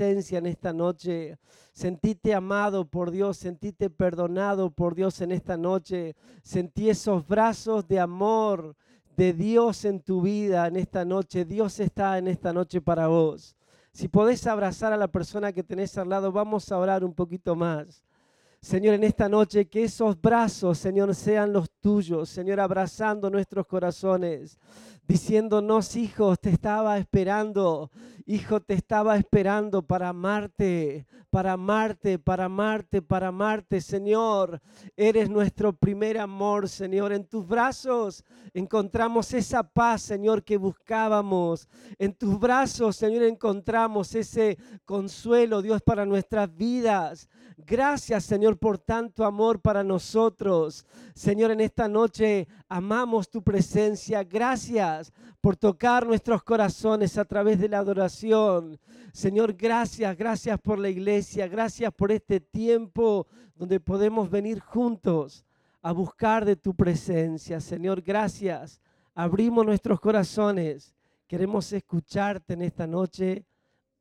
en 0.00 0.46
esta 0.46 0.72
noche. 0.72 1.36
Sentite 1.72 2.34
amado 2.34 2.84
por 2.84 3.10
Dios, 3.10 3.36
sentite 3.36 3.90
perdonado 3.90 4.70
por 4.70 4.94
Dios 4.94 5.20
en 5.20 5.32
esta 5.32 5.56
noche. 5.56 6.16
Sentí 6.42 6.88
esos 6.88 7.26
brazos 7.26 7.86
de 7.86 8.00
amor 8.00 8.76
de 9.16 9.32
Dios 9.32 9.84
en 9.84 10.00
tu 10.00 10.22
vida 10.22 10.66
en 10.66 10.76
esta 10.76 11.04
noche. 11.04 11.44
Dios 11.44 11.78
está 11.80 12.18
en 12.18 12.28
esta 12.28 12.52
noche 12.52 12.80
para 12.80 13.06
vos. 13.08 13.56
Si 13.92 14.08
podés 14.08 14.46
abrazar 14.46 14.92
a 14.92 14.96
la 14.96 15.08
persona 15.08 15.52
que 15.52 15.62
tenés 15.62 15.96
al 15.98 16.08
lado, 16.08 16.32
vamos 16.32 16.70
a 16.72 16.78
orar 16.78 17.04
un 17.04 17.14
poquito 17.14 17.54
más. 17.54 18.04
Señor, 18.60 18.94
en 18.94 19.04
esta 19.04 19.28
noche 19.28 19.66
que 19.66 19.84
esos 19.84 20.20
brazos, 20.20 20.78
Señor, 20.78 21.14
sean 21.14 21.52
los 21.52 21.70
tuyos, 21.70 22.30
Señor, 22.30 22.60
abrazando 22.60 23.28
nuestros 23.28 23.66
corazones, 23.66 24.58
diciéndonos, 25.06 25.96
hijos, 25.96 26.40
te 26.40 26.50
estaba 26.50 26.98
esperando, 26.98 27.90
hijo, 28.26 28.60
te 28.60 28.74
estaba 28.74 29.16
esperando 29.16 29.82
para 29.82 30.08
amarte, 30.08 31.06
para 31.30 31.52
amarte, 31.52 32.18
para 32.18 32.46
amarte, 32.46 33.02
para 33.02 33.28
amarte, 33.28 33.80
Señor. 33.80 34.60
Eres 34.96 35.28
nuestro 35.28 35.72
primer 35.72 36.18
amor, 36.18 36.68
Señor. 36.68 37.12
En 37.12 37.24
tus 37.24 37.46
brazos 37.46 38.24
encontramos 38.54 39.34
esa 39.34 39.62
paz, 39.62 40.02
Señor, 40.02 40.42
que 40.42 40.56
buscábamos. 40.56 41.68
En 41.98 42.14
tus 42.14 42.38
brazos, 42.38 42.96
Señor, 42.96 43.24
encontramos 43.24 44.14
ese 44.14 44.56
consuelo, 44.84 45.60
Dios, 45.60 45.82
para 45.82 46.06
nuestras 46.06 46.54
vidas. 46.56 47.28
Gracias, 47.56 48.24
Señor, 48.24 48.58
por 48.58 48.78
tanto 48.78 49.24
amor 49.24 49.60
para 49.60 49.84
nosotros. 49.84 50.86
Señor, 51.14 51.50
en 51.50 51.60
esta 51.60 51.88
noche 51.88 52.48
amamos 52.68 53.28
tu 53.28 53.42
presencia. 53.42 54.24
Gracias 54.24 54.93
por 55.40 55.56
tocar 55.56 56.06
nuestros 56.06 56.42
corazones 56.42 57.18
a 57.18 57.24
través 57.24 57.58
de 57.58 57.68
la 57.68 57.78
adoración. 57.78 58.78
Señor, 59.12 59.54
gracias, 59.54 60.16
gracias 60.16 60.60
por 60.60 60.78
la 60.78 60.88
iglesia. 60.88 61.48
Gracias 61.48 61.92
por 61.92 62.10
este 62.12 62.40
tiempo 62.40 63.26
donde 63.54 63.80
podemos 63.80 64.30
venir 64.30 64.60
juntos 64.60 65.44
a 65.82 65.92
buscar 65.92 66.44
de 66.44 66.56
tu 66.56 66.74
presencia. 66.74 67.60
Señor, 67.60 68.02
gracias. 68.02 68.80
Abrimos 69.14 69.64
nuestros 69.64 70.00
corazones. 70.00 70.94
Queremos 71.26 71.72
escucharte 71.72 72.54
en 72.54 72.62
esta 72.62 72.86
noche. 72.86 73.44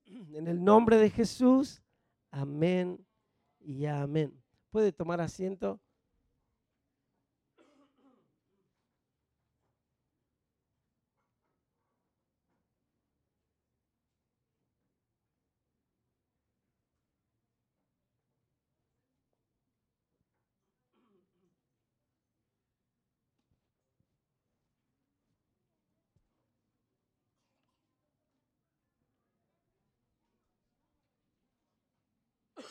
En 0.06 0.48
el 0.48 0.64
nombre 0.64 0.98
de 0.98 1.10
Jesús. 1.10 1.82
Amén 2.32 3.00
y 3.60 3.86
amén. 3.86 4.34
¿Puede 4.72 4.92
tomar 4.92 5.22
asiento? 5.22 5.80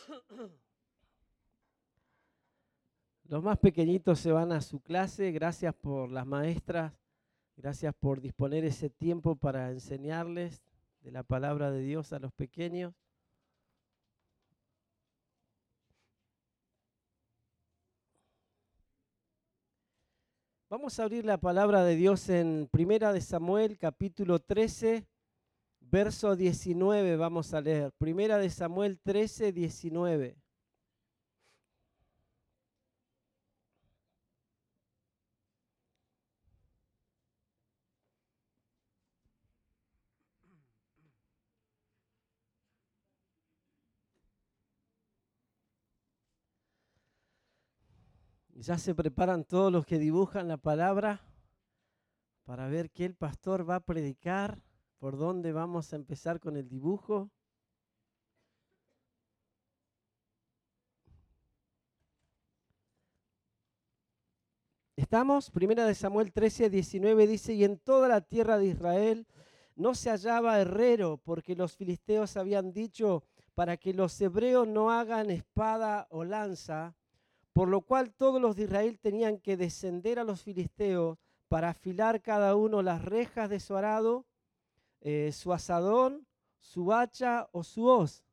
Los 3.25 3.43
más 3.43 3.59
pequeñitos 3.59 4.19
se 4.19 4.31
van 4.33 4.53
a 4.53 4.61
su 4.61 4.81
clase. 4.81 5.33
Gracias 5.33 5.75
por 5.75 6.11
las 6.11 6.27
maestras. 6.27 6.93
Gracias 7.57 7.95
por 7.95 8.21
disponer 8.21 8.65
ese 8.65 8.91
tiempo 8.91 9.37
para 9.37 9.71
enseñarles 9.71 10.63
de 11.01 11.13
la 11.13 11.23
palabra 11.23 11.71
de 11.71 11.81
Dios 11.83 12.13
a 12.13 12.19
los 12.19 12.33
pequeños. 12.33 12.95
Vamos 20.69 20.99
a 20.99 21.03
abrir 21.03 21.27
la 21.27 21.37
palabra 21.39 21.85
de 21.85 21.97
Dios 21.97 22.31
en 22.31 22.67
Primera 22.71 23.13
de 23.13 23.21
Samuel, 23.21 23.77
capítulo 23.79 24.39
13, 24.39 25.07
verso 25.93 26.37
19. 26.37 27.17
Vamos 27.17 27.53
a 27.53 27.61
leer. 27.61 27.93
Primera 27.99 28.39
de 28.39 28.49
Samuel 28.49 28.99
13, 28.99 29.53
19. 29.53 30.39
Ya 48.55 48.79
se 48.79 48.95
preparan 48.95 49.45
todos 49.45 49.73
los 49.73 49.85
que 49.85 49.99
dibujan 49.99 50.49
la 50.49 50.57
palabra 50.57 51.21
para 52.45 52.69
ver 52.69 52.91
qué 52.91 53.05
el 53.05 53.15
pastor 53.15 53.69
va 53.69 53.77
a 53.77 53.81
predicar, 53.81 54.63
por 55.03 55.19
dónde 55.19 55.51
vamos 55.51 55.93
a 55.93 55.97
empezar 55.97 56.39
con 56.39 56.57
el 56.57 56.69
dibujo. 56.69 57.29
Estamos, 64.95 65.51
primera 65.51 65.87
de 65.87 65.97
Samuel 65.97 66.33
13, 66.33 66.71
19 66.71 67.27
dice, 67.27 67.53
y 67.53 67.65
en 67.65 67.79
toda 67.79 68.07
la 68.07 68.21
tierra 68.21 68.59
de 68.59 68.67
Israel 68.67 69.27
no 69.75 69.97
se 69.97 70.09
hallaba 70.09 70.61
herrero, 70.61 71.17
porque 71.17 71.57
los 71.57 71.75
filisteos 71.75 72.37
habían 72.37 72.73
dicho, 72.73 73.25
para 73.55 73.77
que 73.77 73.93
los 73.95 74.21
hebreos 74.21 74.69
no 74.69 74.93
hagan 74.93 75.31
espada 75.31 76.07
o 76.11 76.23
lanza, 76.23 76.95
por 77.53 77.67
lo 77.69 77.81
cual 77.81 78.15
todos 78.15 78.41
los 78.41 78.55
de 78.55 78.63
Israel 78.63 79.01
tenían 79.01 79.39
que 79.39 79.57
descender 79.57 80.21
a 80.21 80.25
los 80.25 80.43
filisteos 80.43 81.19
para 81.49 81.71
afilar 81.71 82.23
cada 82.23 82.55
uno 82.55 82.83
las 82.83 83.05
rejas 83.05 83.51
de 83.51 83.59
su 83.59 83.77
arado, 83.77 84.27
eh, 85.05 85.33
su 85.33 85.53
asadón, 85.53 86.27
su 86.61 86.93
hacha 86.93 87.49
o 87.53 87.65
su 87.65 87.87
hoz. 87.87 88.25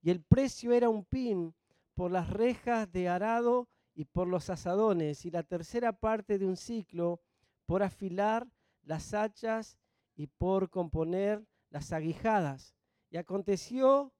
Y 0.00 0.10
el 0.10 0.22
precio 0.22 0.72
era 0.72 0.88
un 0.88 1.04
pin 1.04 1.54
por 1.94 2.12
las 2.12 2.30
rejas 2.30 2.90
de 2.92 3.08
arado 3.08 3.68
y 3.94 4.04
por 4.04 4.28
los 4.28 4.48
asadones, 4.48 5.24
y 5.24 5.30
la 5.32 5.42
tercera 5.42 5.92
parte 5.92 6.38
de 6.38 6.46
un 6.46 6.56
ciclo 6.56 7.20
por 7.66 7.82
afilar 7.82 8.46
las 8.82 9.12
hachas 9.12 9.76
y 10.14 10.28
por 10.28 10.70
componer 10.70 11.44
las 11.70 11.92
aguijadas. 11.92 12.76
Y 13.10 13.16
aconteció 13.16 14.12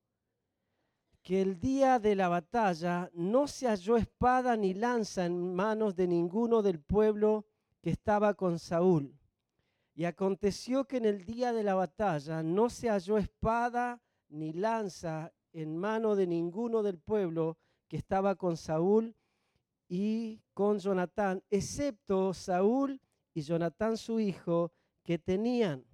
que 1.23 1.43
el 1.43 1.61
día 1.61 1.99
de 1.99 2.17
la 2.17 2.29
batalla 2.29 3.11
no 3.15 3.47
se 3.47 3.69
halló 3.69 3.97
espada 3.97 4.57
ni 4.57 4.75
lanza 4.75 5.27
en 5.27 5.55
manos 5.55 5.95
de 5.95 6.09
ninguno 6.09 6.63
del 6.63 6.81
pueblo 6.81 7.47
que 7.81 7.91
estaba 7.91 8.35
con 8.35 8.59
Saúl. 8.59 9.18
Y 9.99 10.05
aconteció 10.05 10.85
que 10.85 10.99
en 10.99 11.07
el 11.07 11.25
día 11.25 11.53
de 11.53 11.65
la 11.65 11.75
batalla 11.75 12.41
no 12.45 12.71
se 12.71 12.89
halló 12.89 13.19
espada 13.19 14.01
ni 14.29 14.53
lanza 14.53 15.33
en 15.53 15.77
mano 15.77 16.15
de 16.15 16.29
ninguno 16.29 16.85
del 16.85 17.01
pueblo 17.01 17.59
que 17.89 17.97
estaba 17.97 18.37
con 18.37 18.57
Saúl 18.57 19.17
y 19.89 20.41
con 20.55 20.79
Jonatán, 20.79 21.43
excepto 21.51 22.33
Saúl 22.33 23.01
y 23.35 23.41
Jonatán 23.41 23.97
su 23.97 24.21
hijo, 24.21 24.71
que 25.03 25.19
tenían. 25.19 25.85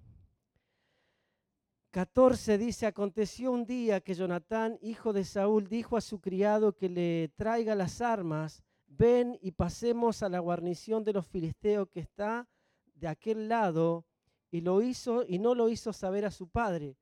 14 1.89 2.59
dice, 2.59 2.85
aconteció 2.85 3.51
un 3.51 3.65
día 3.65 4.01
que 4.01 4.13
Jonatán, 4.13 4.77
hijo 4.83 5.13
de 5.13 5.25
Saúl, 5.25 5.67
dijo 5.67 5.97
a 5.97 6.01
su 6.01 6.21
criado 6.21 6.77
que 6.77 6.89
le 6.89 7.29
traiga 7.29 7.73
las 7.73 8.01
armas, 8.01 8.61
ven 8.85 9.39
y 9.41 9.53
pasemos 9.53 10.21
a 10.21 10.29
la 10.29 10.37
guarnición 10.37 11.03
de 11.03 11.13
los 11.13 11.25
filisteos 11.25 11.89
que 11.89 12.01
está 12.01 12.47
de 12.95 13.07
aquel 13.07 13.47
lado, 13.47 14.05
y 14.51 14.61
lo 14.61 14.81
hizo 14.81 15.23
y 15.27 15.39
no 15.39 15.53
lo 15.53 15.69
hizo 15.69 15.93
saber 15.93 16.25
a 16.25 16.31
su 16.31 16.47
padre. 16.47 16.97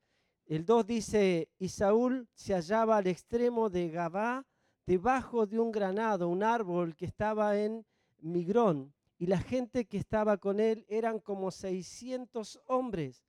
El 0.46 0.66
2 0.66 0.86
dice, 0.86 1.50
y 1.58 1.70
Saúl 1.70 2.28
se 2.34 2.54
hallaba 2.54 2.98
al 2.98 3.08
extremo 3.08 3.70
de 3.70 3.90
Gabá, 3.90 4.46
debajo 4.85 5.46
de 5.46 5.59
un 5.59 5.72
granado, 5.72 6.28
un 6.28 6.44
árbol 6.44 6.96
que 6.96 7.06
estaba 7.06 7.58
en 7.58 7.85
Migrón, 8.20 8.94
y 9.17 9.28
la 9.28 9.40
gente 9.40 9.85
que 9.85 9.97
estaba 9.97 10.38
con 10.38 10.59
él 10.59 10.85
eran 10.90 11.20
como 11.20 11.52
600 11.52 12.59
hombres. 12.67 13.23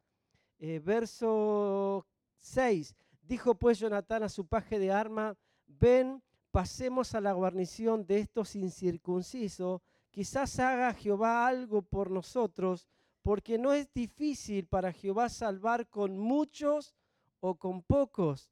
Eh, 0.59 0.81
verso 0.81 2.07
6. 2.39 2.95
Dijo 3.23 3.55
pues 3.55 3.79
Jonatán 3.79 4.23
a 4.23 4.29
su 4.29 4.47
paje 4.47 4.79
de 4.79 4.91
arma, 4.91 5.37
ven, 5.67 6.23
pasemos 6.51 7.15
a 7.15 7.21
la 7.21 7.33
guarnición 7.33 8.07
de 8.07 8.19
estos 8.19 8.57
incircuncisos, 8.57 9.83
quizás 10.15 10.59
haga 10.61 10.95
Jehová 10.95 11.47
algo 11.47 11.83
por 11.83 12.11
nosotros, 12.11 12.87
porque 13.23 13.59
no 13.59 13.73
es 13.73 13.93
difícil 13.93 14.67
para 14.67 14.93
Jehová 14.93 15.29
salvar 15.29 15.89
con 15.89 16.19
muchos 16.19 16.95
o 17.41 17.57
con 17.57 17.83
pocos. 17.83 18.49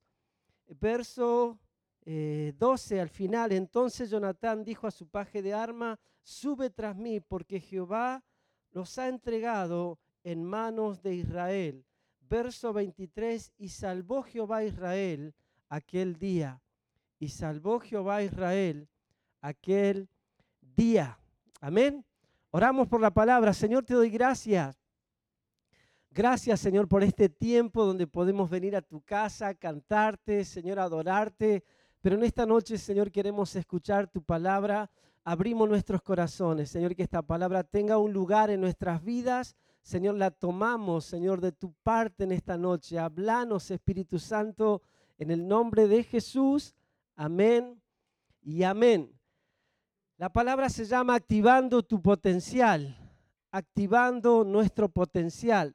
Verso 0.66 1.60
12 2.04 2.96
eh, 2.96 3.00
al 3.00 3.08
final, 3.08 3.52
entonces 3.52 4.10
Jonatán 4.10 4.64
dijo 4.64 4.88
a 4.88 4.90
su 4.90 5.06
paje 5.06 5.40
de 5.40 5.54
arma, 5.54 6.00
sube 6.22 6.68
tras 6.70 6.96
mí, 6.96 7.20
porque 7.20 7.60
Jehová 7.60 8.24
los 8.72 8.98
ha 8.98 9.06
entregado 9.08 10.00
en 10.24 10.42
manos 10.42 11.00
de 11.00 11.14
Israel 11.14 11.84
verso 12.32 12.72
23, 12.72 13.52
y 13.58 13.68
salvó 13.68 14.22
Jehová 14.22 14.64
Israel 14.64 15.34
aquel 15.68 16.18
día, 16.18 16.62
y 17.18 17.28
salvó 17.28 17.78
Jehová 17.78 18.22
Israel 18.22 18.88
aquel 19.42 20.08
día. 20.62 21.18
Amén. 21.62 22.04
Oramos 22.50 22.88
por 22.88 23.00
la 23.00 23.12
palabra. 23.12 23.52
Señor, 23.52 23.84
te 23.84 23.94
doy 23.94 24.10
gracias. 24.10 24.76
Gracias, 26.10 26.58
Señor, 26.58 26.88
por 26.88 27.04
este 27.04 27.28
tiempo 27.28 27.84
donde 27.84 28.08
podemos 28.08 28.50
venir 28.50 28.74
a 28.74 28.82
tu 28.82 29.00
casa, 29.00 29.54
cantarte, 29.54 30.44
Señor, 30.44 30.80
adorarte. 30.80 31.62
Pero 32.00 32.16
en 32.16 32.24
esta 32.24 32.46
noche, 32.46 32.76
Señor, 32.78 33.12
queremos 33.12 33.54
escuchar 33.54 34.08
tu 34.08 34.24
palabra. 34.24 34.90
Abrimos 35.22 35.68
nuestros 35.68 36.02
corazones, 36.02 36.68
Señor, 36.68 36.96
que 36.96 37.04
esta 37.04 37.22
palabra 37.22 37.62
tenga 37.62 37.96
un 37.96 38.12
lugar 38.12 38.50
en 38.50 38.60
nuestras 38.60 39.00
vidas. 39.04 39.54
Señor, 39.82 40.16
la 40.16 40.32
tomamos, 40.32 41.04
Señor, 41.04 41.40
de 41.40 41.52
tu 41.52 41.72
parte 41.84 42.24
en 42.24 42.32
esta 42.32 42.58
noche. 42.58 42.98
Hablanos, 42.98 43.70
Espíritu 43.70 44.18
Santo, 44.18 44.82
en 45.16 45.30
el 45.30 45.46
nombre 45.46 45.86
de 45.86 46.02
Jesús. 46.02 46.74
Amén 47.14 47.80
y 48.42 48.64
amén. 48.64 49.21
La 50.16 50.28
palabra 50.28 50.68
se 50.68 50.84
llama 50.84 51.14
activando 51.14 51.82
tu 51.82 52.00
potencial, 52.00 52.96
activando 53.50 54.44
nuestro 54.44 54.88
potencial. 54.88 55.74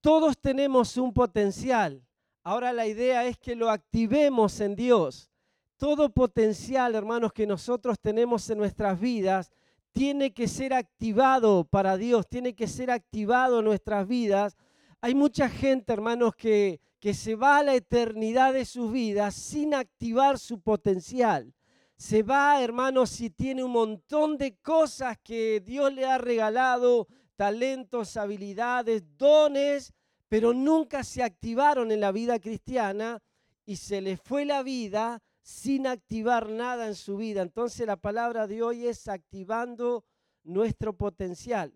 Todos 0.00 0.38
tenemos 0.38 0.96
un 0.96 1.12
potencial. 1.12 2.02
Ahora 2.42 2.72
la 2.72 2.86
idea 2.86 3.24
es 3.26 3.38
que 3.38 3.54
lo 3.54 3.70
activemos 3.70 4.60
en 4.60 4.76
Dios. 4.76 5.30
Todo 5.76 6.10
potencial, 6.10 6.94
hermanos, 6.94 7.32
que 7.32 7.46
nosotros 7.46 7.98
tenemos 8.00 8.48
en 8.48 8.58
nuestras 8.58 8.98
vidas, 8.98 9.50
tiene 9.92 10.32
que 10.32 10.48
ser 10.48 10.72
activado 10.72 11.64
para 11.64 11.96
Dios, 11.96 12.28
tiene 12.28 12.54
que 12.54 12.66
ser 12.66 12.90
activado 12.90 13.58
en 13.58 13.64
nuestras 13.64 14.06
vidas. 14.06 14.56
Hay 15.00 15.14
mucha 15.14 15.48
gente, 15.48 15.92
hermanos, 15.92 16.34
que, 16.34 16.80
que 17.00 17.14
se 17.14 17.34
va 17.34 17.58
a 17.58 17.62
la 17.62 17.74
eternidad 17.74 18.52
de 18.52 18.64
sus 18.64 18.90
vidas 18.92 19.34
sin 19.34 19.74
activar 19.74 20.38
su 20.38 20.60
potencial. 20.60 21.52
Se 21.96 22.22
va, 22.22 22.62
hermanos, 22.62 23.10
si 23.10 23.30
tiene 23.30 23.64
un 23.64 23.72
montón 23.72 24.36
de 24.36 24.56
cosas 24.56 25.16
que 25.22 25.60
Dios 25.60 25.92
le 25.94 26.04
ha 26.04 26.18
regalado, 26.18 27.08
talentos, 27.36 28.16
habilidades, 28.16 29.02
dones, 29.16 29.94
pero 30.28 30.52
nunca 30.52 31.04
se 31.04 31.22
activaron 31.22 31.90
en 31.92 32.00
la 32.00 32.12
vida 32.12 32.38
cristiana 32.38 33.22
y 33.64 33.76
se 33.76 34.00
le 34.00 34.16
fue 34.16 34.44
la 34.44 34.62
vida 34.62 35.22
sin 35.42 35.86
activar 35.86 36.50
nada 36.50 36.86
en 36.86 36.94
su 36.94 37.16
vida. 37.16 37.42
Entonces 37.42 37.86
la 37.86 37.96
palabra 37.96 38.46
de 38.46 38.62
hoy 38.62 38.86
es 38.86 39.08
activando 39.08 40.04
nuestro 40.42 40.92
potencial. 40.96 41.72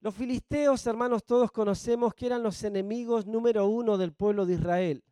Los 0.00 0.14
filisteos, 0.14 0.86
hermanos, 0.86 1.24
todos 1.24 1.50
conocemos 1.50 2.14
que 2.14 2.26
eran 2.26 2.42
los 2.42 2.62
enemigos 2.62 3.26
número 3.26 3.66
uno 3.66 3.96
del 3.96 4.12
pueblo 4.12 4.44
de 4.44 4.54
Israel. 4.54 5.02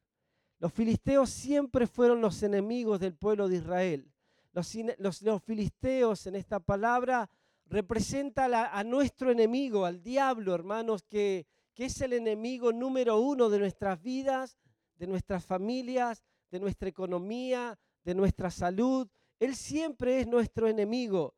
Los 0.58 0.72
filisteos 0.72 1.30
siempre 1.30 1.86
fueron 1.86 2.20
los 2.20 2.42
enemigos 2.42 3.00
del 3.00 3.14
pueblo 3.14 3.48
de 3.48 3.56
Israel. 3.56 4.11
Los, 4.52 5.42
filisteos 5.44 6.26
en 6.26 6.36
esta 6.36 6.60
palabra 6.60 7.28
representan 7.66 8.52
a, 8.54 8.84
nuestro 8.84 9.30
enemigo, 9.30 9.86
al 9.86 10.02
diablo, 10.02 10.54
hermanos, 10.54 11.02
que, 11.04 11.46
es 11.74 12.00
el 12.00 12.12
enemigo 12.12 12.72
número 12.72 13.18
uno 13.18 13.48
de 13.48 13.58
nuestras 13.58 14.00
vidas, 14.00 14.56
de 14.96 15.08
nuestras 15.08 15.44
familias, 15.44 16.22
de 16.50 16.60
nuestra 16.60 16.88
economía, 16.88 17.76
de 18.04 18.14
nuestra 18.14 18.52
salud. 18.52 19.08
Él 19.40 19.56
siempre 19.56 20.20
es 20.20 20.28
nuestro 20.28 20.68
enemigo. 20.68 21.34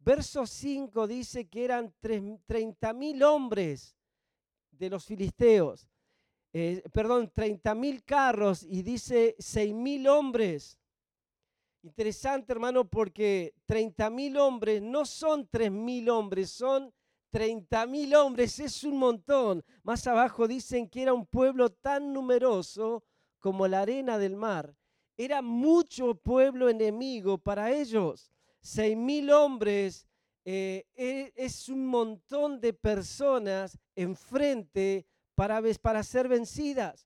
Verso 0.00 0.46
5 0.46 1.06
dice 1.06 1.48
que 1.48 1.64
eran 1.64 1.94
30 2.00 2.92
mil 2.92 3.22
hombres 3.22 3.96
de 4.70 4.90
los 4.90 5.04
filisteos. 5.04 5.88
Eh, 6.52 6.82
perdón, 6.92 7.30
30 7.34 7.74
mil 7.74 8.04
carros 8.04 8.62
y 8.62 8.82
dice 8.82 9.34
6 9.38 9.74
mil 9.74 10.08
hombres. 10.08 10.78
Interesante, 11.86 12.52
hermano, 12.52 12.90
porque 12.90 13.54
30 13.66 14.10
mil 14.10 14.36
hombres 14.38 14.82
no 14.82 15.06
son 15.06 15.46
3 15.46 15.70
mil 15.70 16.10
hombres, 16.10 16.50
son 16.50 16.92
30 17.30 17.86
mil 17.86 18.12
hombres, 18.16 18.58
es 18.58 18.82
un 18.82 18.98
montón. 18.98 19.62
Más 19.84 20.04
abajo 20.08 20.48
dicen 20.48 20.88
que 20.88 21.02
era 21.02 21.14
un 21.14 21.24
pueblo 21.24 21.70
tan 21.70 22.12
numeroso 22.12 23.04
como 23.38 23.68
la 23.68 23.82
arena 23.82 24.18
del 24.18 24.34
mar. 24.34 24.74
Era 25.16 25.42
mucho 25.42 26.16
pueblo 26.16 26.68
enemigo 26.68 27.38
para 27.38 27.70
ellos. 27.70 28.32
Seis 28.60 28.96
mil 28.96 29.30
hombres 29.30 30.08
eh, 30.44 30.86
e, 30.96 31.32
es 31.36 31.68
un 31.68 31.86
montón 31.86 32.60
de 32.60 32.72
personas 32.72 33.78
enfrente 33.94 35.06
para, 35.36 35.62
para 35.80 36.02
ser 36.02 36.26
vencidas. 36.26 37.05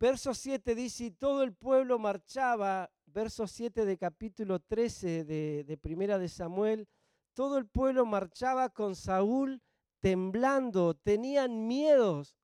Verso 0.00 0.32
7 0.32 0.74
dice, 0.74 1.04
y 1.04 1.10
todo 1.10 1.42
el 1.42 1.52
pueblo 1.52 1.98
marchaba, 1.98 2.90
verso 3.04 3.46
7 3.46 3.84
de 3.84 3.98
capítulo 3.98 4.58
13 4.58 5.24
de, 5.24 5.64
de 5.64 5.76
Primera 5.76 6.18
de 6.18 6.30
Samuel, 6.30 6.88
todo 7.34 7.58
el 7.58 7.66
pueblo 7.66 8.06
marchaba 8.06 8.70
con 8.70 8.96
Saúl 8.96 9.60
temblando, 10.00 10.94
tenían 10.94 11.66
miedos. 11.66 12.34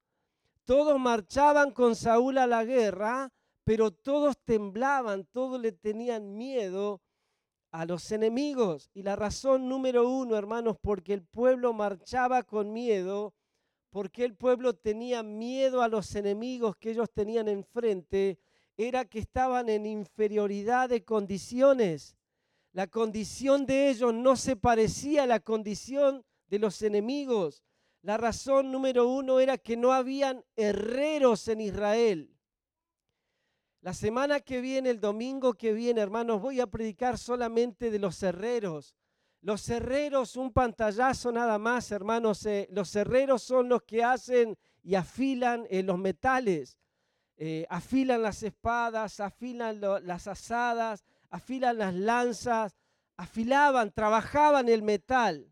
Todos 0.67 1.01
marchaban 1.01 1.71
con 1.71 1.97
Saúl 1.97 2.37
a 2.37 2.47
la 2.47 2.63
guerra, 2.63 3.33
pero 3.65 3.91
todos 3.91 4.37
temblaban, 4.45 5.25
todos 5.25 5.59
le 5.59 5.73
tenían 5.73 6.37
miedo 6.37 7.01
a 7.71 7.87
los 7.87 8.13
enemigos. 8.13 8.91
Y 8.93 9.03
la 9.03 9.17
razón 9.17 9.67
número 9.67 10.07
uno, 10.07 10.37
hermanos, 10.37 10.77
porque 10.79 11.15
el 11.15 11.23
pueblo 11.23 11.73
marchaba 11.73 12.43
con 12.43 12.75
miedo, 12.75 13.33
porque 13.97 14.27
el 14.27 14.35
pueblo 14.35 14.75
tenía 14.75 15.23
miedo 15.23 15.81
a 15.81 15.89
los 15.89 16.15
enemigos 16.17 16.77
que 16.77 16.91
ellos 16.91 17.11
tenían 17.11 17.49
enfrente, 17.49 18.39
era 18.77 19.07
que 19.07 19.21
estaban 19.21 19.71
en 19.71 19.87
inferioridad 19.87 20.91
de 20.91 21.03
condiciones. 21.03 22.15
La 22.73 22.89
condición 22.89 23.65
de 23.65 23.89
ellos 23.89 24.13
no 24.13 24.37
se 24.37 24.55
parecía 24.55 25.23
a 25.23 25.27
la 25.27 25.41
condición 25.41 26.27
de 26.49 26.59
los 26.59 26.83
enemigos. 26.83 27.65
La 28.03 28.19
razón 28.19 28.71
número 28.71 29.09
uno 29.09 29.41
era 29.41 29.57
que 29.57 29.79
no 29.79 29.95
habían 29.95 30.45
herreros 30.57 31.49
en 31.49 31.63
Israel. 31.63 32.37
La 33.81 33.95
semana 33.95 34.41
que 34.41 34.61
viene, 34.61 34.91
el 34.91 35.01
domingo 35.01 35.55
que 35.55 35.73
viene, 35.73 36.03
hermanos, 36.03 36.43
voy 36.43 36.61
a 36.61 36.67
predicar 36.67 37.17
solamente 37.17 37.91
de 37.91 37.99
los 37.99 38.23
herreros. 38.23 38.95
Los 39.47 39.69
herreros, 39.69 40.35
un 40.35 40.53
pantallazo 40.53 41.31
nada 41.31 41.57
más, 41.57 41.93
hermanos. 41.93 42.45
Eh, 42.47 42.67
los 42.73 42.97
herreros 42.97 43.45
son 43.45 43.69
los 43.69 43.85
que 43.85 44.03
hacen 44.03 44.59
y 44.83 44.97
afilan 44.97 45.65
eh, 45.71 45.85
los 45.85 46.01
metales. 46.01 46.77
Eh, 47.37 47.65
afilan 47.71 48.23
las 48.23 48.43
espadas, 48.43 49.21
afilan 49.21 49.81
las 50.03 50.27
asadas, 50.27 51.05
afilan 51.31 51.79
las 51.79 51.95
lanzas, 51.95 52.77
afilaban, 53.17 53.93
trabajaban 53.93 54.69
el 54.69 54.83
metal. 54.83 55.49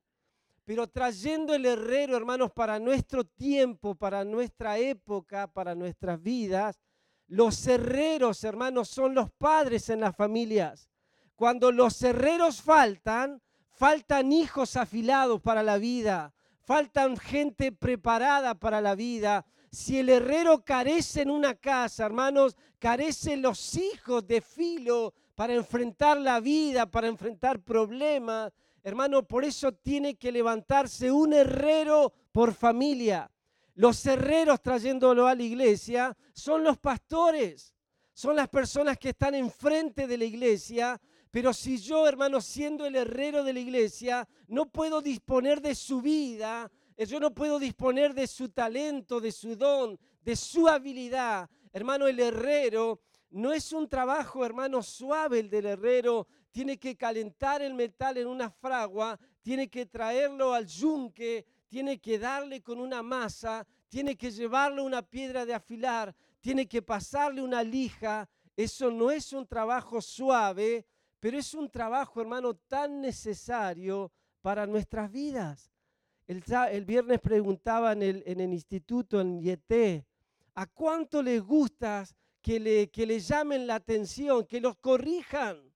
Pero 0.65 0.89
trayendo 0.89 1.55
el 1.55 1.65
herrero, 1.65 2.17
hermanos, 2.17 2.51
para 2.51 2.81
nuestro 2.81 3.23
tiempo, 3.23 3.95
para 3.95 4.25
nuestra 4.25 4.77
época, 4.77 5.47
para 5.47 5.77
nuestras 5.77 6.21
vidas, 6.21 6.81
los 7.29 7.65
herreros, 7.69 8.43
hermanos, 8.43 8.89
son 8.89 9.15
los 9.15 9.31
padres 9.31 9.89
en 9.89 10.01
las 10.01 10.17
familias. 10.17 10.91
Cuando 11.37 11.71
los 11.71 12.03
herreros 12.03 12.61
faltan, 12.61 13.41
Faltan 13.75 14.33
hijos 14.33 14.77
afilados 14.77 15.41
para 15.41 15.63
la 15.63 15.79
vida. 15.79 16.33
Faltan 16.61 17.17
gente 17.17 17.73
preparada 17.73 18.55
para 18.55 18.81
la 18.81 18.95
vida. 18.95 19.45
Si 19.71 19.99
el 19.99 20.09
herrero 20.09 20.65
carece 20.65 21.23
en 21.23 21.31
una 21.31 21.55
casa, 21.55 22.07
hermanos, 22.07 22.57
carecen 22.79 23.43
los 23.43 23.77
hijos 23.77 24.27
de 24.27 24.41
filo 24.41 25.13
para 25.35 25.55
enfrentar 25.55 26.17
la 26.19 26.39
vida, 26.39 26.87
para 26.87 27.09
enfrentar 27.09 27.61
problemas. 27.61 28.53
Hermano, 28.85 29.27
por 29.27 29.45
eso 29.45 29.73
tiene 29.73 30.15
que 30.15 30.31
levantarse 30.31 31.11
un 31.11 31.33
herrero 31.33 32.13
por 32.31 32.55
familia. 32.55 33.31
Los 33.75 34.07
herreros 34.07 34.63
trayéndolo 34.63 35.27
a 35.27 35.35
la 35.35 35.43
iglesia 35.43 36.17
son 36.33 36.63
los 36.63 36.79
pastores, 36.79 37.75
son 38.13 38.37
las 38.37 38.49
personas 38.49 38.97
que 38.99 39.09
están 39.09 39.35
enfrente 39.35 40.07
de 40.07 40.17
la 40.17 40.25
iglesia, 40.25 41.01
pero 41.35 41.53
si 41.53 41.79
yo, 41.79 42.07
hermano, 42.07 42.41
siendo 42.41 42.87
el 42.87 42.95
herrero 42.95 43.43
de 43.43 43.53
la 43.53 43.59
iglesia, 43.59 44.29
no 44.47 44.67
puedo 44.67 45.03
disponer 45.03 45.61
de 45.61 45.75
su 45.75 46.01
vida, 46.01 46.71
eh, 46.97 47.07
yo 47.07 47.19
no 47.19 47.35
puedo 47.35 47.59
disponer 47.59 48.15
de 48.15 48.29
su 48.29 48.51
talento, 48.51 49.21
de 49.21 49.33
su 49.33 49.57
don, 49.57 49.99
de 50.23 50.37
su 50.37 50.69
habilidad, 50.69 51.51
hermano, 51.73 52.07
el 52.07 52.21
herrero 52.21 53.01
no 53.31 53.53
es 53.53 53.73
un 53.73 53.89
trabajo, 53.89 54.47
hermano, 54.47 54.81
suave 54.81 55.41
el 55.41 55.51
del 55.51 55.67
herrero. 55.67 56.29
Tiene 56.53 56.79
que 56.79 56.97
calentar 56.97 57.63
el 57.63 57.75
metal 57.75 58.17
en 58.17 58.29
una 58.29 58.49
fragua, 58.49 59.19
tiene 59.43 59.69
que 59.69 59.87
traerlo 59.87 60.55
al 60.55 60.69
yunque, 60.69 61.45
tiene 61.67 62.01
que 62.01 62.17
darle 62.17 62.63
con 62.63 62.79
una 62.79 63.03
masa, 63.03 63.67
tiene 63.89 64.17
que 64.17 64.31
llevarle 64.31 64.83
una 64.83 65.03
piedra 65.03 65.45
de 65.45 65.53
afilar, 65.53 66.15
tiene 66.39 66.69
que 66.69 66.81
pasarle 66.81 67.43
una 67.43 67.65
lija. 67.65 68.29
Eso 68.57 68.93
no 68.93 69.11
es 69.11 69.33
un 69.33 69.49
trabajo 69.49 70.01
suave, 70.01 70.87
pero 71.25 71.39
es 71.39 71.55
un 71.55 71.71
trabajo, 71.71 72.21
hermano, 72.21 72.53
tan 72.53 73.01
necesario 73.01 74.13
para 74.43 74.67
nuestras 74.67 75.11
vidas. 75.11 75.73
El, 76.27 76.85
viernes 76.85 77.19
preguntaba 77.19 77.93
en 77.93 78.03
el, 78.03 78.53
instituto, 78.53 79.23
en 79.23 79.41
YT, 79.41 80.05
¿A 80.57 80.67
cuánto 80.67 81.23
les 81.23 81.41
gusta 81.41 82.05
que 82.43 82.61
le, 82.61 82.91
que 82.91 83.07
llamen 83.19 83.67
la 83.67 83.77
atención, 83.77 84.45
que 84.45 84.61
los 84.61 84.77
corrijan? 84.77 85.73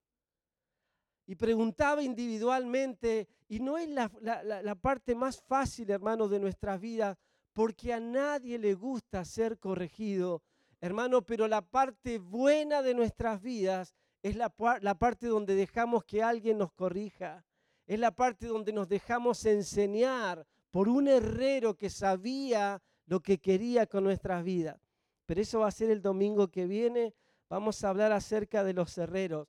Y 1.25 1.35
preguntaba 1.35 2.03
individualmente, 2.03 3.27
y 3.49 3.61
no 3.61 3.79
es 3.79 3.89
la, 3.89 4.13
la 4.21 4.75
parte 4.75 5.15
más 5.15 5.41
fácil, 5.41 5.89
hermanos, 5.91 6.31
de 6.31 6.41
nuestras 6.41 6.79
vidas, 6.79 7.17
porque 7.55 7.95
a 7.95 8.01
nadie 8.01 8.59
le 8.59 8.75
gusta 8.75 9.25
ser 9.25 9.59
corregido, 9.59 10.43
hermano, 10.79 11.23
pero 11.23 11.49
la 11.49 11.63
parte 11.63 12.19
buena 12.19 12.83
de 12.83 12.93
nuestras 12.93 13.41
vidas 13.41 13.95
es 14.23 14.37
la, 14.37 14.49
parte 14.51 15.27
donde 15.27 15.55
dejamos 15.55 16.05
que 16.05 16.23
alguien 16.23 16.59
nos 16.59 16.73
corrija, 16.73 17.45
es 17.87 17.99
la 17.99 18.11
parte 18.11 18.47
donde 18.47 18.73
nos 18.73 18.89
dejamos 18.89 19.45
enseñar 19.45 20.47
por 20.71 20.89
un 20.89 21.09
herrero 21.09 21.77
que 21.77 21.89
sabía 21.89 22.83
lo 23.07 23.21
que 23.21 23.39
quería 23.39 23.87
con 23.87 24.05
nuestras 24.05 24.45
vidas. 24.45 24.79
Pero 25.25 25.41
eso 25.41 25.61
va 25.61 25.69
a 25.69 25.73
ser 25.73 25.91
el 25.91 26.03
domingo 26.03 26.49
que 26.49 26.67
viene, 26.67 27.15
vamos 27.49 27.83
a 27.83 27.91
hablar 27.91 28.13
acerca 28.13 28.65
de 28.65 28.75
los 28.75 28.97
herreros. 28.99 29.49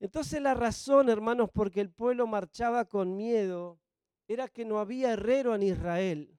Entonces 0.00 0.40
la 0.40 0.54
razón, 0.54 1.08
hermanos, 1.08 1.50
porque 1.52 1.80
el 1.80 1.90
pueblo 1.90 2.26
marchaba 2.26 2.84
con 2.84 3.16
miedo, 3.16 3.78
era 4.26 4.48
que 4.48 4.64
no 4.64 4.78
había 4.78 5.12
herrero 5.12 5.54
en 5.54 5.62
Israel. 5.62 6.38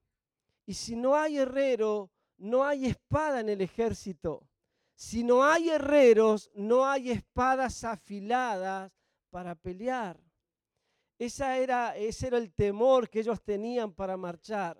Y 0.66 0.74
si 0.74 0.96
no 0.96 1.16
hay 1.16 1.38
herrero, 1.38 2.12
no 2.38 2.64
hay 2.64 2.86
espada 2.86 3.40
en 3.40 3.50
el 3.50 3.62
ejército. 3.62 4.49
Si 5.00 5.24
no 5.24 5.46
hay 5.46 5.70
herreros, 5.70 6.52
no 6.54 6.86
hay 6.86 7.10
espadas 7.10 7.86
afiladas 7.86 8.92
para 9.30 9.56
pelear. 9.56 10.20
Esa 11.18 11.58
era, 11.58 11.96
ese 11.96 12.28
era 12.28 12.38
el 12.38 12.52
temor 12.52 13.10
que 13.10 13.22
ellos 13.22 13.42
tenían 13.42 13.94
para 13.94 14.18
marchar. 14.18 14.78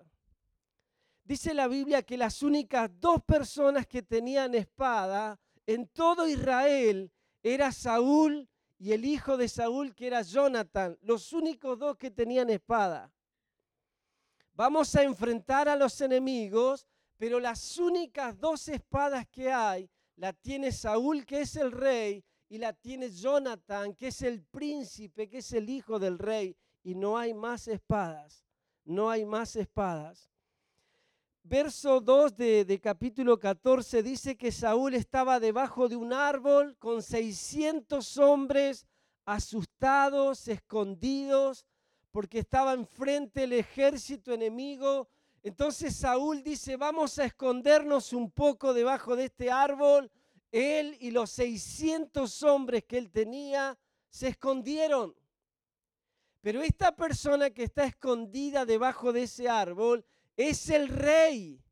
Dice 1.24 1.54
la 1.54 1.68
Biblia 1.68 2.02
que 2.02 2.18
las 2.18 2.42
únicas 2.42 2.90
dos 3.00 3.22
personas 3.22 3.86
que 3.86 4.02
tenían 4.02 4.54
espada 4.54 5.40
en 5.64 5.88
todo 5.88 6.28
Israel 6.28 7.10
era 7.42 7.72
Saúl 7.72 8.46
y 8.78 8.92
el 8.92 9.06
hijo 9.06 9.38
de 9.38 9.48
Saúl 9.48 9.94
que 9.94 10.08
era 10.08 10.20
Jonathan, 10.20 10.98
los 11.00 11.32
únicos 11.32 11.78
dos 11.78 11.96
que 11.96 12.10
tenían 12.10 12.50
espada. 12.50 13.10
Vamos 14.52 14.94
a 14.96 15.02
enfrentar 15.02 15.66
a 15.66 15.76
los 15.76 15.98
enemigos 16.02 16.86
pero 17.16 17.38
las 17.38 17.76
únicas 17.76 18.38
dos 18.38 18.66
espadas 18.68 19.26
que 19.28 19.52
hay, 19.52 19.90
la 20.20 20.34
tiene 20.34 20.70
Saúl, 20.70 21.24
que 21.24 21.40
es 21.40 21.56
el 21.56 21.72
rey, 21.72 22.22
y 22.50 22.58
la 22.58 22.74
tiene 22.74 23.08
Jonathan, 23.08 23.94
que 23.94 24.08
es 24.08 24.20
el 24.20 24.42
príncipe, 24.42 25.30
que 25.30 25.38
es 25.38 25.50
el 25.54 25.70
hijo 25.70 25.98
del 25.98 26.18
rey, 26.18 26.54
y 26.82 26.94
no 26.94 27.16
hay 27.16 27.32
más 27.32 27.66
espadas, 27.68 28.44
no 28.84 29.08
hay 29.08 29.24
más 29.24 29.56
espadas. 29.56 30.30
Verso 31.42 32.02
2 32.02 32.36
de, 32.36 32.64
de, 32.66 32.78
capítulo 32.78 33.38
14 33.38 34.02
dice 34.02 34.36
que 34.36 34.52
Saúl 34.52 34.92
estaba 34.92 35.40
debajo 35.40 35.88
de 35.88 35.96
un 35.96 36.12
árbol 36.12 36.76
con 36.76 37.02
600 37.02 38.18
hombres 38.18 38.86
asustados, 39.24 40.48
escondidos, 40.48 41.64
porque 42.10 42.40
estaba 42.40 42.74
enfrente 42.74 43.44
el 43.44 43.54
ejército 43.54 44.34
enemigo 44.34 45.08
entonces 45.42 45.96
Saúl 45.96 46.42
dice, 46.42 46.76
vamos 46.76 47.18
a 47.18 47.24
escondernos 47.24 48.12
un 48.12 48.30
poco 48.30 48.74
debajo 48.74 49.16
de 49.16 49.24
este 49.24 49.50
árbol. 49.50 50.10
Él 50.52 50.96
y 51.00 51.10
los 51.10 51.30
600 51.30 52.42
hombres 52.42 52.84
que 52.84 52.98
él 52.98 53.10
tenía 53.10 53.78
se 54.10 54.28
escondieron. 54.28 55.14
Pero 56.42 56.62
esta 56.62 56.94
persona 56.94 57.50
que 57.50 57.64
está 57.64 57.84
escondida 57.84 58.66
debajo 58.66 59.12
de 59.12 59.22
ese 59.22 59.48
árbol 59.48 60.04
es 60.36 60.68
el 60.68 60.88
rey. 60.88 61.62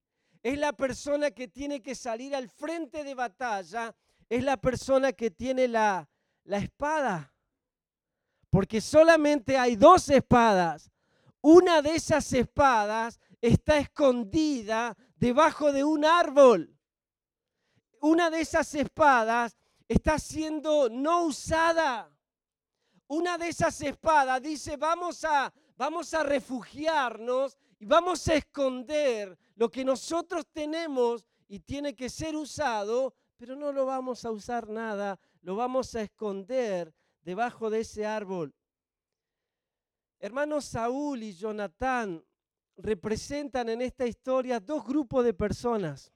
Es 0.43 0.59
la 0.59 0.73
persona 0.73 1.31
que 1.31 1.49
tiene 1.49 1.83
que 1.83 1.95
salir 1.95 2.35
al 2.35 2.49
frente 2.49 3.05
de 3.05 3.15
batalla. 3.15 3.95
Es 4.31 4.45
la 4.45 4.57
persona 4.57 5.13
que 5.13 5.31
tiene 5.31 5.69
la, 5.69 6.09
la 6.45 6.59
espada. 6.59 7.35
Porque 8.51 8.81
solamente 8.81 9.59
hay 9.59 9.77
dos 9.77 10.09
espadas. 10.09 10.91
Una 11.41 11.83
de 11.83 11.95
esas 11.95 12.33
espadas 12.33 13.21
está 13.40 13.78
escondida 13.78 14.97
debajo 15.16 15.73
de 15.73 15.85
un 15.85 16.04
árbol. 16.04 16.75
Una 18.00 18.30
de 18.30 18.40
esas 18.40 18.75
espadas 18.75 19.57
está 19.88 20.18
siendo 20.18 20.88
no 20.88 21.25
usada. 21.25 22.11
Una 23.09 23.38
de 23.38 23.49
esas 23.49 23.80
espadas 23.80 24.42
dice, 24.42 24.76
vamos 24.76 25.25
a, 25.25 25.52
vamos 25.76 26.12
a 26.14 26.23
refugiarnos 26.23 27.57
y 27.78 27.87
vamos 27.87 28.28
a 28.28 28.35
esconder 28.35 29.37
lo 29.54 29.71
que 29.71 29.85
nosotros 29.85 30.47
tenemos 30.52 31.25
y 31.49 31.61
tiene 31.61 31.95
que 31.95 32.11
ser 32.11 32.37
usado, 32.37 33.14
pero 33.37 33.57
no 33.57 33.73
lo 33.73 33.87
vamos 33.87 34.25
a 34.25 34.30
usar 34.30 34.68
nada, 34.68 35.18
lo 35.40 35.57
vamos 35.57 35.95
a 35.95 36.02
esconder 36.02 36.95
debajo 37.23 37.71
de 37.71 37.80
ese 37.80 38.04
árbol. 38.04 38.54
Hermanos 40.21 40.66
Saúl 40.66 41.23
y 41.23 41.33
Jonatán 41.33 42.23
representan 42.78 43.68
en 43.68 43.82
esta 43.82 44.06
historia 44.06 44.61
dos 44.61 44.85
grupos 44.85 45.25
de 45.25 45.35
personas. 45.35 46.12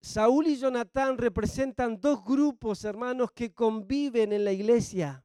Saúl 0.00 0.46
y 0.48 0.56
Jonatán 0.56 1.18
representan 1.18 2.00
dos 2.00 2.24
grupos, 2.24 2.84
hermanos, 2.84 3.30
que 3.32 3.52
conviven 3.52 4.32
en 4.32 4.44
la 4.44 4.52
iglesia. 4.52 5.24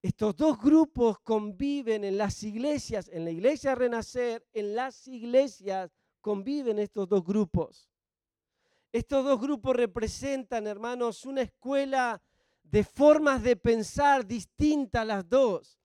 Estos 0.00 0.36
dos 0.36 0.60
grupos 0.60 1.18
conviven 1.20 2.04
en 2.04 2.16
las 2.16 2.42
iglesias, 2.42 3.08
en 3.12 3.24
la 3.24 3.30
iglesia 3.30 3.74
Renacer, 3.74 4.46
en 4.52 4.74
las 4.74 5.06
iglesias 5.08 5.90
conviven 6.20 6.78
estos 6.78 7.08
dos 7.08 7.24
grupos. 7.24 7.90
Estos 8.92 9.24
dos 9.24 9.40
grupos 9.40 9.76
representan, 9.76 10.66
hermanos, 10.66 11.24
una 11.24 11.42
escuela 11.42 12.22
de 12.62 12.84
formas 12.84 13.42
de 13.42 13.56
pensar 13.56 14.26
distintas 14.26 15.06
las 15.06 15.28
dos 15.28 15.77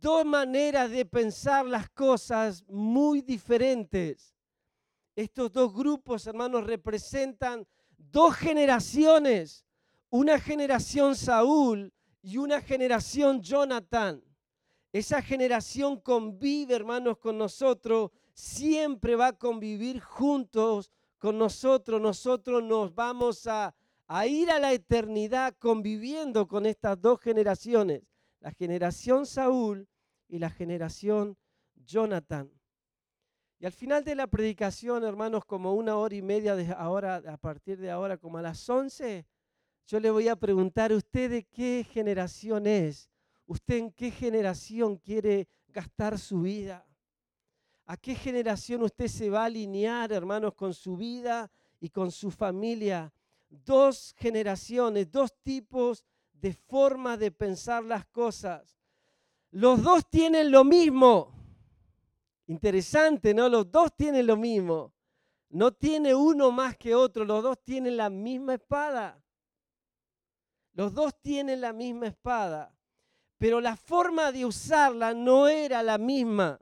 dos 0.00 0.24
maneras 0.24 0.90
de 0.90 1.04
pensar 1.04 1.66
las 1.66 1.88
cosas 1.90 2.64
muy 2.68 3.20
diferentes. 3.20 4.34
Estos 5.16 5.52
dos 5.52 5.74
grupos, 5.74 6.26
hermanos, 6.26 6.64
representan 6.64 7.66
dos 7.96 8.34
generaciones, 8.36 9.64
una 10.10 10.38
generación 10.38 11.16
Saúl 11.16 11.92
y 12.22 12.38
una 12.38 12.60
generación 12.60 13.42
Jonathan. 13.42 14.22
Esa 14.92 15.20
generación 15.20 16.00
convive, 16.00 16.74
hermanos, 16.74 17.18
con 17.18 17.36
nosotros, 17.36 18.10
siempre 18.32 19.16
va 19.16 19.28
a 19.28 19.38
convivir 19.38 20.00
juntos 20.00 20.90
con 21.18 21.36
nosotros. 21.36 22.00
Nosotros 22.00 22.62
nos 22.62 22.94
vamos 22.94 23.46
a, 23.46 23.74
a 24.06 24.26
ir 24.26 24.50
a 24.50 24.58
la 24.58 24.72
eternidad 24.72 25.54
conviviendo 25.58 26.46
con 26.46 26.64
estas 26.64 27.00
dos 27.00 27.20
generaciones 27.20 28.02
la 28.40 28.52
generación 28.52 29.26
Saúl 29.26 29.88
y 30.28 30.38
la 30.38 30.50
generación 30.50 31.36
Jonathan. 31.74 32.50
Y 33.60 33.66
al 33.66 33.72
final 33.72 34.04
de 34.04 34.14
la 34.14 34.28
predicación, 34.28 35.02
hermanos, 35.02 35.44
como 35.44 35.74
una 35.74 35.96
hora 35.96 36.14
y 36.14 36.22
media 36.22 36.54
de 36.54 36.72
ahora, 36.72 37.16
a 37.16 37.36
partir 37.36 37.78
de 37.78 37.90
ahora, 37.90 38.16
como 38.16 38.38
a 38.38 38.42
las 38.42 38.68
once, 38.68 39.26
yo 39.86 39.98
le 39.98 40.10
voy 40.10 40.28
a 40.28 40.36
preguntar 40.36 40.92
a 40.92 40.96
usted 40.96 41.30
de 41.30 41.44
qué 41.44 41.84
generación 41.90 42.66
es. 42.66 43.10
¿Usted 43.46 43.78
en 43.78 43.90
qué 43.90 44.10
generación 44.10 44.96
quiere 44.98 45.48
gastar 45.68 46.18
su 46.18 46.42
vida? 46.42 46.86
¿A 47.86 47.96
qué 47.96 48.14
generación 48.14 48.82
usted 48.82 49.08
se 49.08 49.30
va 49.30 49.42
a 49.42 49.46
alinear, 49.46 50.12
hermanos, 50.12 50.54
con 50.54 50.74
su 50.74 50.96
vida 50.96 51.50
y 51.80 51.88
con 51.88 52.12
su 52.12 52.30
familia? 52.30 53.10
Dos 53.48 54.14
generaciones, 54.18 55.10
dos 55.10 55.32
tipos 55.42 56.04
de 56.40 56.52
forma 56.52 57.16
de 57.16 57.30
pensar 57.30 57.84
las 57.84 58.06
cosas. 58.06 58.78
Los 59.50 59.82
dos 59.82 60.08
tienen 60.08 60.50
lo 60.50 60.64
mismo. 60.64 61.32
Interesante, 62.46 63.34
¿no? 63.34 63.48
Los 63.48 63.70
dos 63.70 63.94
tienen 63.96 64.26
lo 64.26 64.36
mismo. 64.36 64.92
No 65.50 65.72
tiene 65.72 66.14
uno 66.14 66.50
más 66.50 66.76
que 66.76 66.94
otro, 66.94 67.24
los 67.24 67.42
dos 67.42 67.62
tienen 67.62 67.96
la 67.96 68.10
misma 68.10 68.54
espada. 68.54 69.22
Los 70.74 70.94
dos 70.94 71.20
tienen 71.20 71.60
la 71.60 71.72
misma 71.72 72.06
espada, 72.06 72.72
pero 73.36 73.60
la 73.60 73.76
forma 73.76 74.30
de 74.30 74.44
usarla 74.44 75.12
no 75.12 75.48
era 75.48 75.82
la 75.82 75.98
misma. 75.98 76.60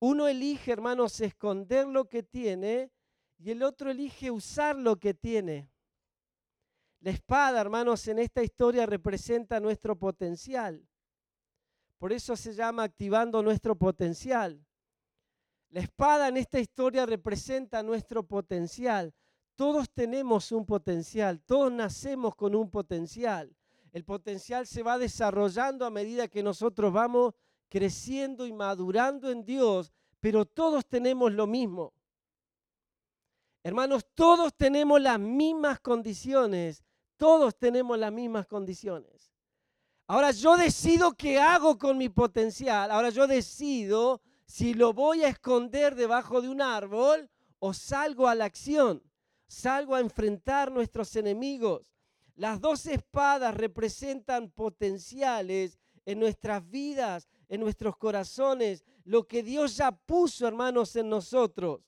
Uno 0.00 0.28
elige, 0.28 0.72
hermanos, 0.72 1.20
esconder 1.20 1.86
lo 1.86 2.08
que 2.08 2.22
tiene 2.22 2.92
y 3.38 3.50
el 3.50 3.62
otro 3.62 3.90
elige 3.90 4.30
usar 4.30 4.76
lo 4.76 4.96
que 4.96 5.14
tiene. 5.14 5.70
La 7.00 7.10
espada, 7.10 7.60
hermanos, 7.60 8.06
en 8.08 8.18
esta 8.18 8.42
historia 8.42 8.86
representa 8.86 9.60
nuestro 9.60 9.96
potencial. 9.96 10.86
Por 11.98 12.12
eso 12.12 12.36
se 12.36 12.54
llama 12.54 12.84
activando 12.84 13.42
nuestro 13.42 13.76
potencial. 13.76 14.64
La 15.70 15.80
espada 15.80 16.28
en 16.28 16.36
esta 16.36 16.58
historia 16.58 17.04
representa 17.04 17.82
nuestro 17.82 18.22
potencial. 18.22 19.12
Todos 19.54 19.90
tenemos 19.90 20.52
un 20.52 20.64
potencial, 20.64 21.40
todos 21.42 21.72
nacemos 21.72 22.34
con 22.36 22.54
un 22.54 22.70
potencial. 22.70 23.54
El 23.92 24.04
potencial 24.04 24.66
se 24.66 24.82
va 24.82 24.98
desarrollando 24.98 25.84
a 25.84 25.90
medida 25.90 26.28
que 26.28 26.42
nosotros 26.42 26.92
vamos 26.92 27.34
creciendo 27.68 28.46
y 28.46 28.52
madurando 28.52 29.30
en 29.30 29.44
Dios, 29.44 29.92
pero 30.20 30.44
todos 30.44 30.86
tenemos 30.86 31.32
lo 31.32 31.46
mismo. 31.46 31.92
Hermanos, 33.62 34.06
todos 34.14 34.54
tenemos 34.56 35.00
las 35.00 35.18
mismas 35.18 35.80
condiciones, 35.80 36.84
todos 37.16 37.56
tenemos 37.58 37.98
las 37.98 38.12
mismas 38.12 38.46
condiciones. 38.46 39.32
Ahora 40.06 40.30
yo 40.30 40.56
decido 40.56 41.12
qué 41.12 41.38
hago 41.38 41.76
con 41.76 41.98
mi 41.98 42.08
potencial, 42.08 42.90
ahora 42.90 43.10
yo 43.10 43.26
decido 43.26 44.22
si 44.46 44.72
lo 44.72 44.94
voy 44.94 45.22
a 45.22 45.28
esconder 45.28 45.94
debajo 45.94 46.40
de 46.40 46.48
un 46.48 46.62
árbol 46.62 47.28
o 47.58 47.74
salgo 47.74 48.26
a 48.26 48.34
la 48.34 48.46
acción, 48.46 49.02
salgo 49.46 49.94
a 49.94 50.00
enfrentar 50.00 50.72
nuestros 50.72 51.14
enemigos. 51.16 51.92
Las 52.36 52.60
dos 52.60 52.86
espadas 52.86 53.54
representan 53.54 54.50
potenciales 54.50 55.78
en 56.06 56.20
nuestras 56.20 56.66
vidas, 56.70 57.28
en 57.48 57.60
nuestros 57.60 57.96
corazones, 57.96 58.84
lo 59.04 59.26
que 59.26 59.42
Dios 59.42 59.76
ya 59.76 59.90
puso, 59.90 60.46
hermanos, 60.46 60.94
en 60.96 61.08
nosotros. 61.08 61.80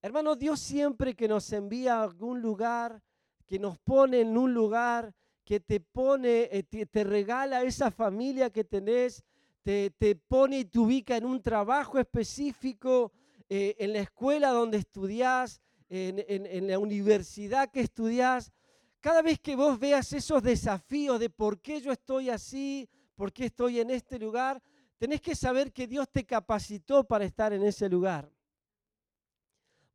Hermanos, 0.00 0.38
Dios 0.38 0.60
siempre 0.60 1.14
que 1.14 1.26
nos 1.26 1.52
envía 1.52 1.98
a 1.98 2.04
algún 2.04 2.40
lugar, 2.40 3.02
que 3.46 3.58
nos 3.58 3.78
pone 3.78 4.20
en 4.20 4.36
un 4.38 4.54
lugar, 4.54 5.12
que 5.44 5.58
te 5.58 5.80
pone, 5.80 6.48
eh, 6.52 6.62
te, 6.62 7.04
regala 7.04 7.64
esa 7.64 7.90
familia 7.90 8.50
que 8.50 8.62
tenés, 8.62 9.24
te, 9.64 9.90
pone 10.28 10.60
y 10.60 10.64
te 10.64 10.78
ubica 10.78 11.16
en 11.16 11.26
un 11.26 11.42
trabajo 11.42 11.98
específico, 11.98 13.12
eh, 13.48 13.74
en 13.78 13.92
la 13.92 14.00
escuela 14.00 14.50
donde 14.50 14.78
estudiás, 14.78 15.60
en, 15.90 16.22
en 16.28 16.68
la 16.68 16.78
universidad 16.78 17.70
que 17.70 17.80
estudiás. 17.80 18.52
Cada 19.00 19.22
vez 19.22 19.40
que 19.40 19.56
vos 19.56 19.78
veas 19.78 20.12
esos 20.12 20.42
desafíos 20.42 21.18
de 21.18 21.30
por 21.30 21.60
qué 21.60 21.80
yo 21.80 21.92
estoy 21.92 22.30
así, 22.30 22.88
por 23.18 23.32
qué 23.32 23.46
estoy 23.46 23.80
en 23.80 23.90
este 23.90 24.16
lugar, 24.16 24.62
tenés 24.96 25.20
que 25.20 25.34
saber 25.34 25.72
que 25.72 25.88
Dios 25.88 26.08
te 26.08 26.24
capacitó 26.24 27.02
para 27.02 27.24
estar 27.24 27.52
en 27.52 27.64
ese 27.64 27.88
lugar. 27.88 28.30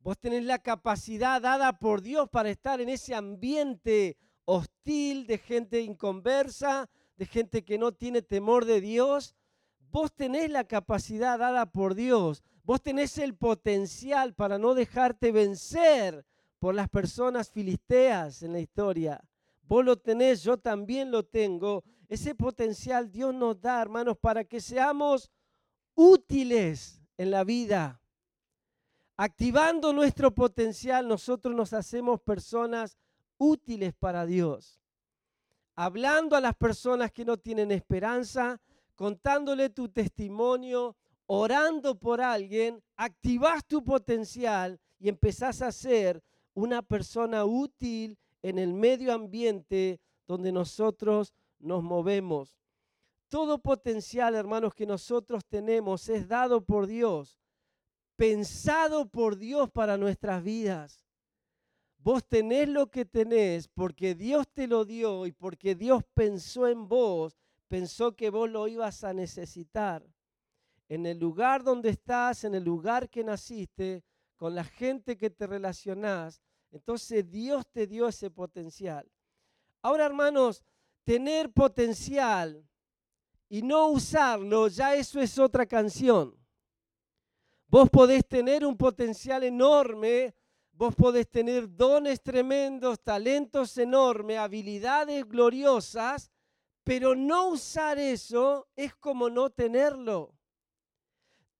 Vos 0.00 0.18
tenés 0.18 0.44
la 0.44 0.58
capacidad 0.58 1.40
dada 1.40 1.78
por 1.78 2.02
Dios 2.02 2.28
para 2.28 2.50
estar 2.50 2.82
en 2.82 2.90
ese 2.90 3.14
ambiente 3.14 4.18
hostil 4.44 5.26
de 5.26 5.38
gente 5.38 5.80
inconversa, 5.80 6.90
de 7.16 7.24
gente 7.24 7.64
que 7.64 7.78
no 7.78 7.92
tiene 7.92 8.20
temor 8.20 8.66
de 8.66 8.82
Dios. 8.82 9.34
Vos 9.90 10.14
tenés 10.14 10.50
la 10.50 10.64
capacidad 10.64 11.38
dada 11.38 11.64
por 11.64 11.94
Dios. 11.94 12.42
Vos 12.62 12.82
tenés 12.82 13.16
el 13.16 13.34
potencial 13.34 14.34
para 14.34 14.58
no 14.58 14.74
dejarte 14.74 15.32
vencer 15.32 16.26
por 16.58 16.74
las 16.74 16.90
personas 16.90 17.48
filisteas 17.48 18.42
en 18.42 18.52
la 18.52 18.60
historia. 18.60 19.24
Vos 19.62 19.82
lo 19.82 19.96
tenés, 19.96 20.42
yo 20.42 20.58
también 20.58 21.10
lo 21.10 21.22
tengo. 21.22 21.84
Ese 22.08 22.34
potencial 22.34 23.10
Dios 23.10 23.34
nos 23.34 23.60
da, 23.60 23.80
hermanos, 23.80 24.16
para 24.18 24.44
que 24.44 24.60
seamos 24.60 25.30
útiles 25.94 27.02
en 27.16 27.30
la 27.30 27.44
vida. 27.44 28.00
Activando 29.16 29.92
nuestro 29.92 30.34
potencial, 30.34 31.06
nosotros 31.06 31.54
nos 31.54 31.72
hacemos 31.72 32.20
personas 32.20 32.98
útiles 33.38 33.94
para 33.94 34.26
Dios. 34.26 34.80
Hablando 35.76 36.36
a 36.36 36.40
las 36.40 36.54
personas 36.54 37.12
que 37.12 37.24
no 37.24 37.36
tienen 37.36 37.70
esperanza, 37.70 38.60
contándole 38.94 39.70
tu 39.70 39.88
testimonio, 39.88 40.96
orando 41.26 41.98
por 41.98 42.20
alguien, 42.20 42.82
activas 42.96 43.64
tu 43.64 43.82
potencial 43.82 44.80
y 44.98 45.08
empezás 45.08 45.62
a 45.62 45.72
ser 45.72 46.22
una 46.54 46.82
persona 46.82 47.44
útil 47.44 48.18
en 48.42 48.58
el 48.58 48.72
medio 48.72 49.12
ambiente 49.12 50.00
donde 50.26 50.52
nosotros 50.52 51.34
nos 51.58 51.82
movemos. 51.82 52.58
Todo 53.28 53.58
potencial, 53.58 54.34
hermanos, 54.34 54.74
que 54.74 54.86
nosotros 54.86 55.44
tenemos 55.44 56.08
es 56.08 56.28
dado 56.28 56.64
por 56.64 56.86
Dios, 56.86 57.40
pensado 58.16 59.08
por 59.08 59.36
Dios 59.36 59.70
para 59.70 59.96
nuestras 59.96 60.42
vidas. 60.42 61.04
Vos 61.98 62.22
tenés 62.28 62.68
lo 62.68 62.90
que 62.90 63.06
tenés 63.06 63.66
porque 63.66 64.14
Dios 64.14 64.46
te 64.52 64.66
lo 64.66 64.84
dio 64.84 65.26
y 65.26 65.32
porque 65.32 65.74
Dios 65.74 66.02
pensó 66.12 66.68
en 66.68 66.86
vos, 66.86 67.38
pensó 67.66 68.14
que 68.14 68.28
vos 68.28 68.50
lo 68.50 68.68
ibas 68.68 69.04
a 69.04 69.14
necesitar. 69.14 70.06
En 70.88 71.06
el 71.06 71.18
lugar 71.18 71.64
donde 71.64 71.88
estás, 71.88 72.44
en 72.44 72.54
el 72.54 72.62
lugar 72.62 73.08
que 73.08 73.24
naciste, 73.24 74.04
con 74.36 74.54
la 74.54 74.64
gente 74.64 75.16
que 75.16 75.30
te 75.30 75.46
relacionás, 75.46 76.42
entonces 76.70 77.30
Dios 77.30 77.66
te 77.68 77.86
dio 77.86 78.08
ese 78.08 78.30
potencial. 78.30 79.10
Ahora, 79.80 80.04
hermanos, 80.04 80.62
tener 81.04 81.52
potencial 81.52 82.66
y 83.48 83.62
no 83.62 83.88
usarlo, 83.88 84.68
ya 84.68 84.94
eso 84.94 85.20
es 85.20 85.38
otra 85.38 85.66
canción. 85.66 86.36
Vos 87.68 87.90
podés 87.90 88.26
tener 88.26 88.64
un 88.64 88.76
potencial 88.76 89.42
enorme, 89.42 90.34
vos 90.72 90.94
podés 90.94 91.28
tener 91.30 91.74
dones 91.74 92.22
tremendos, 92.22 93.00
talentos 93.00 93.76
enormes, 93.78 94.38
habilidades 94.38 95.26
gloriosas, 95.26 96.30
pero 96.82 97.14
no 97.14 97.48
usar 97.48 97.98
eso 97.98 98.68
es 98.76 98.94
como 98.94 99.30
no 99.30 99.50
tenerlo. 99.50 100.34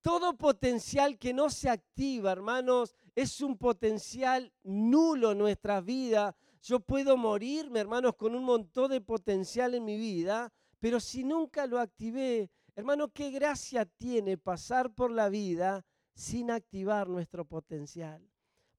Todo 0.03 0.37
potencial 0.37 1.19
que 1.19 1.33
no 1.33 1.49
se 1.49 1.71
activa, 1.71 2.31
hermanos, 2.31 2.95
es 3.15 3.41
un 3.41 3.57
potencial 3.57 4.53
nulo 4.63 5.33
en 5.33 5.39
nuestra 5.39 5.81
vida 5.81 6.37
yo 6.65 6.81
puedo 6.81 7.19
morirme, 7.19 7.81
hermanos, 7.81 8.15
con 8.17 8.35
un 8.35 8.43
montón 8.43 8.91
de 8.91 9.03
potencial 9.03 9.75
en 9.75 9.85
mi 9.85 9.99
vida, 9.99 10.51
pero 10.81 10.99
si 10.99 11.23
nunca 11.23 11.67
lo 11.67 11.79
activé, 11.79 12.51
hermano, 12.75 13.09
qué 13.09 13.31
gracia 13.31 13.85
tiene 13.85 14.39
pasar 14.39 14.91
por 14.95 15.11
la 15.11 15.29
vida 15.29 15.85
sin 16.15 16.51
activar 16.51 17.07
nuestro 17.07 17.45
potencial. 17.45 18.27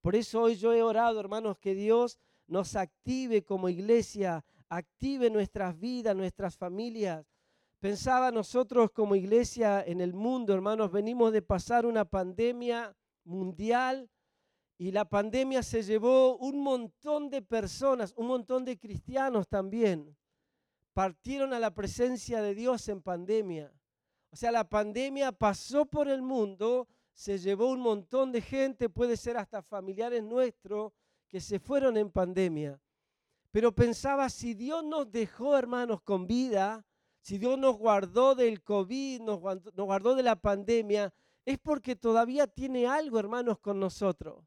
Por 0.02 0.16
eso 0.16 0.42
hoy 0.42 0.56
yo 0.56 0.74
he 0.74 0.82
orado, 0.82 1.20
hermanos, 1.20 1.60
que 1.60 1.76
Dios 1.76 2.18
nos 2.48 2.76
active 2.76 3.44
como 3.44 3.70
iglesia, 3.70 4.44
active 4.68 5.30
nuestras 5.30 5.80
vidas, 5.80 6.16
nuestras 6.16 6.58
familias. 6.58 7.24
Pensaba 7.80 8.32
nosotros 8.32 8.90
como 8.92 9.16
iglesia 9.16 9.84
en 9.86 10.02
el 10.02 10.14
mundo, 10.14 10.56
hermanos, 10.56 10.92
venimos 10.92 11.32
de 11.32 11.44
pasar 11.44 11.86
una 11.86 12.04
pandemia 12.04 12.96
mundial 13.24 14.10
y 14.78 14.92
la 14.92 15.06
pandemia 15.06 15.64
se 15.64 15.84
llevó 15.84 16.38
un 16.38 16.62
montón 16.62 17.30
de 17.30 17.42
personas, 17.42 18.14
un 18.18 18.28
montón 18.28 18.66
de 18.66 18.78
cristianos 18.78 19.48
también. 19.48 20.18
Partieron 20.94 21.54
a 21.54 21.60
la 21.60 21.74
presencia 21.74 22.42
de 22.42 22.54
Dios 22.54 22.88
en 22.90 23.02
pandemia. 23.02 23.74
O 24.32 24.36
sea, 24.36 24.52
la 24.52 24.68
pandemia 24.68 25.32
pasó 25.32 25.86
por 25.86 26.10
el 26.10 26.22
mundo, 26.22 26.90
se 27.14 27.38
llevó 27.38 27.70
un 27.70 27.80
montón 27.80 28.34
de 28.34 28.42
gente, 28.42 28.90
puede 28.90 29.16
ser 29.16 29.38
hasta 29.38 29.62
familiares 29.62 30.24
nuestros, 30.24 30.92
que 31.30 31.40
se 31.40 31.58
fueron 31.60 31.96
en 31.96 32.12
pandemia. 32.12 32.80
Pero 33.52 33.74
pensaba, 33.74 34.30
si 34.30 34.54
Dios 34.54 34.84
nos 34.84 35.10
dejó, 35.10 35.58
hermanos, 35.58 36.02
con 36.02 36.28
vida, 36.28 36.86
si 37.22 37.38
Dios 37.38 37.58
nos 37.58 37.78
guardó 37.78 38.36
del 38.36 38.62
COVID, 38.62 39.22
nos 39.22 39.40
guardó 39.40 40.16
de 40.16 40.24
la 40.24 40.36
pandemia, 40.36 41.14
es 41.46 41.58
porque 41.60 41.96
todavía 41.96 42.46
tiene 42.46 42.88
algo, 42.88 43.18
hermanos, 43.18 43.60
con 43.60 43.80
nosotros 43.80 44.44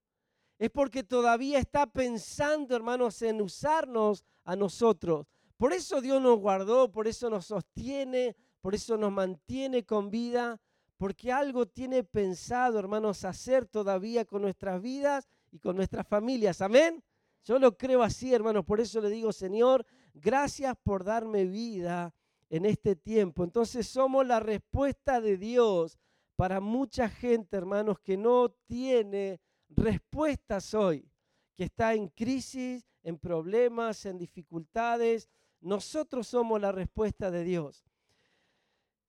es 0.58 0.70
porque 0.70 1.04
todavía 1.04 1.58
está 1.58 1.86
pensando, 1.86 2.74
hermanos, 2.74 3.22
en 3.22 3.40
usarnos 3.40 4.24
a 4.44 4.56
nosotros. 4.56 5.26
Por 5.56 5.72
eso 5.72 6.00
Dios 6.00 6.20
nos 6.20 6.38
guardó, 6.38 6.90
por 6.90 7.06
eso 7.06 7.30
nos 7.30 7.46
sostiene, 7.46 8.36
por 8.60 8.74
eso 8.74 8.96
nos 8.96 9.12
mantiene 9.12 9.84
con 9.84 10.10
vida, 10.10 10.60
porque 10.96 11.30
algo 11.30 11.66
tiene 11.66 12.02
pensado, 12.02 12.78
hermanos, 12.78 13.24
hacer 13.24 13.66
todavía 13.66 14.24
con 14.24 14.42
nuestras 14.42 14.82
vidas 14.82 15.28
y 15.52 15.60
con 15.60 15.76
nuestras 15.76 16.06
familias. 16.06 16.60
Amén. 16.60 17.02
Yo 17.44 17.58
lo 17.58 17.76
creo 17.76 18.02
así, 18.02 18.34
hermanos. 18.34 18.64
Por 18.64 18.80
eso 18.80 19.00
le 19.00 19.10
digo, 19.10 19.32
Señor, 19.32 19.86
gracias 20.12 20.76
por 20.82 21.04
darme 21.04 21.44
vida 21.44 22.12
en 22.50 22.66
este 22.66 22.96
tiempo. 22.96 23.44
Entonces 23.44 23.86
somos 23.86 24.26
la 24.26 24.40
respuesta 24.40 25.20
de 25.20 25.36
Dios 25.36 25.98
para 26.36 26.60
mucha 26.60 27.08
gente, 27.08 27.56
hermanos, 27.56 27.98
que 28.00 28.16
no 28.16 28.50
tiene 28.66 29.40
respuestas 29.68 30.74
hoy, 30.74 31.10
que 31.54 31.64
está 31.64 31.94
en 31.94 32.08
crisis, 32.08 32.84
en 33.02 33.18
problemas, 33.18 34.06
en 34.06 34.18
dificultades. 34.18 35.28
Nosotros 35.60 36.28
somos 36.28 36.60
la 36.60 36.72
respuesta 36.72 37.30
de 37.30 37.44
Dios. 37.44 37.84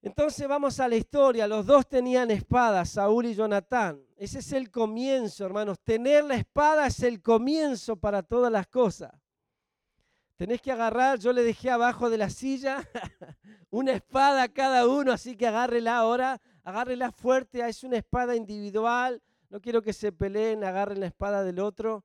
Entonces 0.02 0.48
vamos 0.48 0.80
a 0.80 0.88
la 0.88 0.96
historia. 0.96 1.46
Los 1.46 1.66
dos 1.66 1.86
tenían 1.86 2.30
espadas, 2.30 2.90
Saúl 2.90 3.26
y 3.26 3.34
Jonatán. 3.34 4.02
Ese 4.16 4.38
es 4.38 4.52
el 4.52 4.70
comienzo, 4.70 5.44
hermanos. 5.44 5.78
Tener 5.80 6.24
la 6.24 6.36
espada 6.36 6.86
es 6.86 7.02
el 7.02 7.20
comienzo 7.20 7.96
para 7.96 8.22
todas 8.22 8.50
las 8.50 8.66
cosas. 8.66 9.12
Tenés 10.36 10.62
que 10.62 10.72
agarrar, 10.72 11.18
yo 11.18 11.34
le 11.34 11.42
dejé 11.42 11.68
abajo 11.70 12.08
de 12.08 12.16
la 12.16 12.30
silla 12.30 12.82
una 13.70 13.92
espada 13.92 14.44
a 14.44 14.48
cada 14.48 14.88
uno, 14.88 15.12
así 15.12 15.36
que 15.36 15.46
agárrela 15.46 15.98
ahora, 15.98 16.40
agárrela 16.64 17.12
fuerte, 17.12 17.60
es 17.68 17.84
una 17.84 17.98
espada 17.98 18.34
individual, 18.34 19.22
no 19.50 19.60
quiero 19.60 19.82
que 19.82 19.92
se 19.92 20.12
peleen, 20.12 20.64
agarren 20.64 21.00
la 21.00 21.06
espada 21.06 21.42
del 21.42 21.58
otro. 21.58 22.04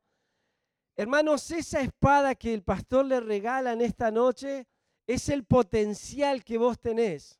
Hermanos, 0.95 1.51
esa 1.51 1.81
espada 1.81 2.33
que 2.33 2.53
el 2.53 2.63
pastor 2.63 3.05
le 3.05 3.19
regala 3.19 3.73
en 3.73 3.81
esta 3.81 4.09
noche 4.09 4.67
es 5.05 5.29
el 5.29 5.45
potencial 5.45 6.43
que 6.43 6.57
vos 6.57 6.79
tenés. 6.79 7.39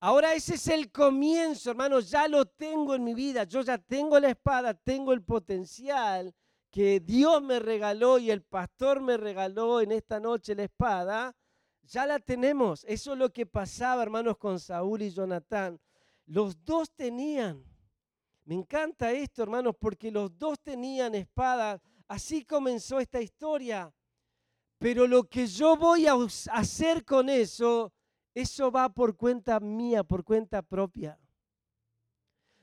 Ahora 0.00 0.34
ese 0.34 0.54
es 0.54 0.68
el 0.68 0.90
comienzo, 0.90 1.70
hermanos, 1.70 2.10
ya 2.10 2.28
lo 2.28 2.44
tengo 2.46 2.94
en 2.94 3.04
mi 3.04 3.14
vida, 3.14 3.44
yo 3.44 3.62
ya 3.62 3.78
tengo 3.78 4.18
la 4.18 4.30
espada, 4.30 4.74
tengo 4.74 5.12
el 5.12 5.22
potencial 5.22 6.34
que 6.70 7.00
Dios 7.00 7.42
me 7.42 7.58
regaló 7.58 8.18
y 8.18 8.30
el 8.30 8.42
pastor 8.42 9.00
me 9.00 9.16
regaló 9.16 9.80
en 9.80 9.92
esta 9.92 10.20
noche 10.20 10.54
la 10.54 10.64
espada, 10.64 11.34
ya 11.82 12.06
la 12.06 12.18
tenemos. 12.18 12.84
Eso 12.84 13.12
es 13.12 13.18
lo 13.18 13.32
que 13.32 13.46
pasaba, 13.46 14.02
hermanos, 14.02 14.36
con 14.36 14.58
Saúl 14.58 15.02
y 15.02 15.10
Jonatán. 15.10 15.80
Los 16.26 16.64
dos 16.64 16.90
tenían. 16.90 17.73
Me 18.44 18.54
encanta 18.54 19.10
esto, 19.12 19.42
hermanos, 19.42 19.74
porque 19.78 20.10
los 20.10 20.36
dos 20.38 20.60
tenían 20.60 21.14
espada. 21.14 21.80
Así 22.06 22.44
comenzó 22.44 23.00
esta 23.00 23.20
historia. 23.20 23.92
Pero 24.78 25.06
lo 25.06 25.24
que 25.24 25.46
yo 25.46 25.76
voy 25.76 26.06
a 26.06 26.14
hacer 26.52 27.04
con 27.04 27.30
eso, 27.30 27.92
eso 28.34 28.70
va 28.70 28.88
por 28.90 29.16
cuenta 29.16 29.60
mía, 29.60 30.04
por 30.04 30.24
cuenta 30.24 30.60
propia. 30.60 31.18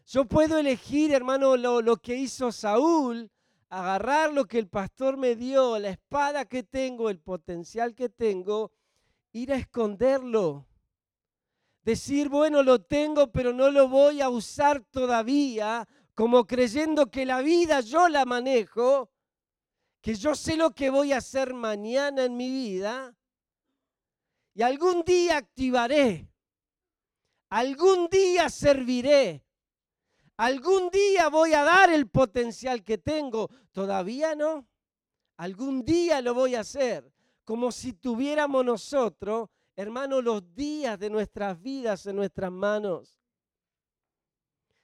Yo 0.06 0.26
puedo 0.26 0.58
elegir, 0.58 1.13
hermano, 1.13 1.56
lo, 1.58 1.98
que 1.98 2.15
hizo 2.15 2.52
Saúl, 2.52 3.32
agarrar 3.70 4.34
lo 4.34 4.46
que 4.46 4.60
el 4.60 4.67
pastor 4.67 5.17
me 5.17 5.36
dio, 5.36 5.80
la 5.80 5.89
espada 5.89 6.46
que 6.46 6.63
tengo, 6.63 7.10
el 7.10 7.20
potencial 7.20 7.96
que 7.96 8.10
tengo, 8.10 8.72
ir 9.32 9.54
a 9.54 9.56
esconderlo. 9.56 10.67
Decir, 11.84 12.30
bueno, 12.30 12.62
lo 12.63 12.82
tengo, 12.82 13.32
pero 13.32 13.54
no 13.54 13.72
lo 13.72 13.88
voy 13.88 14.22
a 14.22 14.30
usar 14.30 14.82
todavía, 14.91 15.88
como 16.13 16.46
creyendo 16.46 17.10
que 17.10 17.26
la 17.26 17.41
vida 17.41 17.82
yo 17.82 18.08
la 18.08 18.26
manejo, 18.26 19.12
que 20.02 20.15
yo 20.15 20.36
sé 20.36 20.58
lo 20.58 20.72
que 20.72 20.89
voy 20.89 21.13
a 21.13 21.17
hacer 21.17 21.54
mañana 21.54 22.26
en 22.26 22.38
mi 22.38 22.50
vida, 22.50 23.15
y 24.54 24.62
algún 24.62 25.04
día 25.04 25.38
activaré, 25.38 26.30
algún 27.50 28.08
día 28.10 28.50
serviré, 28.50 29.44
algún 30.38 30.89
día 30.89 31.30
voy 31.30 31.54
a 31.54 31.63
dar 31.63 31.89
el 31.91 32.10
potencial 32.10 32.84
que 32.84 32.98
tengo, 32.98 33.50
todavía 33.72 34.36
no, 34.36 34.67
algún 35.38 35.84
día 35.84 36.22
lo 36.22 36.34
voy 36.34 36.56
a 36.56 36.60
hacer 36.60 37.12
como 37.52 37.72
si 37.72 37.94
tuviéramos 37.94 38.63
nosotros, 38.63 39.50
hermanos, 39.82 40.24
los 40.24 40.54
días 40.54 40.98
de 41.00 41.10
nuestras 41.10 41.60
vidas 41.62 42.06
en 42.06 42.15
nuestras 42.15 42.52
manos. 42.52 43.20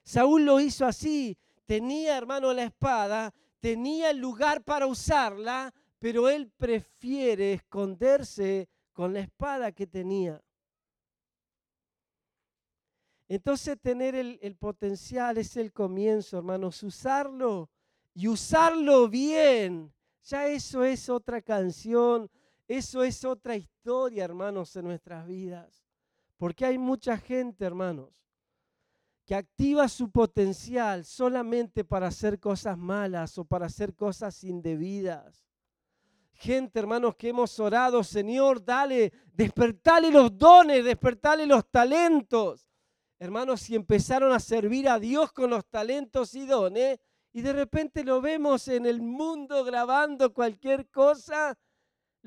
Saúl 0.03 0.45
lo 0.45 0.59
hizo 0.59 0.85
así, 0.85 1.37
tenía, 1.65 2.17
hermano, 2.17 2.53
la 2.53 2.63
espada, 2.63 3.33
tenía 3.59 4.09
el 4.09 4.17
lugar 4.17 4.63
para 4.63 4.87
usarla, 4.87 5.73
pero 5.99 6.29
él 6.29 6.49
prefiere 6.57 7.53
esconderse 7.53 8.69
con 8.93 9.13
la 9.13 9.19
espada 9.19 9.71
que 9.71 9.85
tenía. 9.85 10.41
Entonces 13.27 13.77
tener 13.79 14.15
el, 14.15 14.39
el, 14.41 14.55
potencial 14.55 15.37
es 15.37 15.57
el 15.57 15.73
comienzo, 15.73 16.37
hermanos, 16.37 16.81
usarlo 16.81 17.69
y 18.13 18.29
usarlo 18.29 19.09
bien. 19.09 19.93
Ya 20.23 20.47
eso 20.47 20.83
es 20.83 21.09
otra 21.09 21.41
canción, 21.41 22.29
eso 22.67 23.03
es 23.03 23.23
otra 23.23 23.55
historia, 23.55 24.25
hermanos, 24.25 24.75
en 24.75 24.85
nuestras 24.85 25.25
vidas. 25.25 25.85
Porque 26.37 26.65
hay 26.65 26.77
mucha 26.77 27.17
gente, 27.17 27.65
hermanos, 27.65 28.13
que 29.25 29.35
activa 29.35 29.87
su 29.87 30.09
potencial 30.09 31.03
solamente 31.03 31.83
para 31.83 32.07
hacer 32.07 32.39
cosas 32.39 32.77
malas 32.77 33.37
o 33.37 33.45
para 33.45 33.65
hacer 33.65 33.95
cosas 33.95 34.43
indebidas. 34.43 35.45
Gente, 36.33 36.79
hermanos, 36.79 37.15
que 37.15 37.29
hemos 37.29 37.59
orado, 37.59 38.03
Señor, 38.03 38.63
dale, 38.63 39.11
despertale 39.33 40.11
los 40.11 40.37
dones, 40.37 40.85
despertale 40.85 41.45
los 41.45 41.69
talentos. 41.69 42.69
Hermanos, 43.17 43.69
y 43.69 43.75
empezaron 43.75 44.31
a 44.31 44.39
servir 44.39 44.87
a 44.87 44.99
Dios 44.99 45.31
con 45.31 45.49
los 45.49 45.65
talentos 45.65 46.35
y 46.35 46.45
dones, 46.45 46.99
y 47.33 47.41
de 47.41 47.53
repente 47.53 48.03
lo 48.03 48.21
vemos 48.21 48.67
en 48.67 48.85
el 48.85 49.01
mundo 49.01 49.63
grabando 49.63 50.33
cualquier 50.33 50.89
cosa 50.89 51.57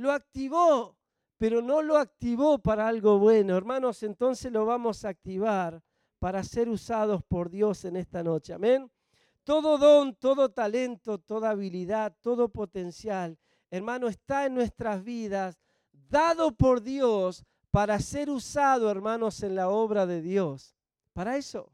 lo 0.00 0.12
activó, 0.12 0.96
pero 1.36 1.62
no 1.62 1.82
lo 1.82 1.96
activó 1.96 2.58
para 2.58 2.88
algo 2.88 3.18
bueno. 3.18 3.56
Hermanos, 3.56 4.02
entonces 4.02 4.50
lo 4.50 4.64
vamos 4.64 5.04
a 5.04 5.10
activar 5.10 5.82
para 6.18 6.42
ser 6.42 6.68
usados 6.68 7.22
por 7.22 7.50
Dios 7.50 7.84
en 7.84 7.96
esta 7.96 8.22
noche. 8.22 8.52
Amén. 8.52 8.90
Todo 9.44 9.78
don, 9.78 10.14
todo 10.14 10.50
talento, 10.50 11.18
toda 11.18 11.50
habilidad, 11.50 12.14
todo 12.20 12.48
potencial, 12.48 13.38
hermano, 13.70 14.08
está 14.08 14.46
en 14.46 14.54
nuestras 14.54 15.02
vidas, 15.02 15.58
dado 15.92 16.52
por 16.52 16.82
Dios 16.82 17.44
para 17.70 17.98
ser 18.00 18.30
usado, 18.30 18.90
hermanos, 18.90 19.42
en 19.42 19.54
la 19.54 19.68
obra 19.68 20.06
de 20.06 20.20
Dios. 20.20 20.76
Para 21.12 21.36
eso. 21.36 21.72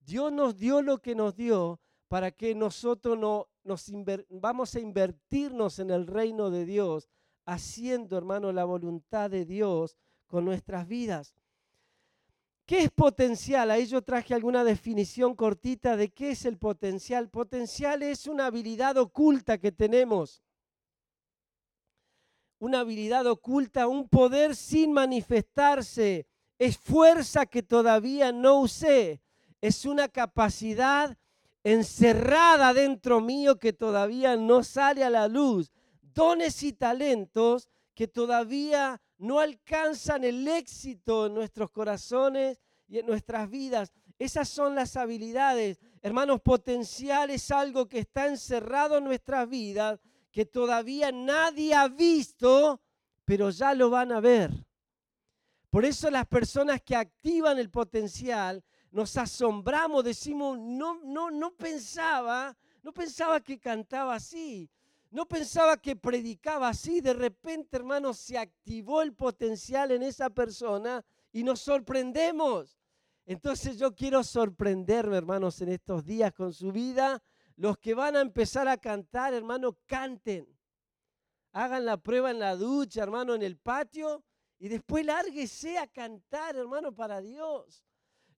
Dios 0.00 0.32
nos 0.32 0.56
dio 0.56 0.82
lo 0.82 0.98
que 0.98 1.14
nos 1.14 1.34
dio 1.36 1.80
para 2.08 2.30
que 2.30 2.54
nosotros 2.54 3.16
no, 3.18 3.48
nos 3.64 3.90
vamos 4.28 4.74
a 4.74 4.80
invertirnos 4.80 5.78
en 5.78 5.90
el 5.90 6.06
reino 6.06 6.50
de 6.50 6.64
Dios 6.64 7.08
haciendo, 7.44 8.16
hermano, 8.16 8.52
la 8.52 8.64
voluntad 8.64 9.30
de 9.30 9.44
Dios 9.44 9.96
con 10.26 10.44
nuestras 10.44 10.86
vidas. 10.86 11.34
¿Qué 12.66 12.84
es 12.84 12.90
potencial? 12.90 13.70
Ahí 13.70 13.86
yo 13.86 14.02
traje 14.02 14.34
alguna 14.34 14.64
definición 14.64 15.34
cortita 15.34 15.96
de 15.96 16.08
qué 16.10 16.30
es 16.30 16.44
el 16.44 16.56
potencial. 16.56 17.28
Potencial 17.28 18.02
es 18.02 18.26
una 18.26 18.46
habilidad 18.46 18.96
oculta 18.96 19.58
que 19.58 19.72
tenemos. 19.72 20.42
Una 22.58 22.80
habilidad 22.80 23.26
oculta, 23.26 23.88
un 23.88 24.08
poder 24.08 24.54
sin 24.54 24.92
manifestarse. 24.92 26.26
Es 26.58 26.78
fuerza 26.78 27.46
que 27.46 27.62
todavía 27.62 28.30
no 28.30 28.60
usé. 28.60 29.20
Es 29.60 29.84
una 29.84 30.08
capacidad 30.08 31.18
encerrada 31.64 32.72
dentro 32.72 33.20
mío 33.20 33.58
que 33.58 33.72
todavía 33.72 34.36
no 34.36 34.62
sale 34.62 35.04
a 35.04 35.10
la 35.10 35.28
luz 35.28 35.70
dones 36.14 36.62
y 36.62 36.72
talentos 36.72 37.68
que 37.94 38.08
todavía 38.08 39.00
no 39.18 39.38
alcanzan 39.38 40.24
el 40.24 40.46
éxito 40.48 41.26
en 41.26 41.34
nuestros 41.34 41.70
corazones 41.70 42.60
y 42.88 42.98
en 42.98 43.06
nuestras 43.06 43.48
vidas. 43.48 43.92
Esas 44.18 44.48
son 44.48 44.74
las 44.74 44.96
habilidades. 44.96 45.78
Hermanos, 46.00 46.40
potencial 46.40 47.30
es 47.30 47.50
algo 47.50 47.88
que 47.88 48.00
está 48.00 48.26
encerrado 48.26 48.98
en 48.98 49.04
nuestras 49.04 49.48
vidas, 49.48 50.00
que 50.30 50.46
todavía 50.46 51.12
nadie 51.12 51.74
ha 51.74 51.88
visto, 51.88 52.80
pero 53.24 53.50
ya 53.50 53.74
lo 53.74 53.90
van 53.90 54.12
a 54.12 54.20
ver. 54.20 54.50
Por 55.70 55.84
eso 55.84 56.10
las 56.10 56.26
personas 56.26 56.82
que 56.82 56.94
activan 56.94 57.58
el 57.58 57.70
potencial 57.70 58.62
nos 58.90 59.16
asombramos, 59.16 60.04
decimos, 60.04 60.58
no, 60.58 61.00
no, 61.02 61.30
no 61.30 61.54
pensaba, 61.54 62.56
no 62.82 62.92
pensaba 62.92 63.40
que 63.40 63.58
cantaba 63.58 64.16
así. 64.16 64.68
No 65.12 65.26
pensaba 65.26 65.76
que 65.76 65.94
predicaba 65.94 66.68
así. 66.68 67.02
De 67.02 67.12
repente, 67.12 67.76
hermanos, 67.76 68.16
se 68.16 68.38
activó 68.38 69.02
el 69.02 69.12
potencial 69.12 69.90
en 69.90 70.02
esa 70.02 70.30
persona 70.30 71.04
y 71.30 71.44
nos 71.44 71.60
sorprendemos. 71.60 72.80
Entonces 73.26 73.78
yo 73.78 73.94
quiero 73.94 74.24
sorprenderme, 74.24 75.18
hermanos, 75.18 75.60
en 75.60 75.68
estos 75.68 76.06
días 76.06 76.32
con 76.32 76.54
su 76.54 76.72
vida. 76.72 77.22
Los 77.56 77.76
que 77.76 77.92
van 77.92 78.16
a 78.16 78.22
empezar 78.22 78.66
a 78.68 78.78
cantar, 78.78 79.34
hermano, 79.34 79.78
canten. 79.84 80.48
Hagan 81.52 81.84
la 81.84 81.98
prueba 81.98 82.30
en 82.30 82.38
la 82.38 82.56
ducha, 82.56 83.02
hermano, 83.02 83.34
en 83.34 83.42
el 83.42 83.58
patio. 83.58 84.24
Y 84.58 84.68
después 84.68 85.04
lárguese 85.04 85.76
a 85.76 85.88
cantar, 85.88 86.56
hermano, 86.56 86.94
para 86.94 87.20
Dios. 87.20 87.84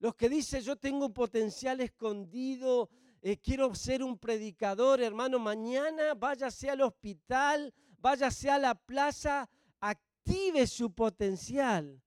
Los 0.01 0.17
que 0.17 0.29
dicen, 0.29 0.61
yo 0.63 0.75
tengo 0.75 1.07
un 1.07 1.15
potencial 1.15 1.81
escondido, 1.81 2.91
eh, 3.25 3.39
quiero 3.39 3.75
ser 3.75 4.03
un 4.03 4.19
predicador, 4.19 5.01
hermano, 5.01 5.39
mañana 5.39 6.13
váyase 6.13 6.69
al 6.69 6.83
hospital, 6.83 7.73
váyase 7.99 8.51
a 8.51 8.59
la 8.59 8.75
plaza, 8.75 9.49
active 9.81 10.67
su 10.67 10.93
potencial. 10.93 12.03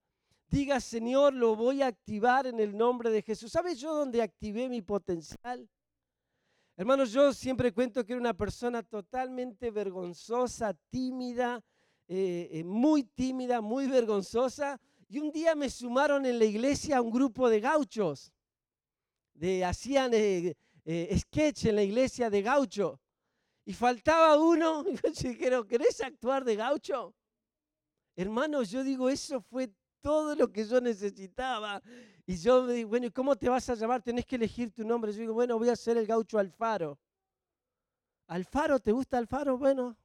Diga, 0.47 0.79
Señor, 0.79 1.33
lo 1.33 1.55
voy 1.55 1.81
a 1.81 1.87
activar 1.87 2.45
en 2.45 2.59
el 2.59 2.77
nombre 2.77 3.09
de 3.09 3.23
Jesús. 3.23 3.51
¿Sabes 3.51 3.79
yo 3.79 3.95
dónde 3.95 4.21
activé 4.21 4.69
mi 4.69 4.83
potencial? 4.83 5.67
Hermanos, 6.75 7.11
yo 7.11 7.33
siempre 7.33 7.73
cuento 7.73 8.05
que 8.05 8.13
era 8.13 8.21
una 8.21 8.35
persona 8.35 8.83
totalmente 8.83 9.71
vergonzosa, 9.71 10.75
tímida, 10.91 11.63
eh, 12.07 12.47
eh, 12.51 12.63
muy 12.63 13.01
tímida, 13.01 13.59
muy 13.59 13.87
vergonzosa. 13.87 14.79
Y 15.09 15.17
un 15.17 15.31
día 15.31 15.55
me 15.55 15.71
sumaron 15.71 16.27
en 16.27 16.37
la 16.37 16.45
iglesia 16.45 16.97
a 16.97 17.01
un 17.01 17.09
grupo 17.09 17.49
de 17.49 17.59
gauchos. 17.59 18.31
De, 19.33 19.65
hacían 19.65 20.11
eh, 20.13 20.55
sketch 20.87 21.65
en 21.65 21.75
la 21.75 21.83
iglesia 21.83 22.29
de 22.29 22.41
gaucho. 22.41 22.99
Y 23.65 23.73
faltaba 23.73 24.37
uno, 24.37 24.85
y 24.87 24.95
yo 24.95 25.29
dijeron, 25.29 25.67
¿querés 25.67 25.99
actuar 26.01 26.45
de 26.45 26.55
gaucho? 26.55 27.13
Hermanos, 28.15 28.71
yo 28.71 28.83
digo, 28.83 29.09
eso 29.09 29.41
fue 29.41 29.69
todo 30.01 30.35
lo 30.35 30.51
que 30.51 30.65
yo 30.65 30.79
necesitaba. 30.79 31.81
Y 32.25 32.37
yo 32.37 32.63
me 32.63 32.73
digo, 32.73 32.89
bueno, 32.89 33.07
¿y 33.07 33.11
cómo 33.11 33.35
te 33.35 33.49
vas 33.49 33.69
a 33.69 33.75
llamar? 33.75 34.01
Tenés 34.01 34.25
que 34.25 34.37
elegir 34.37 34.71
tu 34.71 34.85
nombre. 34.85 35.11
Yo 35.11 35.19
digo, 35.19 35.33
bueno, 35.33 35.57
voy 35.57 35.69
a 35.69 35.75
ser 35.75 35.97
el 35.97 36.07
gaucho 36.07 36.39
Alfaro. 36.39 36.97
Alfaro, 38.27 38.79
¿te 38.79 38.91
gusta 38.91 39.17
Alfaro? 39.17 39.57
Bueno, 39.57 39.97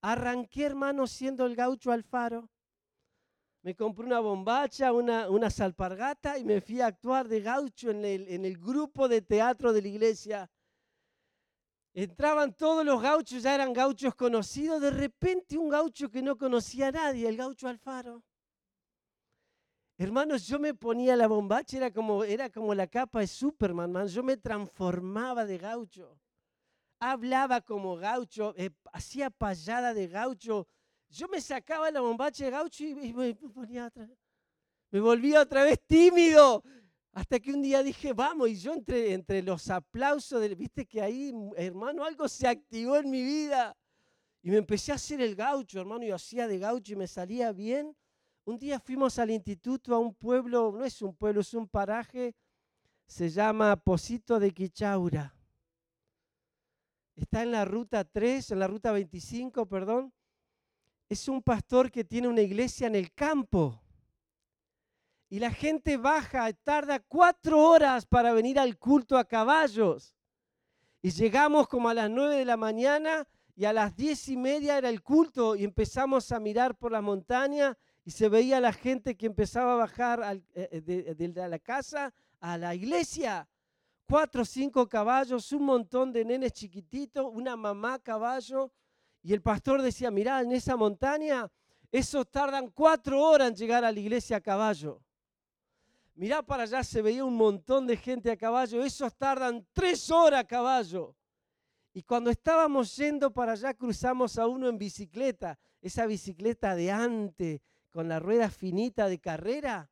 arranqué, 0.00 0.64
hermano, 0.64 1.06
siendo 1.06 1.46
el 1.46 1.54
gaucho 1.54 1.92
Alfaro. 1.92 2.50
Me 3.68 3.76
compré 3.76 4.06
una 4.06 4.20
bombacha, 4.20 4.94
una, 4.94 5.28
una 5.28 5.50
salpargata 5.50 6.38
y 6.38 6.44
me 6.46 6.62
fui 6.62 6.80
a 6.80 6.86
actuar 6.86 7.28
de 7.28 7.42
gaucho 7.42 7.90
en 7.90 8.02
el, 8.02 8.26
en 8.28 8.46
el 8.46 8.56
grupo 8.56 9.08
de 9.08 9.20
teatro 9.20 9.74
de 9.74 9.82
la 9.82 9.88
iglesia. 9.88 10.50
Entraban 11.92 12.54
todos 12.54 12.82
los 12.82 13.02
gauchos, 13.02 13.42
ya 13.42 13.54
eran 13.54 13.74
gauchos 13.74 14.14
conocidos. 14.14 14.80
De 14.80 14.90
repente 14.90 15.58
un 15.58 15.68
gaucho 15.68 16.08
que 16.08 16.22
no 16.22 16.38
conocía 16.38 16.88
a 16.88 16.92
nadie, 16.92 17.28
el 17.28 17.36
gaucho 17.36 17.68
Alfaro. 17.68 18.24
Hermanos, 19.98 20.46
yo 20.46 20.58
me 20.58 20.72
ponía 20.72 21.14
la 21.14 21.26
bombacha, 21.26 21.76
era 21.76 21.90
como, 21.90 22.24
era 22.24 22.48
como 22.48 22.74
la 22.74 22.86
capa 22.86 23.20
de 23.20 23.26
Superman, 23.26 23.92
man. 23.92 24.08
yo 24.08 24.22
me 24.22 24.38
transformaba 24.38 25.44
de 25.44 25.58
gaucho. 25.58 26.18
Hablaba 27.00 27.60
como 27.60 27.96
gaucho, 27.96 28.54
eh, 28.56 28.70
hacía 28.94 29.28
payada 29.28 29.92
de 29.92 30.08
gaucho. 30.08 30.66
Yo 31.10 31.28
me 31.28 31.40
sacaba 31.40 31.90
la 31.90 32.00
bombacha 32.00 32.44
de 32.44 32.50
gaucho 32.50 32.84
y, 32.84 33.12
me 33.12 33.34
ponía 33.34 33.86
otra 33.86 34.08
Me 34.90 35.00
volvía 35.00 35.40
otra 35.40 35.64
vez 35.64 35.80
tímido. 35.86 36.62
Hasta 37.12 37.40
que 37.40 37.52
un 37.52 37.62
día 37.62 37.82
dije, 37.82 38.12
vamos, 38.12 38.48
y 38.48 38.56
yo 38.56 38.72
entre, 38.72 39.12
entre 39.12 39.42
los 39.42 39.68
aplausos, 39.70 40.56
viste 40.56 40.86
que 40.86 41.00
ahí, 41.00 41.32
hermano, 41.56 42.04
algo 42.04 42.28
se 42.28 42.46
activó 42.46 42.96
en 42.96 43.10
mi 43.10 43.22
vida. 43.22 43.76
Y 44.42 44.50
me 44.50 44.58
empecé 44.58 44.92
a 44.92 44.96
hacer 44.96 45.20
el 45.20 45.34
gaucho, 45.34 45.80
hermano, 45.80 46.04
yo 46.04 46.14
hacía 46.14 46.46
de 46.46 46.58
gaucho 46.58 46.92
y 46.92 46.96
me 46.96 47.08
salía 47.08 47.50
bien. 47.52 47.96
Un 48.44 48.58
día 48.58 48.78
fuimos 48.78 49.18
al 49.18 49.30
instituto 49.30 49.94
a 49.94 49.98
un 49.98 50.14
pueblo, 50.14 50.72
no 50.72 50.84
es 50.84 51.02
un 51.02 51.14
pueblo, 51.14 51.40
es 51.40 51.52
un 51.54 51.68
paraje, 51.68 52.34
se 53.06 53.28
llama 53.28 53.74
Posito 53.76 54.38
de 54.38 54.52
Quichaura. 54.52 55.34
Está 57.16 57.42
en 57.42 57.50
la 57.50 57.64
ruta 57.64 58.04
3, 58.04 58.52
en 58.52 58.58
la 58.60 58.68
ruta 58.68 58.92
25, 58.92 59.66
perdón. 59.66 60.12
Es 61.08 61.28
un 61.28 61.42
pastor 61.42 61.90
que 61.90 62.04
tiene 62.04 62.28
una 62.28 62.42
iglesia 62.42 62.86
en 62.86 62.94
el 62.94 63.12
campo. 63.12 63.80
Y 65.30 65.38
la 65.38 65.50
gente 65.50 65.96
baja, 65.96 66.52
tarda 66.52 67.00
cuatro 67.00 67.62
horas 67.62 68.06
para 68.06 68.32
venir 68.32 68.58
al 68.58 68.78
culto 68.78 69.16
a 69.16 69.24
caballos. 69.24 70.14
Y 71.02 71.10
llegamos 71.10 71.68
como 71.68 71.88
a 71.88 71.94
las 71.94 72.10
nueve 72.10 72.36
de 72.36 72.44
la 72.44 72.56
mañana 72.56 73.26
y 73.54 73.64
a 73.64 73.72
las 73.72 73.94
diez 73.96 74.28
y 74.28 74.36
media 74.36 74.78
era 74.78 74.88
el 74.88 75.02
culto 75.02 75.56
y 75.56 75.64
empezamos 75.64 76.32
a 76.32 76.40
mirar 76.40 76.76
por 76.76 76.92
la 76.92 77.00
montaña 77.00 77.76
y 78.04 78.10
se 78.10 78.28
veía 78.28 78.60
la 78.60 78.72
gente 78.72 79.16
que 79.16 79.26
empezaba 79.26 79.74
a 79.74 79.76
bajar 79.76 80.40
eh, 80.54 80.68
eh, 80.72 81.14
de, 81.14 81.48
la 81.48 81.58
casa 81.58 82.14
a 82.40 82.56
la 82.56 82.74
iglesia. 82.74 83.48
Cuatro 84.08 84.42
o 84.42 84.44
cinco 84.44 84.88
caballos, 84.88 85.52
un 85.52 85.64
montón 85.64 86.12
de 86.12 86.24
nenes 86.24 86.52
chiquititos, 86.52 87.26
una 87.30 87.56
mamá 87.56 87.98
caballo. 87.98 88.72
Y 89.28 89.34
el 89.34 89.42
pastor 89.42 89.82
decía, 89.82 90.10
mirá, 90.10 90.40
en 90.40 90.52
esa 90.52 90.74
montaña, 90.74 91.52
esos 91.92 92.30
tardan 92.30 92.70
cuatro 92.70 93.22
horas 93.22 93.48
en 93.48 93.56
llegar 93.56 93.84
a 93.84 93.92
la 93.92 94.00
iglesia 94.00 94.38
a 94.38 94.40
caballo. 94.40 95.02
Mirá 96.14 96.40
para 96.40 96.62
allá, 96.62 96.82
se 96.82 97.02
veía 97.02 97.26
un 97.26 97.36
montón 97.36 97.86
de 97.86 97.98
gente 97.98 98.30
a 98.30 98.38
caballo, 98.38 98.82
esos 98.82 99.14
tardan 99.18 99.66
tres 99.74 100.10
horas 100.10 100.40
a 100.40 100.44
caballo. 100.46 101.14
Y 101.92 102.04
cuando 102.04 102.30
estábamos 102.30 102.96
yendo 102.96 103.30
para 103.30 103.52
allá, 103.52 103.74
cruzamos 103.74 104.38
a 104.38 104.46
uno 104.46 104.66
en 104.66 104.78
bicicleta, 104.78 105.58
esa 105.82 106.06
bicicleta 106.06 106.74
de 106.74 106.90
antes, 106.90 107.60
con 107.90 108.08
la 108.08 108.20
rueda 108.20 108.48
finita 108.48 109.10
de 109.10 109.18
carrera. 109.18 109.90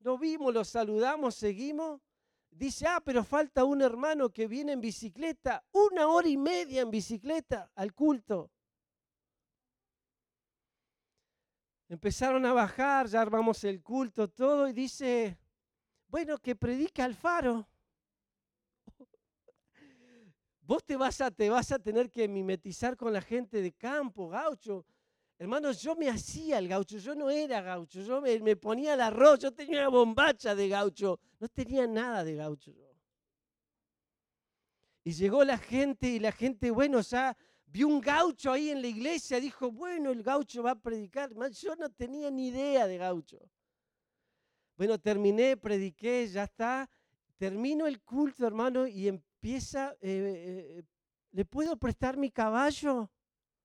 Lo 0.00 0.18
vimos, 0.18 0.52
lo 0.52 0.66
saludamos, 0.66 1.36
seguimos. 1.36 2.02
Dice, 2.52 2.86
ah, 2.86 3.02
pero 3.04 3.24
falta 3.24 3.64
un 3.64 3.80
hermano 3.80 4.30
que 4.30 4.46
viene 4.46 4.72
en 4.72 4.80
bicicleta, 4.80 5.64
una 5.72 6.06
hora 6.06 6.28
y 6.28 6.36
media 6.36 6.82
en 6.82 6.90
bicicleta 6.90 7.70
al 7.74 7.94
culto. 7.94 8.50
Empezaron 11.88 12.44
a 12.46 12.52
bajar, 12.52 13.06
ya 13.06 13.20
armamos 13.20 13.64
el 13.64 13.82
culto, 13.82 14.28
todo, 14.28 14.68
y 14.68 14.72
dice, 14.72 15.38
bueno, 16.08 16.38
que 16.38 16.54
predica 16.54 17.04
al 17.04 17.14
faro. 17.14 17.66
Vos 20.60 20.84
te 20.84 20.96
vas, 20.96 21.20
a, 21.22 21.30
te 21.30 21.48
vas 21.48 21.72
a 21.72 21.78
tener 21.78 22.10
que 22.10 22.28
mimetizar 22.28 22.96
con 22.96 23.12
la 23.12 23.22
gente 23.22 23.62
de 23.62 23.72
campo, 23.72 24.28
gaucho. 24.28 24.84
Hermanos, 25.42 25.82
yo 25.82 25.96
me 25.96 26.08
hacía 26.08 26.58
el 26.58 26.68
gaucho, 26.68 26.98
yo 26.98 27.16
no 27.16 27.28
era 27.28 27.60
gaucho, 27.60 28.00
yo 28.00 28.20
me, 28.20 28.54
ponía 28.54 28.94
el 28.94 29.00
arroz, 29.00 29.40
yo 29.40 29.50
tenía 29.52 29.80
una 29.80 29.88
bombacha 29.88 30.54
de 30.54 30.68
gaucho, 30.68 31.18
no 31.40 31.48
tenía 31.48 31.84
nada 31.84 32.22
de 32.22 32.36
gaucho. 32.36 32.72
Y 35.02 35.10
llegó 35.10 35.42
la 35.42 35.58
gente 35.58 36.06
y 36.06 36.20
la 36.20 36.30
gente, 36.30 36.70
bueno, 36.70 37.00
ya 37.00 37.36
vio 37.66 37.88
un 37.88 38.00
gaucho 38.00 38.52
ahí 38.52 38.70
en 38.70 38.80
la 38.82 38.86
iglesia, 38.86 39.40
dijo, 39.40 39.72
bueno, 39.72 40.12
el 40.12 40.22
gaucho 40.22 40.62
va 40.62 40.70
a 40.70 40.80
predicar. 40.80 41.32
Yo 41.50 41.74
no 41.74 41.90
tenía 41.90 42.30
ni 42.30 42.46
idea 42.46 42.86
de 42.86 42.98
gaucho. 42.98 43.40
Bueno, 44.76 44.96
terminé, 45.00 45.56
prediqué, 45.56 46.28
ya 46.28 46.44
está. 46.44 46.88
Termino 47.36 47.88
el 47.88 48.00
culto, 48.00 48.46
hermano, 48.46 48.86
y 48.86 49.08
empieza, 49.08 49.90
eh, 49.94 49.98
eh, 50.02 50.78
eh, 50.78 50.82
¿le 51.32 51.44
puedo 51.44 51.76
prestar 51.76 52.16
mi 52.16 52.30
caballo? 52.30 53.10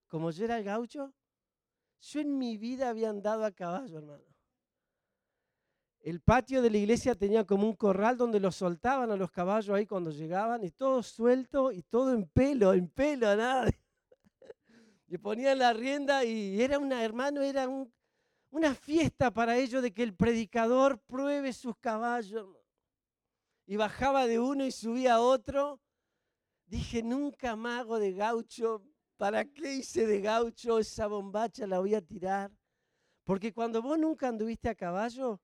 Como 0.08 0.32
yo 0.32 0.44
era 0.44 0.58
el 0.58 0.64
gaucho. 0.64 1.14
Yo 2.00 2.22
en 2.22 2.38
mi 2.38 2.58
vida 2.58 2.90
había 2.90 3.10
andado 3.10 3.44
a 3.44 3.52
caballo, 3.52 3.98
hermano. 3.98 4.24
El 6.00 6.22
patio 6.22 6.62
de 6.62 6.70
la 6.70 6.78
iglesia 6.78 7.16
tenía 7.16 7.46
como 7.46 7.68
un 7.68 7.76
corral 7.76 8.16
donde 8.16 8.40
los 8.40 8.56
soltaban 8.56 9.12
a 9.12 9.18
los 9.18 9.30
caballos 9.30 9.76
ahí 9.76 9.86
cuando 9.86 10.10
llegaban 10.10 10.64
y 10.64 10.72
todo 10.72 11.04
suelto 11.04 11.72
y 11.72 11.82
todo 11.84 12.14
en 12.14 12.26
pelo, 12.30 12.74
en 12.74 12.88
pelo, 12.88 13.36
nada. 13.36 13.70
Le 15.08 15.20
ponían 15.20 15.60
la 15.60 15.74
rienda 15.74 16.24
y 16.24 16.62
era 16.62 16.80
una, 16.80 17.04
hermano, 17.04 17.42
era 17.42 17.68
una 18.52 18.74
fiesta 18.76 19.32
para 19.32 19.58
ellos 19.58 19.82
de 19.82 19.94
que 19.94 20.04
el 20.04 20.16
predicador 20.16 21.00
pruebe 21.00 21.52
sus 21.52 21.76
caballos. 21.78 22.48
Y 23.66 23.76
bajaba 23.76 24.28
de 24.28 24.40
uno 24.40 24.66
y 24.66 24.72
subía 24.72 25.16
a 25.16 25.22
otro. 25.22 25.82
Dije, 26.68 27.04
nunca 27.04 27.58
mago 27.58 28.00
de 28.00 28.14
gaucho 28.14 28.86
¿Para 29.18 29.46
qué 29.46 29.74
hice 29.74 30.06
de 30.06 30.22
gaucho 30.22 30.78
esa 30.78 31.08
bombacha? 31.08 31.66
La 31.66 31.80
voy 31.80 31.96
a 31.96 32.02
tirar. 32.02 32.52
Porque 33.24 33.52
cuando 33.52 33.82
vos 33.82 33.98
nunca 33.98 34.28
anduviste 34.28 34.70
a 34.70 34.76
caballo, 34.76 35.42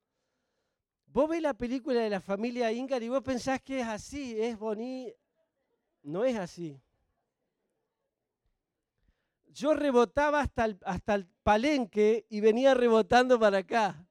vos 1.07 1.27
ves 1.27 1.41
la 1.41 1.55
película 1.55 1.99
de 1.99 2.09
la 2.09 2.21
familia 2.21 2.71
Ingar 2.71 3.01
y 3.01 3.09
vos 3.09 3.23
pensás 3.23 3.61
que 3.61 3.81
es 3.81 3.87
así, 3.87 4.39
es 4.39 4.57
bonito. 4.57 5.17
No 6.03 6.23
es 6.23 6.37
así. 6.37 6.79
Yo 9.47 9.73
rebotaba 9.73 10.41
hasta 10.41 10.65
el, 10.65 10.79
hasta 10.85 11.15
el 11.15 11.27
palenque 11.43 12.25
y 12.29 12.41
venía 12.41 12.73
rebotando 12.73 13.39
para 13.39 13.59
acá. 13.59 14.07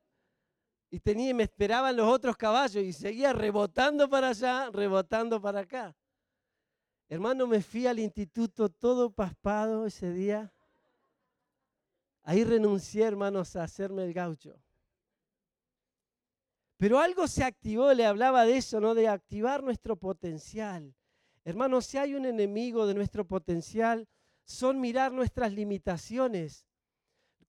Y 0.90 1.00
tenía, 1.00 1.32
me 1.34 1.44
esperaban 1.44 1.96
los 1.96 2.08
otros 2.08 2.36
caballos 2.36 2.82
y 2.82 2.92
seguía 2.92 3.32
rebotando 3.32 4.08
para 4.08 4.28
allá, 4.28 4.70
rebotando 4.70 5.40
para 5.40 5.60
acá. 5.60 5.96
Hermano, 7.12 7.46
me 7.46 7.60
fui 7.60 7.86
al 7.86 7.98
instituto 7.98 8.70
todo 8.70 9.10
paspado 9.10 9.84
ese 9.84 10.10
día. 10.14 10.50
Ahí 12.22 12.42
renuncié, 12.42 13.04
hermanos, 13.04 13.54
a 13.54 13.64
hacerme 13.64 14.02
el 14.04 14.14
gaucho. 14.14 14.58
Pero 16.78 16.98
algo 16.98 17.28
se 17.28 17.44
activó, 17.44 17.92
le 17.92 18.06
hablaba 18.06 18.46
de 18.46 18.56
eso, 18.56 18.80
¿no? 18.80 18.94
De 18.94 19.08
activar 19.08 19.62
nuestro 19.62 19.94
potencial. 19.96 20.94
Hermanos, 21.44 21.84
si 21.84 21.98
hay 21.98 22.14
un 22.14 22.24
enemigo 22.24 22.86
de 22.86 22.94
nuestro 22.94 23.26
potencial, 23.26 24.08
son 24.46 24.80
mirar 24.80 25.12
nuestras 25.12 25.52
limitaciones, 25.52 26.66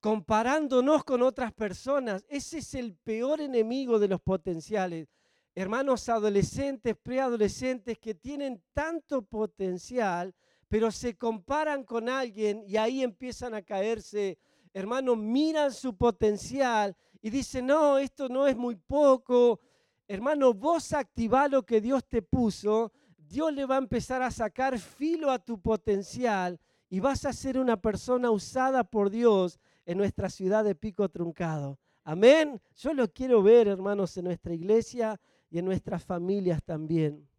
comparándonos 0.01 1.05
con 1.05 1.21
otras 1.21 1.53
personas. 1.53 2.25
Ese 2.27 2.57
es 2.57 2.73
el 2.73 2.97
peor 2.97 3.39
enemigo 3.39 3.97
de 3.97 4.09
los 4.09 4.19
potenciales 4.19 5.07
hermanos 5.55 6.09
adolescentes, 6.09 6.95
preadolescentes 7.01 7.97
que 7.99 8.15
tienen 8.15 8.61
tanto 8.73 9.21
potencial, 9.21 10.33
pero 10.67 10.89
se 10.91 11.15
comparan 11.15 11.83
con 11.83 12.09
alguien 12.09 12.63
y 12.65 12.77
ahí 12.77 13.03
empiezan 13.03 13.53
a 13.53 13.61
caerse. 13.61 14.39
Hermanos, 14.73 15.17
miran 15.17 15.71
su 15.71 15.95
potencial 15.95 16.95
y 17.21 17.29
dicen, 17.29 17.67
no, 17.67 17.99
esto 17.99 18.27
no 18.27 18.47
es 18.47 18.57
muy 18.57 18.75
poco. 18.75 19.59
Hermano, 20.07 20.53
vos 20.53 20.93
activá 20.93 21.47
lo 21.47 21.63
que 21.63 21.79
Dios 21.79 22.03
te 22.07 22.21
puso, 22.21 22.91
Dios 23.17 23.53
le 23.53 23.65
va 23.65 23.75
a 23.75 23.79
empezar 23.79 24.21
a 24.21 24.31
sacar 24.31 24.77
filo 24.79 25.31
a 25.31 25.39
tu 25.39 25.61
potencial 25.61 26.59
y 26.89 26.99
vas 26.99 27.25
a 27.25 27.33
ser 27.33 27.57
una 27.57 27.77
persona 27.77 28.31
usada 28.31 28.83
por 28.83 29.09
Dios 29.09 29.59
en 29.85 29.97
nuestra 29.97 30.29
ciudad 30.29 30.63
de 30.63 30.75
Pico 30.75 31.07
Truncado. 31.09 31.79
Amén. 32.03 32.59
Yo 32.75 32.93
lo 32.93 33.07
quiero 33.07 33.41
ver, 33.41 33.67
hermanos, 33.67 34.17
en 34.17 34.25
nuestra 34.25 34.53
iglesia 34.53 35.19
y 35.53 35.59
en 35.59 35.65
nuestras 35.65 36.03
familias 36.03 36.63
también. 36.63 37.29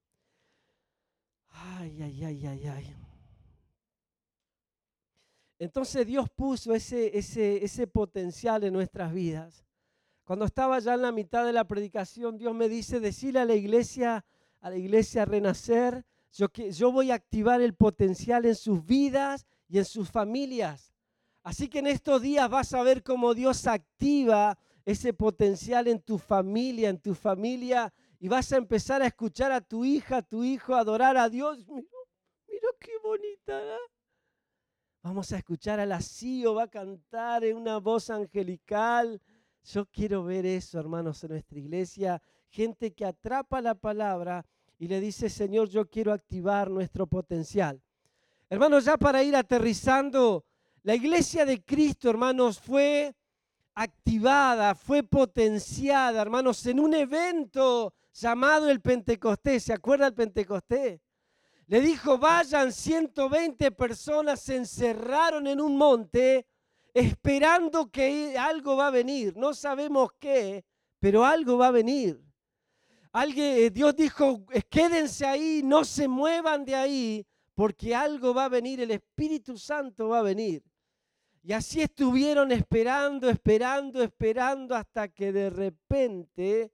Ay, 1.49 2.01
ay, 2.01 2.25
ay, 2.25 2.47
ay, 2.47 2.67
ay. 2.69 2.97
Entonces 5.59 6.07
Dios 6.07 6.31
puso 6.31 6.73
ese, 6.75 7.19
ese, 7.19 7.65
ese 7.65 7.89
potencial 7.89 8.63
en 8.63 8.73
nuestras 8.73 9.13
vidas. 9.13 9.65
Cuando 10.23 10.45
estaba 10.45 10.79
ya 10.79 10.95
en 10.95 11.03
la 11.03 11.11
mitad 11.11 11.45
de 11.45 11.53
la 11.53 11.65
predicación, 11.65 12.39
Dios 12.39 12.55
me 12.55 12.69
dice, 12.69 13.01
decirle 13.01 13.41
a 13.41 13.45
la 13.45 13.57
iglesia, 13.57 14.25
a 14.61 14.71
la 14.71 14.77
iglesia 14.77 15.25
renacer, 15.25 16.07
Yo, 16.33 16.49
que, 16.51 16.71
yo 16.71 16.93
voy 16.93 17.11
a 17.11 17.17
activar 17.17 17.61
el 17.63 17.75
potencial 17.75 18.45
en 18.45 18.55
sus 18.55 18.87
vidas 18.87 19.45
y 19.69 19.79
en 19.79 19.85
sus 19.85 20.09
familias. 20.09 20.93
Así 21.43 21.67
que 21.67 21.81
en 21.81 21.89
estos 21.89 22.23
días 22.23 22.49
vas 22.49 22.75
a 22.75 22.83
ver 22.85 23.03
cómo 23.03 23.35
Dios 23.35 23.67
activa 23.67 24.57
ese 24.85 25.13
potencial 25.15 25.89
en 25.89 26.01
tu 26.01 26.19
familia, 26.19 26.91
en 26.91 26.99
tu 26.99 27.15
familia, 27.15 27.93
y 28.19 28.29
vas 28.29 28.53
a 28.53 28.57
empezar 28.57 29.03
a 29.03 29.07
escuchar 29.07 29.53
a 29.53 29.61
tu 29.61 29.85
hija, 29.85 30.19
a 30.19 30.23
tu 30.23 30.45
hijo, 30.45 30.75
adorar 30.75 31.17
a 31.17 31.29
Dios. 31.29 31.59
Mira, 31.67 31.89
mira 32.49 32.69
qué 32.79 32.93
bonita. 33.03 33.61
¿eh? 33.63 33.79
Vamos 35.03 35.33
a 35.33 35.37
escuchar 35.37 35.81
a 35.81 35.87
la 35.87 36.01
CIO, 36.01 36.55
va 36.55 36.65
a 36.65 36.71
cantar 36.71 37.45
en 37.45 37.57
una 37.57 37.79
voz 37.79 38.11
angelical. 38.11 39.21
Yo 39.63 39.87
quiero 39.87 40.25
ver 40.25 40.47
eso, 40.47 40.79
hermanos, 40.79 41.23
en 41.25 41.31
nuestra 41.33 41.59
iglesia. 41.59 42.23
Gente 42.49 42.93
que 42.93 43.05
atrapa 43.05 43.61
la 43.61 43.75
palabra 43.75 44.47
y 44.79 44.89
le 44.89 45.01
dice, 45.01 45.29
Señor, 45.29 45.69
yo 45.69 45.89
quiero 45.89 46.13
activar 46.13 46.71
nuestro 46.71 47.07
potencial. 47.07 47.83
Hermanos, 48.49 48.85
ya 48.85 48.97
para 48.97 49.23
ir 49.23 49.35
aterrizando, 49.37 50.45
la 50.83 50.95
iglesia 50.95 51.47
de 51.47 51.63
Cristo, 51.63 52.11
hermanos, 52.11 52.61
fue 52.61 53.15
activada, 53.75 54.75
fue 54.75 55.03
potenciada, 55.03 56.23
hermanos, 56.23 56.65
en 56.67 56.81
un 56.81 56.95
evento 56.95 57.95
llamado 58.13 58.71
el 58.71 58.81
Pentecostés. 58.81 59.65
¿Se 59.65 59.73
acuerda 59.73 60.07
el 60.07 60.15
Pentecostés? 60.15 61.01
Le 61.67 61.81
dijo, 61.81 62.19
vayan 62.19 62.73
120 62.73 63.71
personas, 63.73 64.41
se 64.41 64.57
encerraron 64.57 65.47
en 65.47 65.61
un 65.61 65.77
monte 65.77 66.47
esperando 66.93 67.91
que 67.91 68.37
algo 68.39 68.77
va 68.77 68.89
a 68.89 68.91
venir. 68.91 69.37
No 69.37 69.55
sabemos 69.55 70.11
qué, 70.21 70.65
pero 71.01 71.25
algo 71.25 71.59
va 71.59 71.69
a 71.69 71.73
venir. 71.73 72.23
Alguien, 73.13 73.57
eh, 73.59 73.71
Dios 73.71 73.95
dijo, 73.97 74.45
quédense 74.69 75.25
ahí, 75.25 75.63
no 75.65 75.85
se 75.85 76.09
muevan 76.09 76.65
de 76.65 76.75
ahí, 76.75 77.27
porque 77.55 77.95
algo 77.95 78.35
va 78.35 78.47
a 78.47 78.49
venir, 78.49 78.81
el 78.81 78.91
Espíritu 78.91 79.57
Santo 79.57 80.09
va 80.09 80.19
a 80.19 80.23
venir. 80.23 80.63
Y 81.47 81.53
así 81.53 81.83
estuvieron 81.83 82.53
esperando, 82.53 83.29
esperando, 83.29 84.03
esperando, 84.03 84.75
hasta 84.75 85.09
que 85.09 85.31
de 85.31 85.51
repente 85.51 86.73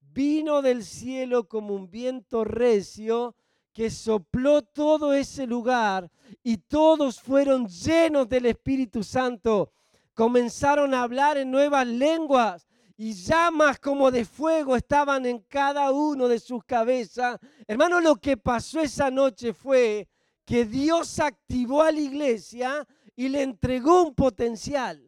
vino 0.00 0.60
del 0.60 0.82
cielo 0.82 1.46
como 1.46 1.72
un 1.72 1.88
viento 1.88 2.42
recio 2.42 3.36
que 3.72 3.90
sopló 3.90 4.62
todo 4.62 5.12
ese 5.12 5.46
lugar 5.46 6.10
y 6.42 6.56
todos 6.56 7.20
fueron 7.20 7.68
llenos 7.68 8.28
del 8.28 8.46
Espíritu 8.46 9.04
Santo. 9.04 9.70
Comenzaron 10.14 10.94
a 10.94 11.02
hablar 11.02 11.36
en 11.36 11.52
nuevas 11.52 11.86
lenguas 11.86 12.66
y 12.96 13.12
llamas 13.12 13.78
como 13.78 14.10
de 14.10 14.24
fuego 14.24 14.74
estaban 14.74 15.26
en 15.26 15.38
cada 15.42 15.92
uno 15.92 16.26
de 16.26 16.40
sus 16.40 16.64
cabezas. 16.64 17.38
Hermano, 17.68 18.00
lo 18.00 18.16
que 18.16 18.36
pasó 18.36 18.80
esa 18.80 19.12
noche 19.12 19.52
fue 19.54 20.08
que 20.44 20.64
Dios 20.64 21.20
activó 21.20 21.82
a 21.82 21.92
la 21.92 22.00
iglesia 22.00 22.84
y 23.18 23.28
le 23.28 23.42
entregó 23.42 24.04
un 24.04 24.14
potencial. 24.14 25.02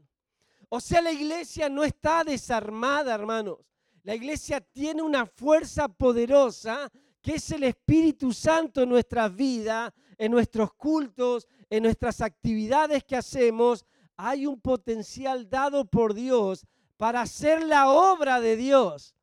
O 0.69 0.81
sea, 0.81 1.01
la 1.01 1.13
iglesia 1.13 1.69
no 1.69 1.85
está 1.85 2.25
desarmada, 2.25 3.15
hermanos. 3.15 3.59
La 4.03 4.17
iglesia 4.17 4.61
tiene 4.61 5.01
una 5.01 5.27
fuerza 5.27 5.87
poderosa 5.87 6.91
que 7.23 7.37
es 7.37 7.53
el 7.53 7.63
Espíritu 7.63 8.33
Santo 8.33 8.83
en 8.83 8.89
nuestras 8.89 9.33
vidas, 9.33 9.93
en 10.19 10.33
nuestros 10.33 10.73
cultos, 10.73 11.47
en 11.69 11.85
nuestras 11.85 12.21
actividades 12.21 13.05
que 13.05 13.15
hacemos, 13.15 13.87
hay 14.17 14.45
un 14.45 14.61
potencial 14.61 15.49
dado 15.49 15.85
por 15.85 16.13
Dios 16.13 16.67
para 16.97 17.21
hacer 17.21 17.63
la 17.65 17.91
obra 17.91 18.41
de 18.41 18.57
Dios. 18.57 19.15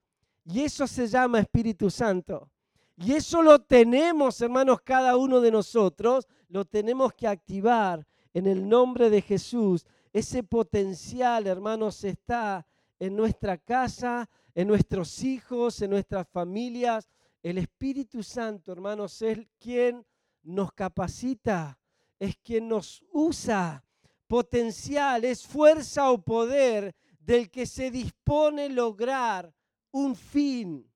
Y 0.45 0.61
eso 0.61 0.87
se 0.87 1.07
llama 1.07 1.41
Espíritu 1.41 1.89
Santo. 1.89 2.49
Y 2.95 3.11
eso 3.11 3.41
lo 3.41 3.59
tenemos, 3.59 4.39
hermanos, 4.39 4.79
cada 4.81 5.17
uno 5.17 5.41
de 5.41 5.51
nosotros, 5.51 6.25
lo 6.47 6.63
tenemos 6.63 7.13
que 7.13 7.27
activar 7.27 8.07
en 8.37 8.45
el 8.45 8.69
nombre 8.69 9.09
de 9.09 9.23
Jesús. 9.23 9.83
Ese 10.13 10.43
potencial, 10.43 11.47
hermanos, 11.47 12.03
está 12.03 12.67
en 12.99 13.15
nuestra 13.15 13.57
casa, 13.57 14.29
en 14.53 14.67
nuestros 14.67 15.23
hijos, 15.23 15.81
en 15.81 15.89
nuestras 15.89 16.27
familias, 16.29 17.09
el 17.41 17.57
Espíritu 17.57 18.21
Santo, 18.21 18.71
hermanos, 18.71 19.23
es 19.23 19.39
quien 19.59 20.05
nos 20.43 20.71
capacita, 20.71 21.79
es 22.19 22.37
quien 22.37 22.67
nos 22.67 23.03
usa. 23.11 23.83
Potencial 24.27 25.25
es 25.25 25.43
fuerza 25.43 26.11
o 26.11 26.21
poder 26.21 26.95
del 27.19 27.49
que 27.49 27.65
se 27.65 27.89
dispone 27.89 28.69
lograr 28.69 29.51
un 29.89 30.15
fin. 30.15 30.87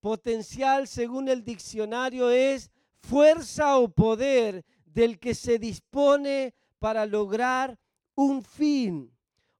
Potencial, 0.00 0.88
según 0.88 1.28
el 1.28 1.44
diccionario, 1.44 2.28
es 2.28 2.72
fuerza 2.98 3.78
o 3.78 3.88
poder 3.88 4.64
del 4.92 5.18
que 5.18 5.34
se 5.34 5.58
dispone 5.58 6.54
para 6.78 7.06
lograr 7.06 7.78
un 8.14 8.42
fin. 8.42 9.12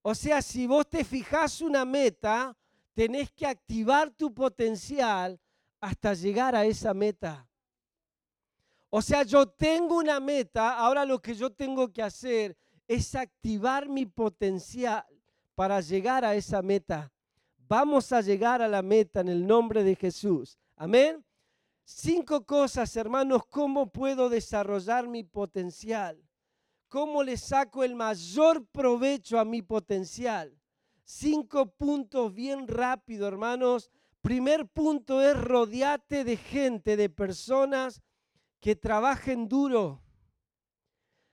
O 0.02 0.14
sea, 0.14 0.42
si 0.42 0.66
vos 0.66 0.88
te 0.88 1.04
fijas 1.04 1.60
una 1.60 1.84
meta, 1.84 2.56
tenés 2.94 3.30
que 3.30 3.46
activar 3.46 4.10
tu 4.10 4.32
potencial 4.32 5.38
hasta 5.80 6.14
llegar 6.14 6.54
a 6.54 6.64
esa 6.64 6.94
meta. 6.94 7.46
O 8.88 9.00
sea, 9.00 9.22
yo 9.22 9.46
tengo 9.46 9.98
una 9.98 10.18
meta, 10.18 10.74
ahora 10.74 11.04
lo 11.04 11.20
que 11.20 11.34
yo 11.34 11.50
tengo 11.50 11.92
que 11.92 12.02
hacer 12.02 12.56
es 12.88 13.14
activar 13.14 13.88
mi 13.88 14.04
potencial 14.04 15.04
para 15.54 15.80
llegar 15.80 16.24
a 16.24 16.34
esa 16.34 16.60
meta. 16.60 17.12
Vamos 17.68 18.10
a 18.12 18.20
llegar 18.20 18.60
a 18.62 18.68
la 18.68 18.82
meta 18.82 19.20
en 19.20 19.28
el 19.28 19.46
nombre 19.46 19.84
de 19.84 19.94
Jesús. 19.94 20.58
Amén. 20.74 21.24
Cinco 21.92 22.46
cosas, 22.46 22.96
hermanos, 22.96 23.42
cómo 23.50 23.90
puedo 23.90 24.28
desarrollar 24.28 25.08
mi 25.08 25.24
potencial. 25.24 26.22
¿Cómo 26.88 27.22
le 27.22 27.36
saco 27.36 27.84
el 27.84 27.94
mayor 27.94 28.66
provecho 28.66 29.38
a 29.38 29.44
mi 29.44 29.62
potencial? 29.62 30.56
Cinco 31.04 31.66
puntos 31.66 32.34
bien 32.34 32.68
rápido, 32.68 33.26
hermanos, 33.26 33.90
Primer 34.20 34.68
punto 34.68 35.22
es 35.22 35.34
rodeate 35.34 36.24
de 36.24 36.36
gente, 36.36 36.96
de 36.96 37.08
personas 37.08 38.02
que 38.60 38.76
trabajen 38.76 39.48
duro. 39.48 40.02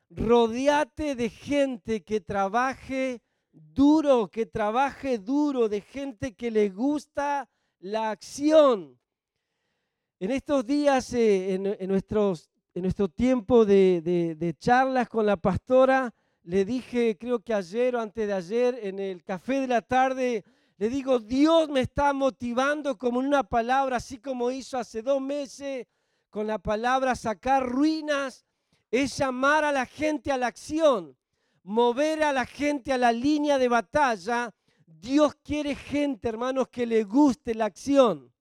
Rodeate 0.10 1.16
de 1.16 1.30
gente 1.30 2.04
que 2.06 2.22
trabaje 2.22 3.22
duro, 3.52 4.30
que 4.30 4.46
trabaje 4.46 5.18
duro, 5.18 5.68
de 5.68 5.82
gente 5.82 6.34
que 6.34 6.50
le 6.50 6.70
gusta 6.70 7.50
la 7.80 8.12
acción. 8.12 8.97
En 10.20 10.32
estos 10.32 10.66
días, 10.66 11.14
eh, 11.14 11.54
en, 11.54 11.88
nuestros, 11.88 12.50
en 12.74 12.82
nuestro 12.82 13.08
tiempo 13.08 13.66
de, 13.66 14.02
de 14.36 14.54
charlas 14.58 15.08
con 15.10 15.28
la 15.28 15.38
pastora, 15.38 16.12
le 16.42 16.66
dije, 16.66 17.18
creo 17.20 17.40
que 17.40 17.54
ayer 17.54 17.96
o 17.96 18.02
antes 18.02 18.26
de 18.26 18.34
ayer, 18.34 18.80
en 18.82 18.98
el 18.98 19.24
café 19.24 19.62
de 19.62 19.68
la 19.68 19.84
tarde, 19.84 20.44
le 20.78 20.90
digo, 20.90 21.20
Dios 21.20 21.70
me 21.70 21.82
está 21.82 22.14
motivando 22.14 22.98
como 22.98 23.20
una 23.20 23.44
palabra, 23.44 23.98
así 23.98 24.18
como 24.18 24.50
hizo 24.50 24.80
hace 24.80 25.04
dos 25.04 25.22
meses 25.22 25.86
con 26.32 26.48
la 26.48 26.58
palabra 26.58 27.16
sacar 27.16 27.68
ruinas, 27.68 28.46
es 28.90 29.18
llamar 29.18 29.66
a 29.66 29.72
la 29.72 29.86
gente 29.86 30.32
a 30.32 30.38
la 30.38 30.48
acción, 30.48 31.16
mover 31.62 32.24
a 32.24 32.34
la 32.34 32.46
gente 32.46 32.92
a 32.92 32.98
la 32.98 33.12
línea 33.12 33.60
de 33.60 33.68
batalla. 33.68 34.52
Dios 34.86 35.36
quiere 35.44 35.76
gente, 35.76 36.28
hermanos, 36.28 36.70
que 36.70 36.88
le 36.88 37.04
guste 37.04 37.54
la 37.54 37.66
acción. 37.66 38.32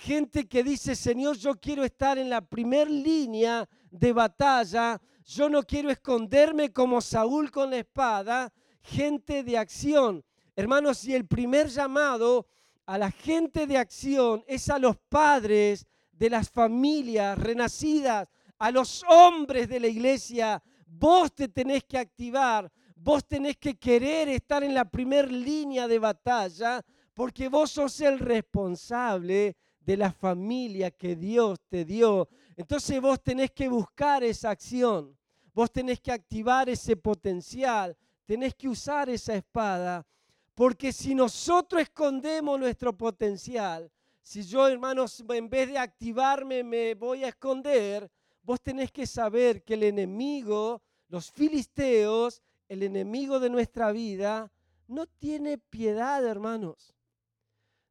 Gente 0.00 0.48
que 0.48 0.62
dice, 0.62 0.94
Señor, 0.94 1.36
yo 1.36 1.54
quiero 1.56 1.84
estar 1.84 2.18
en 2.18 2.30
la 2.30 2.40
primer 2.40 2.90
línea 2.90 3.68
de 3.90 4.12
batalla. 4.12 5.00
Yo 5.24 5.48
no 5.48 5.62
quiero 5.62 5.90
esconderme 5.90 6.72
como 6.72 7.00
Saúl 7.00 7.50
con 7.50 7.70
la 7.70 7.78
espada. 7.78 8.52
Gente 8.80 9.42
de 9.42 9.58
acción 9.58 10.24
Hermanos, 10.58 11.04
y 11.04 11.14
el 11.14 11.24
primer 11.24 11.68
llamado 11.68 12.48
a 12.84 12.98
la 12.98 13.12
gente 13.12 13.68
de 13.68 13.78
acción 13.78 14.42
es 14.48 14.68
a 14.68 14.80
los 14.80 14.96
padres 15.08 15.86
de 16.10 16.28
las 16.28 16.50
familias 16.50 17.38
renacidas, 17.38 18.26
a 18.58 18.72
los 18.72 19.04
hombres 19.08 19.68
de 19.68 19.78
la 19.78 19.86
iglesia. 19.86 20.60
Vos 20.84 21.32
te 21.32 21.46
tenés 21.46 21.84
que 21.84 21.96
activar, 21.96 22.72
vos 22.96 23.24
tenés 23.24 23.56
que 23.56 23.78
querer 23.78 24.30
estar 24.30 24.64
en 24.64 24.74
la 24.74 24.84
primera 24.84 25.28
línea 25.28 25.86
de 25.86 26.00
batalla, 26.00 26.84
porque 27.14 27.48
vos 27.48 27.70
sos 27.70 28.00
el 28.00 28.18
responsable 28.18 29.56
de 29.88 29.96
la 29.96 30.12
familia 30.12 30.90
que 30.90 31.16
Dios 31.16 31.58
te 31.66 31.82
dio. 31.86 32.28
Entonces 32.56 33.00
vos 33.00 33.22
tenés 33.22 33.52
que 33.52 33.70
buscar 33.70 34.22
esa 34.22 34.50
acción, 34.50 35.16
vos 35.54 35.72
tenés 35.72 35.98
que 35.98 36.12
activar 36.12 36.68
ese 36.68 36.94
potencial, 36.94 37.96
tenés 38.26 38.54
que 38.54 38.68
usar 38.68 39.08
esa 39.08 39.34
espada 39.34 40.06
porque 40.54 40.92
si 40.92 41.14
nosotros 41.14 41.80
escondemos 41.80 42.58
nuestro 42.60 42.92
potencial, 42.92 43.90
si 44.22 44.42
yo, 44.42 44.66
hermanos, 44.66 45.24
en 45.26 45.48
vez 45.48 45.68
de 45.68 45.78
activarme 45.78 46.62
me 46.62 46.94
voy 46.94 47.24
a 47.24 47.28
esconder, 47.28 48.10
vos 48.42 48.60
tenés 48.60 48.90
que 48.90 49.06
saber 49.06 49.62
que 49.62 49.72
el 49.74 49.84
enemigo, 49.84 50.82
los 51.08 51.30
filisteos, 51.30 52.42
el 52.68 52.82
enemigo 52.82 53.40
de 53.40 53.48
nuestra 53.48 53.90
vida, 53.90 54.50
no 54.86 55.06
tiene 55.06 55.56
piedad, 55.56 56.22
hermanos. 56.26 56.97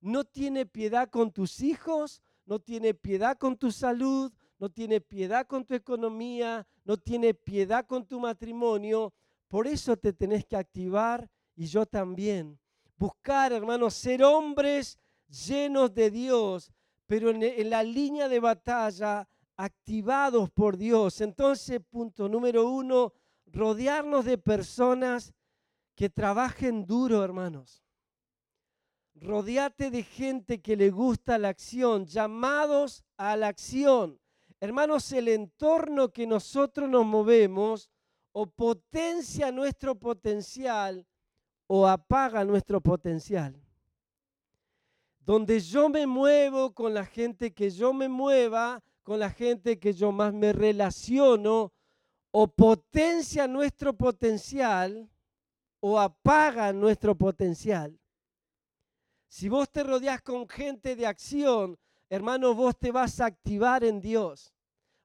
No 0.08 0.24
tiene 0.24 0.66
piedad 0.66 1.10
con 1.10 1.34
tus 1.34 1.60
hijos, 1.60 2.22
no 2.46 2.60
tiene 2.60 2.94
piedad 2.94 3.38
con 3.38 3.58
tu 3.58 3.74
salud, 3.74 4.32
no 4.58 4.70
tiene 4.70 5.02
piedad 5.02 5.46
con 5.46 5.66
tu 5.66 5.74
economía, 5.74 6.66
no 6.86 6.96
tiene 6.96 7.34
piedad 7.34 7.86
con 7.86 8.06
tu 8.08 8.18
matrimonio. 8.18 9.14
Por 9.50 9.68
eso 9.68 9.98
te 9.98 10.14
tenés 10.14 10.46
que 10.46 10.56
activar 10.56 11.30
y 11.58 11.66
yo 11.66 11.86
también. 11.86 12.58
Buscar, 12.96 13.52
hermanos, 13.52 13.96
ser 13.96 14.24
hombres 14.24 14.98
llenos 15.28 15.94
de 15.94 16.10
Dios, 16.10 16.72
pero 17.06 17.32
en, 17.32 17.70
la 17.70 17.84
línea 17.84 18.30
de 18.30 18.40
batalla 18.40 19.28
activados 19.58 20.50
por 20.52 20.78
Dios. 20.78 21.20
Entonces, 21.20 21.82
punto 21.82 22.30
número 22.30 22.70
uno, 22.70 23.12
rodearnos 23.46 24.24
de 24.24 24.38
personas 24.38 25.34
que 25.96 26.10
trabajen 26.10 26.86
duro, 26.86 27.26
hermanos. 27.26 27.84
Rodeate 29.22 29.90
de 29.90 30.04
gente 30.04 30.62
que 30.62 30.76
le 30.76 30.92
gusta 30.92 31.38
la 31.38 31.50
acción, 31.50 32.06
llamados 32.06 33.04
a 33.18 33.36
la 33.36 33.48
acción. 33.48 34.20
Hermanos, 34.60 35.12
el 35.12 35.28
entorno 35.28 36.10
que 36.10 36.28
nosotros 36.28 36.90
nos 36.90 37.06
movemos 37.06 37.90
o 38.32 38.46
potencia 38.46 39.52
nuestro 39.52 39.96
potencial 39.96 41.06
o 41.68 41.88
apaga 41.88 42.46
nuestro 42.46 42.80
potencial. 42.80 43.56
Donde 45.20 45.60
yo 45.60 45.90
me 45.90 46.08
muevo 46.08 46.74
con 46.74 46.94
la 46.94 47.06
gente 47.06 47.54
que 47.54 47.70
yo 47.70 47.94
me 47.94 48.08
mueva, 48.08 48.84
con 49.04 49.20
la 49.20 49.30
gente 49.30 49.80
que 49.80 49.94
yo 49.94 50.12
más 50.12 50.34
me 50.34 50.54
relaciono, 50.54 51.74
o 52.32 52.48
potencia 52.48 53.48
nuestro 53.48 53.94
potencial 53.94 55.10
o 55.80 56.00
apaga 56.00 56.72
nuestro 56.74 57.16
potencial. 57.16 57.98
Si 59.28 59.50
vos 59.50 59.70
te 59.70 59.84
rodeás 59.84 60.22
con 60.22 60.48
gente 60.48 60.96
de 60.96 61.06
acción, 61.06 61.78
hermano, 62.10 62.54
vos 62.54 62.78
te 62.78 62.92
vas 62.92 63.20
a 63.20 63.26
activar 63.26 63.84
en 63.84 64.00
Dios. 64.00 64.54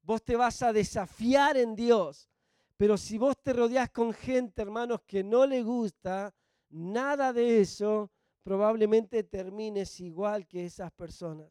Vos 0.02 0.22
te 0.22 0.36
vas 0.36 0.62
a 0.62 0.72
desafiar 0.72 1.56
en 1.56 1.74
Dios. 1.74 2.28
Pero 2.76 2.96
si 2.96 3.18
vos 3.18 3.36
te 3.42 3.52
rodeás 3.52 3.90
con 3.90 4.12
gente, 4.12 4.62
hermanos, 4.62 5.00
que 5.06 5.22
no 5.22 5.46
le 5.46 5.62
gusta 5.62 6.34
nada 6.70 7.32
de 7.32 7.60
eso, 7.60 8.10
probablemente 8.42 9.22
termines 9.22 10.00
igual 10.00 10.46
que 10.46 10.66
esas 10.66 10.90
personas. 10.92 11.50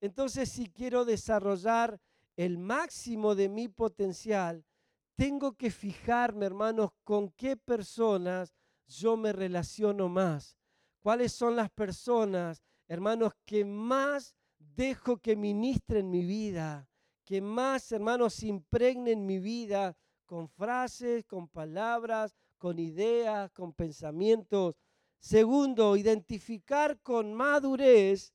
Entonces, 0.00 0.50
si 0.50 0.68
quiero 0.68 1.04
desarrollar 1.04 2.00
el 2.36 2.58
máximo 2.58 3.34
de 3.34 3.48
mi 3.48 3.68
potencial, 3.68 4.64
tengo 5.16 5.52
que 5.52 5.70
fijarme, 5.70 6.46
hermanos, 6.46 6.90
con 7.04 7.30
qué 7.30 7.56
personas 7.56 8.54
yo 8.86 9.16
me 9.16 9.32
relaciono 9.32 10.08
más. 10.08 10.56
¿Cuáles 11.04 11.34
son 11.34 11.54
las 11.54 11.68
personas, 11.68 12.62
hermanos, 12.88 13.34
que 13.44 13.62
más 13.62 14.34
dejo 14.58 15.18
que 15.18 15.36
ministren 15.36 16.08
mi 16.08 16.24
vida? 16.24 16.88
Que 17.26 17.42
más, 17.42 17.92
hermanos, 17.92 18.42
impregnen 18.42 19.26
mi 19.26 19.38
vida 19.38 19.94
con 20.24 20.48
frases, 20.48 21.26
con 21.26 21.46
palabras, 21.46 22.34
con 22.56 22.78
ideas, 22.78 23.50
con 23.50 23.74
pensamientos. 23.74 24.76
Segundo, 25.18 25.94
identificar 25.98 26.98
con 27.02 27.34
madurez 27.34 28.32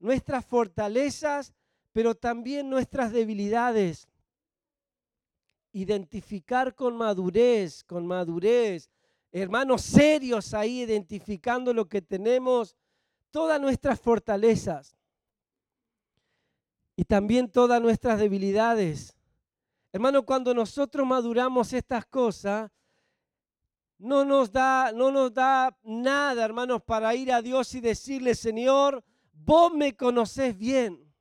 nuestras 0.00 0.44
fortalezas, 0.44 1.54
pero 1.92 2.16
también 2.16 2.68
nuestras 2.68 3.12
debilidades 3.12 4.08
identificar 5.72 6.74
con 6.74 6.96
madurez, 6.96 7.84
con 7.84 8.04
madurez, 8.04 8.90
hermanos 9.32 9.82
serios 9.82 10.54
ahí 10.54 10.82
identificando 10.82 11.72
lo 11.72 11.88
que 11.88 12.02
tenemos, 12.02 12.76
todas 13.30 13.60
nuestras 13.60 14.00
fortalezas 14.00 14.96
y 16.96 17.04
también 17.04 17.50
todas 17.50 17.80
nuestras 17.80 18.18
debilidades. 18.18 19.16
Hermano, 19.92 20.24
cuando 20.24 20.54
nosotros 20.54 21.06
maduramos 21.06 21.72
estas 21.72 22.06
cosas, 22.06 22.70
no 23.98 24.24
nos 24.24 24.50
da, 24.50 24.92
no 24.92 25.10
nos 25.10 25.32
da 25.32 25.76
nada, 25.82 26.44
hermanos, 26.44 26.82
para 26.82 27.14
ir 27.14 27.32
a 27.32 27.42
Dios 27.42 27.74
y 27.74 27.80
decirle, 27.80 28.34
Señor, 28.34 29.04
vos 29.32 29.72
me 29.72 29.94
conocés 29.94 30.56
bien. 30.56 31.12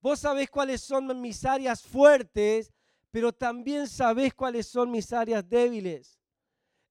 Vos 0.00 0.20
sabés 0.20 0.48
cuáles 0.48 0.80
son 0.80 1.20
mis 1.20 1.44
áreas 1.44 1.82
fuertes 1.82 2.72
pero 3.10 3.32
también 3.32 3.88
sabes 3.88 4.32
cuáles 4.34 4.66
son 4.66 4.90
mis 4.90 5.12
áreas 5.12 5.48
débiles. 5.48 6.19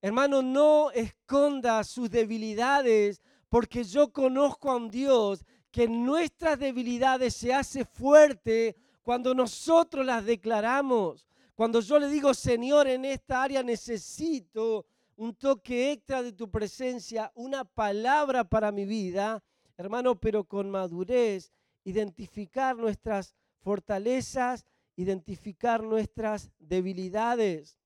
Hermano, 0.02 0.42
no 0.42 0.92
esconda 0.92 1.84
sus 1.84 2.10
debilidades, 2.10 3.22
porque 3.50 3.84
yo 3.84 4.12
conozco 4.12 4.70
a 4.70 4.76
un 4.76 4.90
Dios 4.90 5.46
que 5.72 5.84
en 5.84 6.06
nuestras 6.06 6.58
debilidades 6.58 7.36
se 7.36 7.54
hace 7.54 7.86
fuerte 7.86 8.76
cuando 9.02 9.34
nosotros 9.34 10.06
las 10.06 10.26
declaramos. 10.26 11.28
Cuando 11.56 11.82
yo 11.82 12.00
le 12.00 12.08
digo, 12.08 12.34
Señor, 12.34 12.88
en 12.88 13.06
esta 13.06 13.44
área 13.44 13.62
necesito 13.62 14.86
un 15.16 15.36
toque 15.36 15.92
extra 15.92 16.24
de 16.24 16.32
tu 16.32 16.50
presencia, 16.50 17.32
una 17.36 17.66
palabra 17.66 18.44
para 18.44 18.72
mi 18.72 18.86
vida, 18.86 19.44
hermano, 19.78 20.20
pero 20.20 20.46
con 20.46 20.70
madurez, 20.70 21.52
identificar 21.84 22.78
nuestras 22.78 23.36
fortalezas 23.62 24.66
identificar 25.00 25.82
nuestras 25.82 26.52
debilidades 26.60 27.78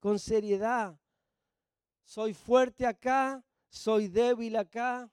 con 0.00 0.18
seriedad. 0.18 0.98
Soy 2.04 2.34
fuerte 2.34 2.86
acá, 2.86 3.44
soy 3.68 4.08
débil 4.08 4.56
acá. 4.56 5.10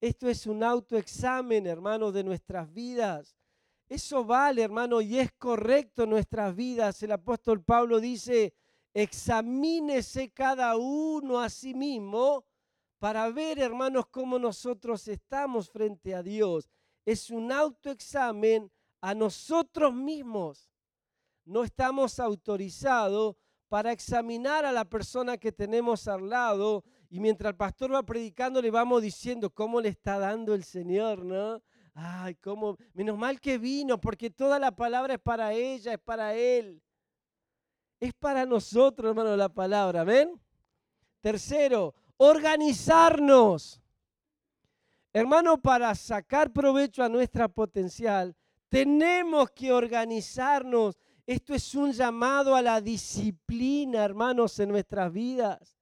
Esto 0.00 0.28
es 0.28 0.46
un 0.46 0.62
autoexamen, 0.62 1.66
hermano, 1.66 2.12
de 2.12 2.24
nuestras 2.24 2.72
vidas. 2.72 3.36
Eso 3.88 4.24
vale, 4.24 4.62
hermano, 4.62 5.00
y 5.00 5.18
es 5.18 5.32
correcto 5.32 6.02
en 6.02 6.10
nuestras 6.10 6.54
vidas. 6.54 7.02
El 7.02 7.12
apóstol 7.12 7.62
Pablo 7.62 8.00
dice, 8.00 8.52
examínese 8.92 10.30
cada 10.30 10.76
uno 10.76 11.40
a 11.40 11.48
sí 11.48 11.72
mismo 11.72 12.44
para 12.98 13.30
ver, 13.30 13.58
hermanos, 13.58 14.06
cómo 14.10 14.38
nosotros 14.38 15.06
estamos 15.06 15.70
frente 15.70 16.14
a 16.14 16.22
Dios. 16.22 16.68
Es 17.04 17.30
un 17.30 17.52
autoexamen 17.52 18.70
a 19.00 19.14
nosotros 19.14 19.94
mismos. 19.94 20.68
No 21.44 21.62
estamos 21.62 22.18
autorizados 22.18 23.36
para 23.76 23.92
examinar 23.92 24.64
a 24.64 24.72
la 24.72 24.86
persona 24.86 25.36
que 25.36 25.52
tenemos 25.52 26.08
al 26.08 26.30
lado 26.30 26.82
y 27.10 27.20
mientras 27.20 27.50
el 27.50 27.58
pastor 27.58 27.92
va 27.92 28.02
predicando 28.02 28.62
le 28.62 28.70
vamos 28.70 29.02
diciendo 29.02 29.50
cómo 29.50 29.82
le 29.82 29.90
está 29.90 30.18
dando 30.18 30.54
el 30.54 30.64
Señor, 30.64 31.22
¿no? 31.22 31.60
Ay, 31.92 32.36
cómo, 32.36 32.78
menos 32.94 33.18
mal 33.18 33.38
que 33.38 33.58
vino, 33.58 34.00
porque 34.00 34.30
toda 34.30 34.58
la 34.58 34.74
palabra 34.74 35.12
es 35.12 35.20
para 35.20 35.52
ella, 35.52 35.92
es 35.92 35.98
para 35.98 36.34
él. 36.34 36.82
Es 38.00 38.14
para 38.14 38.46
nosotros, 38.46 39.10
hermano, 39.10 39.36
la 39.36 39.50
palabra, 39.50 40.04
¿ven? 40.04 40.40
Tercero, 41.20 41.94
organizarnos. 42.16 43.82
Hermano, 45.12 45.60
para 45.60 45.94
sacar 45.94 46.50
provecho 46.50 47.04
a 47.04 47.10
nuestra 47.10 47.46
potencial, 47.46 48.34
tenemos 48.70 49.50
que 49.50 49.70
organizarnos. 49.70 50.96
Esto 51.26 51.54
es 51.54 51.74
un 51.74 51.92
llamado 51.92 52.54
a 52.54 52.62
la 52.62 52.80
disciplina, 52.80 54.04
hermanos, 54.04 54.60
en 54.60 54.68
nuestras 54.68 55.12
vidas. 55.12 55.76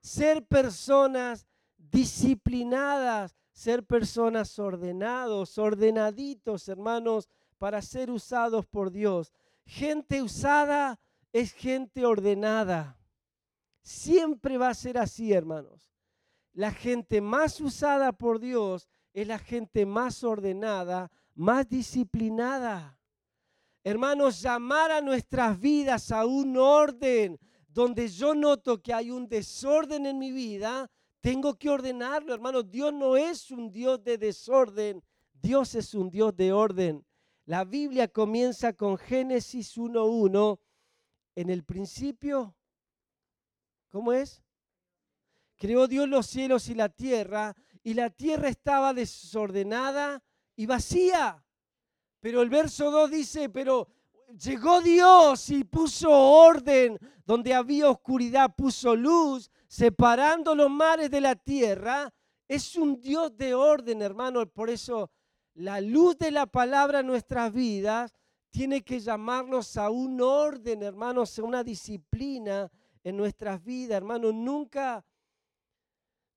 Ser 0.00 0.46
personas 0.46 1.46
disciplinadas, 1.76 3.36
ser 3.52 3.84
personas 3.84 4.58
ordenados, 4.58 5.58
ordenaditos, 5.58 6.68
hermanos, 6.68 7.28
para 7.58 7.82
ser 7.82 8.10
usados 8.10 8.64
por 8.66 8.90
Dios. 8.90 9.32
Gente 9.66 10.22
usada 10.22 10.98
es 11.30 11.52
gente 11.52 12.06
ordenada. 12.06 12.98
Siempre 13.82 14.56
va 14.56 14.70
a 14.70 14.74
ser 14.74 14.96
así, 14.96 15.32
hermanos. 15.32 15.92
La 16.54 16.72
gente 16.72 17.20
más 17.20 17.60
usada 17.60 18.12
por 18.12 18.40
Dios 18.40 18.88
es 19.12 19.26
la 19.26 19.38
gente 19.38 19.84
más 19.84 20.24
ordenada, 20.24 21.10
más 21.34 21.68
disciplinada. 21.68 22.95
Hermanos, 23.86 24.40
llamar 24.42 24.90
a 24.90 25.00
nuestras 25.00 25.60
vidas 25.60 26.10
a 26.10 26.26
un 26.26 26.56
orden 26.56 27.38
donde 27.68 28.08
yo 28.08 28.34
noto 28.34 28.82
que 28.82 28.92
hay 28.92 29.12
un 29.12 29.28
desorden 29.28 30.06
en 30.06 30.18
mi 30.18 30.32
vida, 30.32 30.90
tengo 31.20 31.54
que 31.54 31.70
ordenarlo, 31.70 32.34
hermanos. 32.34 32.68
Dios 32.68 32.92
no 32.92 33.16
es 33.16 33.52
un 33.52 33.70
Dios 33.70 34.02
de 34.02 34.18
desorden, 34.18 35.04
Dios 35.32 35.76
es 35.76 35.94
un 35.94 36.10
Dios 36.10 36.34
de 36.34 36.52
orden. 36.52 37.06
La 37.44 37.64
Biblia 37.64 38.08
comienza 38.08 38.72
con 38.72 38.98
Génesis 38.98 39.78
1.1. 39.78 40.58
En 41.36 41.48
el 41.48 41.62
principio, 41.62 42.56
¿cómo 43.90 44.12
es? 44.12 44.42
Creó 45.54 45.86
Dios 45.86 46.08
los 46.08 46.26
cielos 46.26 46.68
y 46.68 46.74
la 46.74 46.88
tierra, 46.88 47.54
y 47.84 47.94
la 47.94 48.10
tierra 48.10 48.48
estaba 48.48 48.92
desordenada 48.92 50.24
y 50.56 50.66
vacía. 50.66 51.45
Pero 52.20 52.42
el 52.42 52.48
verso 52.48 52.90
2 52.90 53.10
dice, 53.10 53.48
pero 53.48 53.88
llegó 54.38 54.80
Dios 54.80 55.50
y 55.50 55.64
puso 55.64 56.10
orden 56.10 56.98
donde 57.24 57.54
había 57.54 57.90
oscuridad, 57.90 58.54
puso 58.56 58.94
luz, 58.94 59.50
separando 59.68 60.54
los 60.54 60.70
mares 60.70 61.10
de 61.10 61.20
la 61.20 61.34
tierra. 61.34 62.12
Es 62.48 62.76
un 62.76 63.00
Dios 63.00 63.36
de 63.36 63.54
orden, 63.54 64.02
hermano. 64.02 64.46
Por 64.46 64.70
eso 64.70 65.10
la 65.54 65.80
luz 65.80 66.18
de 66.18 66.30
la 66.30 66.46
palabra 66.46 67.00
en 67.00 67.06
nuestras 67.06 67.52
vidas 67.52 68.12
tiene 68.50 68.82
que 68.82 69.00
llamarnos 69.00 69.76
a 69.76 69.90
un 69.90 70.20
orden, 70.20 70.82
hermanos, 70.82 71.38
a 71.38 71.42
una 71.42 71.64
disciplina 71.64 72.70
en 73.02 73.16
nuestras 73.16 73.62
vidas, 73.62 73.96
hermanos. 73.96 74.34
Nunca, 74.34 75.04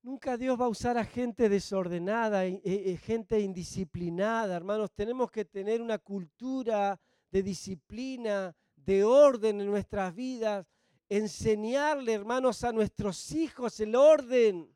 nunca 0.02 0.36
Dios 0.36 0.60
va 0.60 0.66
a 0.66 0.68
usar 0.68 0.96
a 0.98 1.04
gente 1.04 1.48
desordenada, 1.48 2.46
eh, 2.46 2.60
eh, 2.64 2.96
gente 2.96 3.40
indisciplinada, 3.40 4.56
hermanos. 4.56 4.90
Tenemos 4.92 5.30
que 5.30 5.44
tener 5.44 5.80
una 5.80 5.98
cultura 5.98 7.00
de 7.30 7.42
disciplina, 7.42 8.54
de 8.76 9.04
orden 9.04 9.60
en 9.60 9.66
nuestras 9.66 10.14
vidas, 10.14 10.66
enseñarle, 11.08 12.14
hermanos, 12.14 12.64
a 12.64 12.72
nuestros 12.72 13.32
hijos 13.32 13.78
el 13.80 13.94
orden 13.94 14.74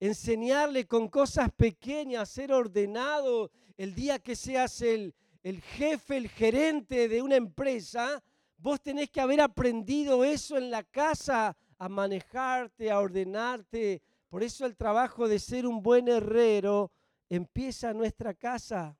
enseñarle 0.00 0.86
con 0.86 1.08
cosas 1.08 1.50
pequeñas, 1.56 2.28
ser 2.28 2.52
ordenado. 2.52 3.50
El 3.76 3.94
día 3.94 4.18
que 4.18 4.36
seas 4.36 4.80
el, 4.82 5.14
el 5.42 5.60
jefe, 5.60 6.16
el 6.16 6.28
gerente 6.28 7.08
de 7.08 7.22
una 7.22 7.36
empresa, 7.36 8.22
vos 8.56 8.80
tenés 8.80 9.10
que 9.10 9.20
haber 9.20 9.40
aprendido 9.40 10.24
eso 10.24 10.56
en 10.56 10.70
la 10.70 10.82
casa, 10.82 11.56
a 11.78 11.88
manejarte, 11.88 12.90
a 12.90 13.00
ordenarte. 13.00 14.02
Por 14.28 14.42
eso 14.42 14.66
el 14.66 14.76
trabajo 14.76 15.28
de 15.28 15.38
ser 15.38 15.66
un 15.66 15.82
buen 15.82 16.08
herrero 16.08 16.92
empieza 17.28 17.90
en 17.90 17.98
nuestra 17.98 18.34
casa. 18.34 18.98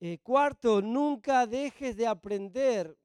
Eh, 0.00 0.18
cuarto, 0.22 0.80
nunca 0.80 1.46
dejes 1.46 1.96
de 1.96 2.06
aprender. 2.06 2.96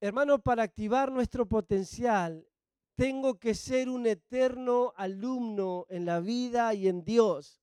Hermano, 0.00 0.38
para 0.38 0.62
activar 0.62 1.10
nuestro 1.10 1.46
potencial 1.46 2.48
tengo 2.98 3.38
que 3.38 3.54
ser 3.54 3.88
un 3.88 4.08
eterno 4.08 4.92
alumno 4.96 5.86
en 5.88 6.04
la 6.04 6.18
vida 6.18 6.74
y 6.74 6.88
en 6.88 7.04
Dios. 7.04 7.62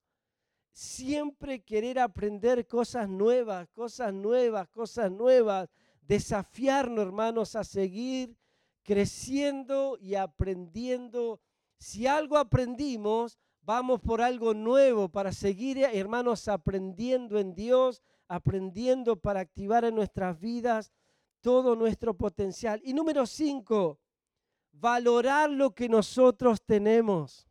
Siempre 0.71 1.61
querer 1.61 1.99
aprender 1.99 2.65
cosas 2.67 3.09
nuevas, 3.09 3.67
cosas 3.69 4.13
nuevas, 4.13 4.69
cosas 4.69 5.11
nuevas. 5.11 5.67
Desafiarnos, 6.01 7.05
hermanos, 7.05 7.57
a 7.57 7.65
seguir 7.65 8.33
creciendo 8.86 9.97
y 9.99 10.15
aprendiendo. 10.15 11.41
Si 11.77 12.07
algo 12.07 12.38
aprendimos, 12.38 13.38
vamos 13.61 13.99
por 13.99 14.21
algo 14.21 14.53
nuevo 14.53 15.09
para 15.09 15.33
seguir, 15.33 15.79
hermanos, 15.79 16.47
aprendiendo 16.47 17.39
en 17.39 17.53
Dios, 17.53 18.01
aprendiendo 18.27 19.17
para 19.17 19.41
activar 19.41 19.83
en 19.83 19.95
nuestras 19.95 20.39
vidas 20.39 20.93
todo 21.41 21.75
nuestro 21.75 22.15
potencial. 22.15 22.79
Y 22.83 22.93
número 22.93 23.25
cinco, 23.25 23.99
valorar 24.71 25.49
lo 25.49 25.71
que 25.71 25.89
nosotros 25.89 26.61
tenemos. 26.63 27.47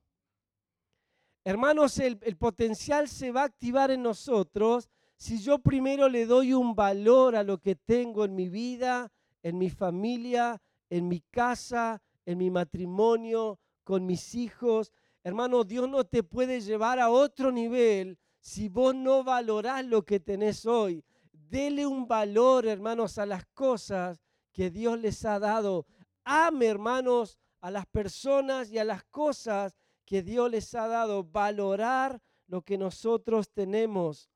Hermanos, 1.44 1.98
el, 1.98 2.16
potencial 2.38 3.08
se 3.08 3.30
va 3.30 3.42
a 3.42 3.46
activar 3.46 3.90
en 3.90 4.02
nosotros 4.02 4.88
si 5.16 5.38
yo 5.38 5.58
primero 5.58 6.08
le 6.08 6.26
doy 6.26 6.54
un 6.54 6.74
valor 6.74 7.36
a 7.36 7.42
lo 7.42 7.58
que 7.58 7.76
tengo 7.76 8.24
en 8.24 8.34
mi 8.34 8.48
vida, 8.48 9.12
en 9.42 9.58
mi 9.58 9.68
familia, 9.68 10.60
en 10.90 11.08
mi 11.08 11.20
casa, 11.20 12.02
en 12.24 12.38
mi 12.38 12.50
matrimonio, 12.50 13.58
con 13.82 14.06
mis 14.06 14.34
hijos. 14.34 14.92
Hermano, 15.22 15.64
Dios 15.64 15.88
no 15.88 16.04
te 16.04 16.22
puede 16.22 16.60
llevar 16.60 16.98
a 16.98 17.10
otro 17.10 17.50
nivel 17.52 18.18
si 18.40 18.68
vos 18.68 18.94
no 18.94 19.24
valorás 19.24 19.84
lo 19.84 20.02
que 20.02 20.20
tenés 20.20 20.66
hoy. 20.66 21.04
Dele 21.32 21.86
un 21.86 22.06
valor, 22.06 22.66
hermanos, 22.66 23.18
a 23.18 23.26
las 23.26 23.46
cosas 23.46 24.20
que 24.52 24.70
Dios 24.70 24.98
les 24.98 25.24
ha 25.24 25.38
dado. 25.38 25.86
Ame, 26.24 26.66
hermanos, 26.66 27.38
a 27.60 27.70
las 27.70 27.86
personas 27.86 28.70
y 28.70 28.78
a 28.78 28.84
las 28.84 29.04
cosas 29.04 29.78
que 30.04 30.22
Dios 30.22 30.50
les 30.50 30.74
ha 30.74 30.86
dado. 30.86 31.24
Valorar 31.24 32.20
lo 32.46 32.62
que 32.62 32.76
nosotros 32.76 33.50
tenemos 33.50 34.30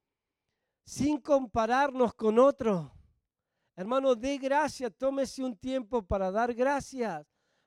sin 0.84 1.20
compararnos 1.20 2.14
con 2.14 2.38
otro. 2.38 2.97
Hermano, 3.78 4.16
dé 4.16 4.38
gracias, 4.38 4.92
tómese 4.98 5.44
un 5.44 5.56
tiempo 5.56 6.02
para 6.02 6.32
dar 6.32 6.52
gracias, 6.52 7.24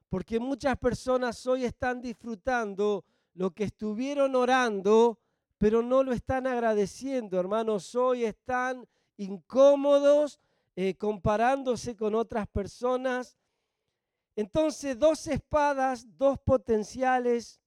porque 0.09 0.39
muchas 0.39 0.77
personas 0.77 1.47
hoy 1.47 1.63
están 1.63 2.01
disfrutando 2.01 3.05
lo 3.33 3.51
que 3.51 3.63
estuvieron 3.63 4.35
orando, 4.35 5.17
pero 5.57 5.81
no 5.81 6.03
lo 6.03 6.11
están 6.11 6.47
agradeciendo, 6.47 7.39
hermanos. 7.39 7.95
Hoy 7.95 8.25
están 8.25 8.85
incómodos 9.15 10.41
eh, 10.75 10.95
comparándose 10.95 11.95
con 11.95 12.13
otras 12.15 12.45
personas 12.47 13.37
entonces, 14.35 14.97
dos 14.97 15.27
espadas, 15.27 16.05
dos 16.17 16.39
potenciales, 16.39 17.59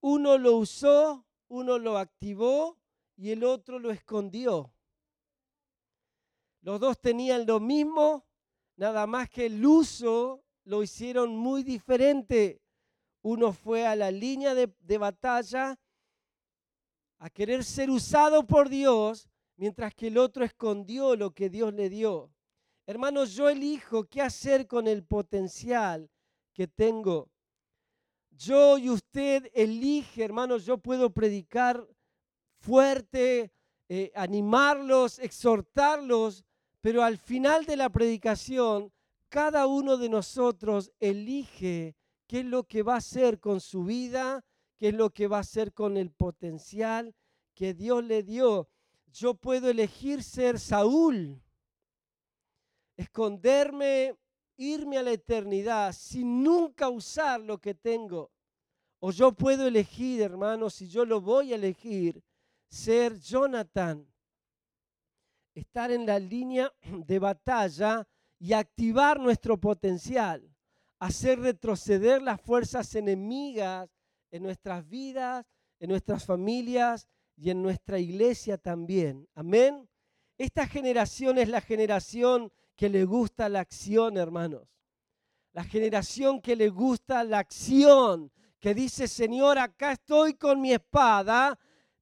uno 0.00 0.38
lo 0.38 0.56
usó, 0.56 1.26
uno 1.48 1.78
lo 1.78 1.98
activó 1.98 2.78
y 3.16 3.30
el 3.30 3.42
otro 3.44 3.78
lo 3.78 3.90
escondió. 3.90 4.72
Los 6.64 6.80
dos 6.80 6.98
tenían 6.98 7.44
lo 7.44 7.60
mismo, 7.60 8.24
nada 8.76 9.06
más 9.06 9.28
que 9.28 9.44
el 9.46 9.64
uso 9.66 10.42
lo 10.64 10.82
hicieron 10.82 11.36
muy 11.36 11.62
diferente. 11.62 12.62
Uno 13.20 13.52
fue 13.52 13.86
a 13.86 13.94
la 13.94 14.10
línea 14.10 14.54
de, 14.54 14.98
batalla 14.98 15.78
a 17.18 17.28
querer 17.28 17.64
ser 17.64 17.90
usado 17.90 18.46
por 18.46 18.70
Dios, 18.70 19.28
mientras 19.56 19.94
que 19.94 20.06
el 20.06 20.16
otro 20.16 20.42
escondió 20.42 21.16
lo 21.16 21.32
que 21.32 21.50
Dios 21.50 21.74
le 21.74 21.90
dio. 21.90 22.32
Hermanos, 22.86 23.34
yo 23.34 23.50
elijo 23.50 24.04
qué 24.04 24.22
hacer 24.22 24.66
con 24.66 24.88
el 24.88 25.04
potencial 25.04 26.10
que 26.54 26.66
tengo. 26.66 27.30
Yo 28.30 28.78
y 28.78 28.88
usted 28.88 29.50
elige, 29.52 30.24
hermanos, 30.24 30.64
yo 30.64 30.78
puedo 30.78 31.10
predicar 31.10 31.86
fuerte, 32.56 33.52
eh, 33.90 34.10
animarlos, 34.14 35.18
exhortarlos, 35.18 36.42
pero 36.84 37.02
al 37.02 37.16
final 37.16 37.64
de 37.64 37.78
la 37.78 37.88
predicación, 37.88 38.92
cada 39.30 39.66
uno 39.66 39.96
de 39.96 40.10
nosotros 40.10 40.92
elige 41.00 41.96
qué 42.26 42.40
es 42.40 42.44
lo 42.44 42.64
que 42.64 42.82
va 42.82 42.96
a 42.96 42.98
hacer 42.98 43.40
con 43.40 43.62
su 43.62 43.84
vida, 43.84 44.44
qué 44.76 44.88
es 44.88 44.94
lo 44.94 45.08
que 45.08 45.26
va 45.26 45.38
a 45.38 45.40
hacer 45.40 45.72
con 45.72 45.96
el 45.96 46.10
potencial 46.10 47.14
que 47.54 47.72
Dios 47.72 48.04
le 48.04 48.22
dio. 48.22 48.68
Yo 49.06 49.32
puedo 49.32 49.70
elegir 49.70 50.22
ser 50.22 50.60
Saúl 50.60 51.40
esconderme, 52.98 54.14
irme 54.58 54.98
a 54.98 55.02
la 55.02 55.12
eternidad 55.12 55.90
sin 55.94 56.44
nunca 56.44 56.90
usar 56.90 57.40
lo 57.40 57.56
que 57.56 57.74
tengo. 57.74 58.30
O 59.00 59.10
yo 59.10 59.32
puedo 59.32 59.66
elegir, 59.66 60.20
hermanos, 60.20 60.74
si 60.74 60.86
yo 60.86 61.06
lo 61.06 61.22
voy 61.22 61.54
a 61.54 61.56
elegir, 61.56 62.22
ser 62.68 63.18
Jonathan, 63.18 64.06
estar 65.54 65.90
en 65.90 66.06
la 66.06 66.18
línea 66.18 66.72
de 67.06 67.18
batalla 67.18 68.06
y 68.38 68.52
activar 68.52 69.20
nuestro 69.20 69.58
potencial, 69.58 70.54
hacer 70.98 71.40
retroceder 71.40 72.22
las 72.22 72.40
fuerzas 72.40 72.94
enemigas 72.94 73.88
en 74.30 74.42
nuestras 74.42 74.86
vidas, 74.88 75.46
en 75.78 75.90
nuestras 75.90 76.24
familias 76.24 77.08
y 77.36 77.50
en 77.50 77.62
nuestra 77.62 77.98
iglesia 77.98 78.58
también. 78.58 79.28
Amén. 79.34 79.88
Esta 80.36 80.66
generación 80.66 81.38
es 81.38 81.48
la 81.48 81.60
generación 81.60 82.52
que 82.76 82.88
le 82.88 83.04
gusta 83.04 83.48
la 83.48 83.60
acción, 83.60 84.16
hermanos. 84.16 84.68
La 85.52 85.62
generación 85.62 86.40
que 86.40 86.56
le 86.56 86.68
gusta 86.68 87.22
la 87.22 87.38
acción, 87.38 88.32
que 88.58 88.74
dice, 88.74 89.06
Señor, 89.06 89.58
acá 89.58 89.92
estoy 89.92 90.34
con 90.34 90.60
mi 90.60 90.72
espada. 90.72 91.56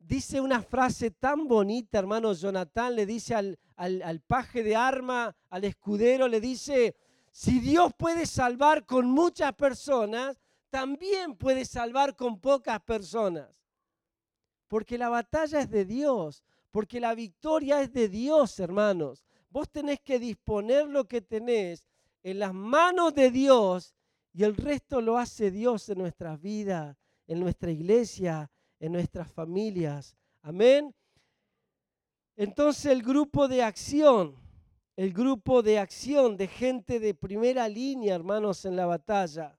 Dice 0.05 0.41
una 0.41 0.63
frase 0.63 1.11
tan 1.11 1.47
bonita, 1.47 1.99
hermano 1.99 2.33
Jonathan, 2.33 2.95
le 2.95 3.07
dice 3.07 3.35
al, 3.35 3.59
al 3.77 4.21
paje 4.21 4.63
de 4.63 4.77
arma, 4.77 5.35
al 5.49 5.65
escudero, 5.65 6.29
le 6.29 6.41
dice, 6.41 6.97
si 7.31 7.61
Dios 7.61 7.93
puede 7.97 8.27
salvar 8.27 8.85
con 8.85 9.09
muchas 9.09 9.55
personas, 9.55 10.41
también 10.71 11.37
puede 11.37 11.65
salvar 11.65 12.17
con 12.17 12.41
pocas 12.41 12.81
personas. 12.83 13.49
Porque 14.69 14.99
la 14.99 15.09
batalla 15.09 15.61
es 15.61 15.71
de 15.71 15.85
Dios, 15.85 16.43
porque 16.71 16.99
la 16.99 17.15
victoria 17.15 17.83
es 17.83 17.93
de 17.93 18.09
Dios, 18.09 18.59
hermanos. 18.59 19.25
Vos 19.51 19.71
tenés 19.71 20.01
que 20.01 20.19
disponer 20.19 20.89
lo 20.89 21.07
que 21.07 21.21
tenés 21.21 21.87
en 22.23 22.39
las 22.39 22.55
manos 22.55 23.15
de 23.15 23.31
Dios 23.31 23.95
y 24.33 24.45
el 24.45 24.57
resto 24.57 25.01
lo 25.01 25.19
hace 25.19 25.51
Dios 25.51 25.89
en 25.91 25.99
nuestras 25.99 26.41
vidas, 26.41 26.97
en 27.27 27.41
nuestra 27.41 27.71
iglesia, 27.71 28.51
en 28.83 28.93
nuestras 28.93 29.31
familias. 29.31 30.17
Amén. 30.43 30.93
Entonces 32.35 32.87
el 32.87 33.01
grupo 33.01 33.47
de 33.47 33.63
acción, 33.63 34.35
el 34.97 35.13
grupo 35.13 35.63
de 35.63 35.79
acción 35.79 36.37
de 36.37 36.49
gente 36.49 36.99
de 36.99 37.15
primera 37.15 37.69
línea, 37.69 38.17
hermanos, 38.17 38.65
en 38.65 38.75
la 38.75 38.87
batalla. 38.87 39.57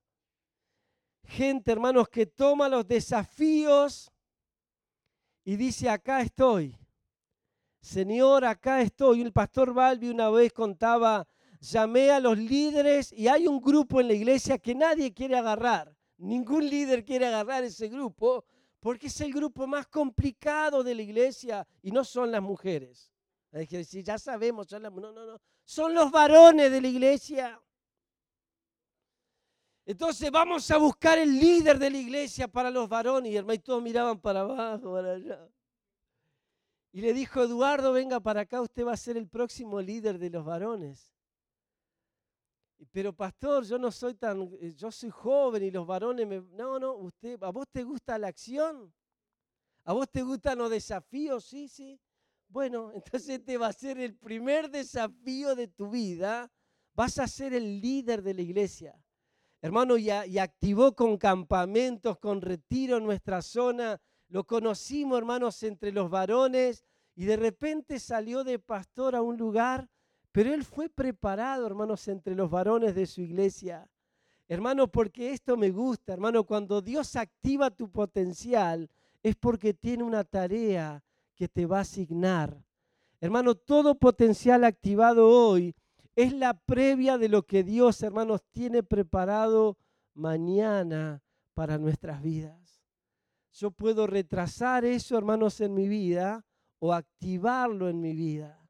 Gente, 1.24 1.71
hermanos, 1.71 2.09
que 2.09 2.26
toma 2.26 2.67
los 2.67 2.86
desafíos 2.86 4.11
y 5.45 5.55
dice, 5.55 5.89
acá 5.89 6.21
estoy. 6.21 6.78
Señor, 7.80 8.43
acá 8.43 8.82
estoy. 8.82 9.21
El 9.21 9.32
pastor 9.32 9.74
Balbi 9.74 10.09
una 10.09 10.30
vez 10.30 10.51
contaba, 10.51 11.26
llamé 11.61 12.11
a 12.11 12.19
los 12.19 12.38
líderes 12.38 13.13
y 13.13 13.30
hay 13.30 13.47
un 13.47 13.61
grupo 13.61 14.01
en 14.01 14.09
la 14.09 14.15
iglesia 14.15 14.57
que 14.57 14.76
nadie 14.76 15.13
quiere 15.13 15.38
agarrar. 15.38 15.95
Ningún 16.17 16.69
líder 16.69 17.05
quiere 17.05 17.28
agarrar 17.28 17.63
ese 17.63 17.88
grupo 17.88 18.43
Porque 18.84 19.08
es 19.08 19.22
el 19.22 19.32
grupo 19.32 19.66
más 19.66 19.88
complicado 19.88 20.84
de 20.84 20.94
la 20.94 21.02
iglesia 21.02 21.66
y 21.82 21.90
no 21.90 22.04
son 22.04 22.30
las 22.30 22.42
mujeres. 22.42 23.14
Hay 23.54 23.66
que 23.66 23.78
decir, 23.78 24.04
ya 24.04 24.20
sabemos, 24.20 24.68
son 24.68 24.84
no, 24.84 24.90
no, 24.90 25.14
no. 25.14 25.42
Son 25.64 25.94
los 25.94 26.12
varones 26.12 26.70
de 26.70 26.82
la 26.82 26.88
iglesia. 26.90 27.62
Entonces 29.86 30.30
vamos 30.30 30.70
a 30.70 30.76
buscar 30.76 31.18
el 31.18 31.40
líder 31.40 31.80
de 31.80 31.92
la 31.92 31.98
iglesia 31.98 32.50
para 32.50 32.70
los 32.70 32.90
varones. 32.90 33.32
Y 33.32 33.38
hermano, 33.38 33.54
y 33.54 33.60
todos 33.60 33.82
miraban 33.82 34.20
para 34.20 34.42
abajo, 34.42 34.92
para 34.92 35.14
allá. 35.14 35.48
Y 36.92 37.00
le 37.00 37.14
dijo, 37.14 37.42
Eduardo, 37.42 37.94
venga 37.94 38.20
para 38.20 38.42
acá, 38.42 38.62
usted 38.62 38.86
va 38.86 38.92
a 38.92 38.98
ser 38.98 39.16
el 39.16 39.30
próximo 39.30 39.80
líder 39.80 40.20
de 40.20 40.30
los 40.30 40.44
varones. 40.44 41.10
Pero 42.92 43.14
pastor, 43.14 43.64
yo 43.66 43.78
no 43.78 43.92
soy 43.92 44.16
tan, 44.16 44.50
eh, 44.60 44.74
yo 44.76 44.92
soy 44.92 45.10
joven 45.10 45.64
y 45.64 45.72
los 45.72 45.86
varones 45.86 46.28
me... 46.28 46.42
No, 46.42 46.80
no, 46.80 46.94
usted, 46.94 47.42
¿a 47.44 47.50
vos 47.52 47.68
te 47.72 47.84
gusta 47.84 48.18
la 48.18 48.28
acción? 48.28 48.94
¿A 49.86 49.94
vos 49.94 50.10
te 50.10 50.22
gustan 50.22 50.58
los 50.58 50.70
desafíos? 50.70 51.46
Sí, 51.46 51.68
sí. 51.68 52.00
Bueno, 52.48 52.92
entonces 52.96 53.30
este 53.30 53.58
va 53.58 53.68
a 53.68 53.74
ser 53.74 54.00
el 54.00 54.16
primer 54.16 54.70
desafío 54.70 55.56
de 55.56 55.68
tu 55.68 55.90
vida. 55.90 56.52
Vas 56.94 57.20
a 57.20 57.28
ser 57.28 57.54
el 57.54 57.82
líder 57.82 58.22
de 58.22 58.34
la 58.34 58.42
iglesia. 58.42 59.00
Hermano, 59.62 59.98
y, 59.98 60.10
y 60.10 60.38
activó 60.38 60.96
con 60.96 61.18
campamentos, 61.18 62.18
con 62.20 62.42
retiro 62.42 62.98
en 62.98 63.06
nuestra 63.06 63.42
zona 63.42 64.00
lo 64.34 64.48
conocimos, 64.48 65.20
hermanos, 65.20 65.62
entre 65.62 65.92
los 65.92 66.10
varones 66.10 66.84
y 67.16 67.26
de 67.26 67.38
repente 67.38 68.00
salió 68.00 68.44
de 68.44 68.58
pastor 68.58 69.16
a 69.16 69.22
un 69.22 69.38
lugar, 69.38 69.92
pero 70.34 70.54
él 70.54 70.66
fue 70.66 70.90
preparado, 70.90 71.66
hermanos, 71.66 72.06
entre 72.10 72.36
los 72.36 72.50
varones 72.50 72.94
de 72.94 73.06
su 73.06 73.22
iglesia. 73.22 73.90
Hermano, 74.50 74.90
porque 74.90 75.32
esto 75.32 75.56
me 75.56 75.70
gusta, 75.70 76.12
hermano, 76.12 76.44
cuando 76.44 76.82
Dios 76.82 77.16
activa 77.16 77.72
tu 77.72 77.90
potencial 77.90 78.90
es 79.22 79.38
porque 79.38 79.74
tiene 79.74 80.04
una 80.04 80.26
tarea 80.26 81.02
que 81.34 81.48
te 81.48 81.66
va 81.66 81.78
a 81.78 81.82
asignar. 81.82 82.62
Hermano, 83.22 83.56
todo 83.56 83.96
potencial 83.96 84.66
activado 84.66 85.30
hoy 85.30 85.74
es 86.18 86.34
la 86.34 86.54
previa 86.54 87.18
de 87.18 87.30
lo 87.30 87.44
que 87.44 87.64
Dios, 87.64 88.04
hermanos, 88.04 88.42
tiene 88.52 88.84
preparado 88.84 89.78
mañana 90.14 91.24
para 91.54 91.78
nuestras 91.78 92.22
vidas 92.22 92.64
yo 93.54 93.72
puedo 93.72 94.08
retrasar 94.08 94.84
eso, 94.84 95.18
hermanos, 95.18 95.62
en 95.62 95.74
mi 95.74 95.88
vida 95.88 96.44
o 96.80 96.94
activarlo 96.94 97.88
en 97.88 98.02
mi 98.02 98.14
vida. 98.14 98.62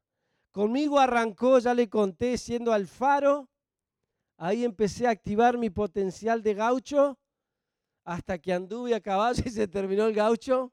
Conmigo 0.54 1.00
arrancó, 1.00 1.58
ya 1.58 1.74
le 1.74 1.88
conté, 1.88 2.38
siendo 2.38 2.72
alfaro. 2.72 3.48
Ahí 4.36 4.64
empecé 4.64 5.08
a 5.08 5.10
activar 5.10 5.58
mi 5.58 5.68
potencial 5.68 6.44
de 6.44 6.54
gaucho 6.54 7.18
hasta 8.04 8.38
que 8.38 8.52
anduve 8.52 8.94
a 8.94 9.00
caballo 9.00 9.42
y 9.44 9.50
se 9.50 9.66
terminó 9.66 10.06
el 10.06 10.14
gaucho. 10.14 10.72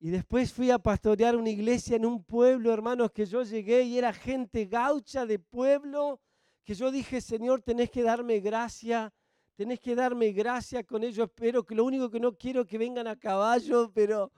Y 0.00 0.10
después 0.10 0.52
fui 0.52 0.72
a 0.72 0.80
pastorear 0.80 1.36
una 1.36 1.50
iglesia 1.50 1.94
en 1.94 2.04
un 2.04 2.24
pueblo, 2.24 2.72
hermanos, 2.72 3.12
que 3.12 3.26
yo 3.26 3.44
llegué 3.44 3.82
y 3.82 3.96
era 3.96 4.12
gente 4.12 4.64
gaucha 4.64 5.24
de 5.24 5.38
pueblo, 5.38 6.20
que 6.64 6.74
yo 6.74 6.90
dije, 6.90 7.20
Señor, 7.20 7.62
tenés 7.62 7.92
que 7.92 8.02
darme 8.02 8.40
gracia 8.40 9.14
tenés 9.60 9.78
que 9.78 9.94
darme 9.94 10.32
gracia 10.32 10.82
con 10.82 11.04
ellos. 11.04 11.28
Espero 11.28 11.62
que 11.62 11.74
lo 11.74 11.84
único 11.84 12.08
que 12.08 12.18
no 12.18 12.34
quiero 12.34 12.62
es 12.62 12.66
que 12.66 12.78
vengan 12.78 13.06
a 13.06 13.14
caballo, 13.14 13.92
pero 13.92 14.32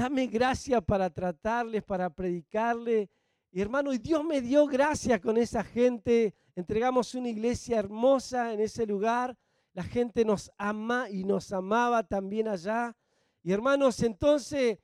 dame 0.00 0.26
gracia 0.26 0.80
para 0.80 1.10
tratarles, 1.10 1.82
para 1.82 2.08
predicarles. 2.08 3.08
Y 3.52 3.60
hermano, 3.60 3.92
y 3.92 3.98
Dios 3.98 4.24
me 4.24 4.40
dio 4.40 4.66
gracia 4.66 5.20
con 5.20 5.36
esa 5.36 5.62
gente. 5.62 6.34
Entregamos 6.54 7.14
una 7.14 7.28
iglesia 7.28 7.78
hermosa 7.78 8.52
en 8.52 8.60
ese 8.60 8.86
lugar. 8.86 9.36
La 9.72 9.84
gente 9.84 10.24
nos 10.24 10.50
ama 10.56 11.10
y 11.10 11.24
nos 11.24 11.52
amaba 11.52 12.02
también 12.02 12.48
allá. 12.48 12.96
Y 13.42 13.52
hermanos, 13.52 14.02
entonces 14.02 14.78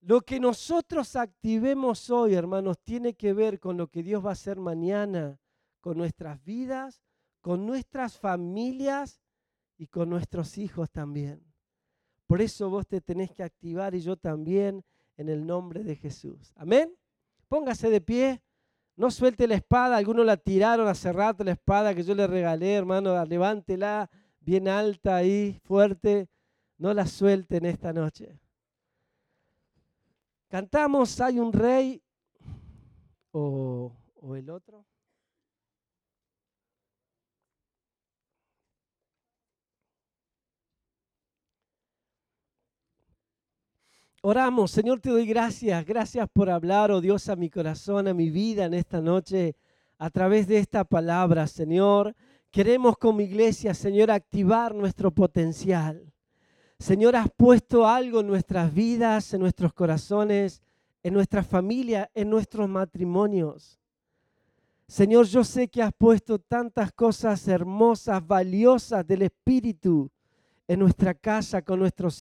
lo 0.00 0.20
que 0.22 0.40
nosotros 0.40 1.14
activemos 1.16 2.10
hoy, 2.10 2.34
hermanos, 2.34 2.78
tiene 2.82 3.14
que 3.14 3.32
ver 3.32 3.60
con 3.60 3.76
lo 3.76 3.88
que 3.88 4.02
Dios 4.02 4.24
va 4.24 4.30
a 4.30 4.32
hacer 4.32 4.58
mañana 4.58 5.38
con 5.80 5.96
nuestras 5.96 6.42
vidas 6.44 7.02
con 7.40 7.66
nuestras 7.66 8.18
familias 8.18 9.22
y 9.76 9.86
con 9.86 10.10
nuestros 10.10 10.58
hijos 10.58 10.90
también. 10.90 11.49
Por 12.30 12.40
eso 12.40 12.70
vos 12.70 12.86
te 12.86 13.00
tenés 13.00 13.32
que 13.32 13.42
activar 13.42 13.92
y 13.96 14.02
yo 14.02 14.16
también 14.16 14.84
en 15.16 15.28
el 15.28 15.44
nombre 15.44 15.82
de 15.82 15.96
Jesús. 15.96 16.52
Amén. 16.54 16.94
Póngase 17.48 17.90
de 17.90 18.00
pie. 18.00 18.40
No 18.94 19.10
suelte 19.10 19.48
la 19.48 19.56
espada. 19.56 19.96
Algunos 19.96 20.24
la 20.24 20.36
tiraron 20.36 20.86
hace 20.86 21.12
rato, 21.12 21.42
la 21.42 21.50
espada 21.50 21.92
que 21.92 22.04
yo 22.04 22.14
le 22.14 22.28
regalé, 22.28 22.74
hermano. 22.74 23.24
Levántela 23.24 24.08
bien 24.38 24.68
alta 24.68 25.16
ahí, 25.16 25.58
fuerte. 25.64 26.28
No 26.78 26.94
la 26.94 27.04
suelten 27.04 27.66
esta 27.66 27.92
noche. 27.92 28.38
Cantamos, 30.46 31.20
hay 31.20 31.40
un 31.40 31.52
rey 31.52 32.00
o, 33.32 33.92
o 34.20 34.36
el 34.36 34.50
otro. 34.50 34.86
Oramos, 44.22 44.70
Señor, 44.70 45.00
te 45.00 45.08
doy 45.08 45.24
gracias. 45.24 45.82
Gracias 45.86 46.28
por 46.30 46.50
hablar, 46.50 46.90
oh 46.90 47.00
Dios, 47.00 47.30
a 47.30 47.36
mi 47.36 47.48
corazón, 47.48 48.06
a 48.06 48.12
mi 48.12 48.28
vida 48.28 48.66
en 48.66 48.74
esta 48.74 49.00
noche, 49.00 49.56
a 49.96 50.10
través 50.10 50.46
de 50.46 50.58
esta 50.58 50.84
palabra, 50.84 51.46
Señor. 51.46 52.14
Queremos 52.50 52.98
como 52.98 53.22
iglesia, 53.22 53.72
Señor, 53.72 54.10
activar 54.10 54.74
nuestro 54.74 55.10
potencial. 55.10 56.12
Señor, 56.78 57.16
has 57.16 57.30
puesto 57.34 57.86
algo 57.86 58.20
en 58.20 58.26
nuestras 58.26 58.74
vidas, 58.74 59.32
en 59.32 59.40
nuestros 59.40 59.72
corazones, 59.72 60.60
en 61.02 61.14
nuestra 61.14 61.42
familia, 61.42 62.10
en 62.14 62.28
nuestros 62.28 62.68
matrimonios. 62.68 63.78
Señor, 64.86 65.24
yo 65.28 65.44
sé 65.44 65.68
que 65.68 65.82
has 65.82 65.94
puesto 65.96 66.38
tantas 66.38 66.92
cosas 66.92 67.48
hermosas, 67.48 68.26
valiosas 68.26 69.06
del 69.06 69.22
Espíritu 69.22 70.10
en 70.68 70.80
nuestra 70.80 71.14
casa, 71.14 71.62
con 71.62 71.78
nuestros 71.78 72.22